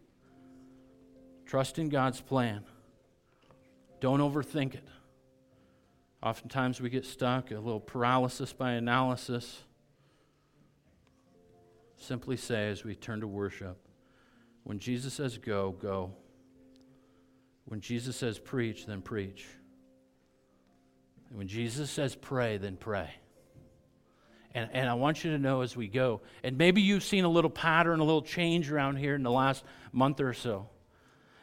Trust 1.47 1.79
in 1.79 1.89
God's 1.89 2.21
plan. 2.21 2.65
Don't 4.01 4.21
overthink 4.21 4.75
it. 4.75 4.87
Oftentimes 6.23 6.81
we 6.81 6.91
get 6.91 7.07
stuck, 7.07 7.51
a 7.51 7.55
little 7.55 7.81
paralysis 7.81 8.53
by 8.53 8.73
analysis. 8.73 9.63
Simply 11.97 12.37
say 12.37 12.69
as 12.69 12.85
we 12.85 12.95
turn 12.95 13.21
to 13.21 13.27
worship 13.27 13.79
when 14.65 14.79
Jesus 14.79 15.15
says 15.15 15.39
go, 15.39 15.71
go. 15.71 16.13
When 17.67 17.81
Jesus 17.81 18.17
says 18.17 18.39
preach, 18.39 18.87
then 18.87 19.03
preach. 19.03 19.45
And 21.29 21.39
when 21.39 21.49
Jesus 21.49 21.91
says 21.91 22.15
pray, 22.15 22.57
then 22.59 22.77
pray. 22.77 23.11
And, 24.55 24.71
and 24.73 24.89
I 24.89 24.95
want 24.95 25.25
you 25.25 25.33
to 25.33 25.39
know 25.39 25.61
as 25.61 25.77
we 25.77 25.89
go, 25.89 26.23
and 26.43 26.57
maybe 26.57 26.81
you've 26.81 27.03
seen 27.03 27.25
a 27.25 27.29
little 27.29 27.51
pattern, 27.51 28.01
a 28.01 28.05
little 28.05 28.23
change 28.23 28.71
around 28.71 28.97
here 28.97 29.15
in 29.15 29.23
the 29.23 29.31
last 29.31 29.65
month 29.93 30.21
or 30.21 30.33
so. 30.33 30.69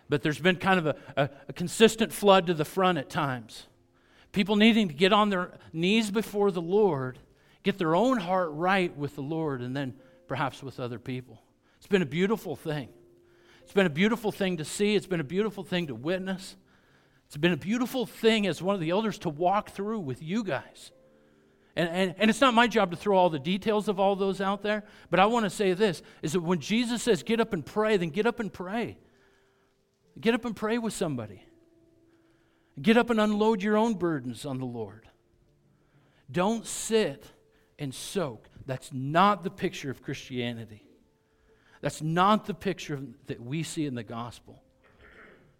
But 0.10 0.24
there's 0.24 0.40
been 0.40 0.56
kind 0.56 0.80
of 0.80 0.86
a, 0.88 0.96
a, 1.16 1.30
a 1.50 1.54
consistent 1.54 2.12
flood 2.12 2.48
to 2.48 2.54
the 2.54 2.66
front 2.66 2.98
at 2.98 3.10
times. 3.10 3.68
People 4.32 4.56
needing 4.56 4.88
to 4.88 4.94
get 4.94 5.14
on 5.14 5.30
their 5.30 5.52
knees 5.74 6.10
before 6.10 6.50
the 6.50 6.62
Lord, 6.62 7.20
get 7.62 7.78
their 7.78 7.96
own 7.96 8.18
heart 8.18 8.50
right 8.54 8.96
with 8.98 9.16
the 9.16 9.22
Lord, 9.22 9.62
and 9.62 9.76
then 9.76 9.94
perhaps 10.28 10.64
with 10.64 10.80
other 10.80 10.98
people. 10.98 11.42
It's 11.78 11.88
been 11.88 12.02
a 12.02 12.08
beautiful 12.08 12.56
thing. 12.56 12.90
It's 13.64 13.74
been 13.74 13.86
a 13.86 13.90
beautiful 13.92 14.32
thing 14.32 14.58
to 14.58 14.66
see. 14.66 14.96
It's 14.96 15.08
been 15.08 15.20
a 15.20 15.26
beautiful 15.26 15.64
thing 15.64 15.88
to 15.88 15.96
witness. 15.96 16.56
It's 17.28 17.38
been 17.38 17.54
a 17.54 17.58
beautiful 17.58 18.06
thing 18.06 18.46
as 18.46 18.62
one 18.62 18.76
of 18.76 18.82
the 18.82 18.92
elders 18.92 19.18
to 19.20 19.30
walk 19.30 19.72
through 19.72 20.02
with 20.02 20.22
you 20.22 20.44
guys. 20.44 20.92
And, 21.76 21.90
and, 21.90 22.16
and 22.20 22.30
it's 22.30 22.42
not 22.42 22.54
my 22.54 22.68
job 22.68 22.92
to 22.92 22.98
throw 22.98 23.18
all 23.18 23.30
the 23.30 23.40
details 23.40 23.88
of 23.88 24.00
all 24.00 24.16
those 24.16 24.40
out 24.40 24.62
there, 24.62 24.84
but 25.10 25.20
I 25.20 25.26
want 25.26 25.46
to 25.46 25.50
say 25.50 25.74
this 25.74 26.04
is 26.22 26.34
that 26.34 26.42
when 26.42 26.60
Jesus 26.60 27.02
says 27.02 27.24
get 27.24 27.40
up 27.40 27.54
and 27.54 27.66
pray, 27.66 27.98
then 27.98 28.10
get 28.10 28.28
up 28.28 28.40
and 28.40 28.54
pray. 28.54 29.00
Get 30.20 30.36
up 30.36 30.46
and 30.46 30.56
pray 30.56 30.78
with 30.78 30.94
somebody. 30.94 31.44
Get 32.80 32.98
up 32.98 33.10
and 33.10 33.20
unload 33.20 33.64
your 33.64 33.78
own 33.78 33.96
burdens 33.96 34.46
on 34.46 34.60
the 34.60 34.66
Lord. 34.66 35.08
Don't 36.32 36.66
sit 36.66 37.26
and 37.80 37.94
soak. 37.94 38.48
That's 38.66 38.92
not 38.94 39.44
the 39.44 39.50
picture 39.50 39.90
of 39.90 40.02
Christianity. 40.02 40.86
That's 41.84 42.02
not 42.02 42.46
the 42.46 42.54
picture 42.54 43.02
that 43.28 43.42
we 43.42 43.62
see 43.62 43.86
in 43.86 43.94
the 43.94 44.06
gospel. 44.06 44.64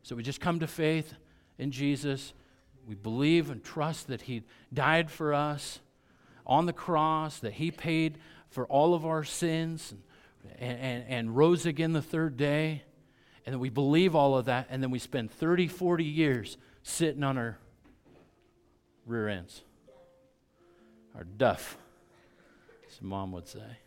So 0.04 0.16
we 0.16 0.24
just 0.24 0.40
come 0.40 0.62
to 0.62 0.68
faith 0.68 1.14
in 1.58 1.70
Jesus. 1.72 2.34
We 2.88 2.96
believe 2.96 3.50
and 3.50 3.62
trust 3.62 4.08
that 4.08 4.22
He 4.22 4.44
died 4.74 5.12
for 5.12 5.34
us 5.34 5.82
on 6.48 6.66
the 6.66 6.72
cross, 6.72 7.40
that 7.40 7.52
He 7.52 7.72
paid 7.72 8.20
for 8.48 8.66
all 8.68 8.94
of 8.94 9.06
our 9.06 9.26
sins 9.26 9.94
and, 10.60 10.80
and, 10.80 11.04
and 11.10 11.36
rose 11.36 11.66
again 11.66 11.92
the 11.92 12.02
third 12.02 12.38
day. 12.38 12.84
And 13.46 13.60
we 13.60 13.70
believe 13.70 14.16
all 14.16 14.38
of 14.38 14.46
that, 14.46 14.68
and 14.70 14.82
then 14.82 14.92
we 14.92 15.00
spend 15.00 15.30
30, 15.30 15.68
40 15.68 16.06
years 16.06 16.56
sitting 16.84 17.24
on 17.26 17.38
our 17.38 17.58
rear 19.06 19.28
ends, 19.28 19.62
our 21.16 21.26
duff, 21.26 21.78
as 22.88 23.02
mom 23.02 23.34
would 23.34 23.50
say. 23.50 23.83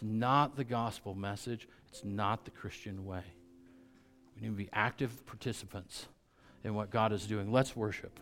It's 0.00 0.08
not 0.10 0.56
the 0.56 0.64
gospel 0.64 1.14
message, 1.14 1.68
it's 1.90 2.04
not 2.04 2.46
the 2.46 2.50
Christian 2.50 3.04
way. 3.04 3.22
We 4.34 4.42
need 4.42 4.48
to 4.48 4.56
be 4.56 4.70
active 4.72 5.26
participants 5.26 6.06
in 6.64 6.74
what 6.74 6.88
God 6.88 7.12
is 7.12 7.26
doing. 7.26 7.52
Let's 7.52 7.76
worship. 7.76 8.18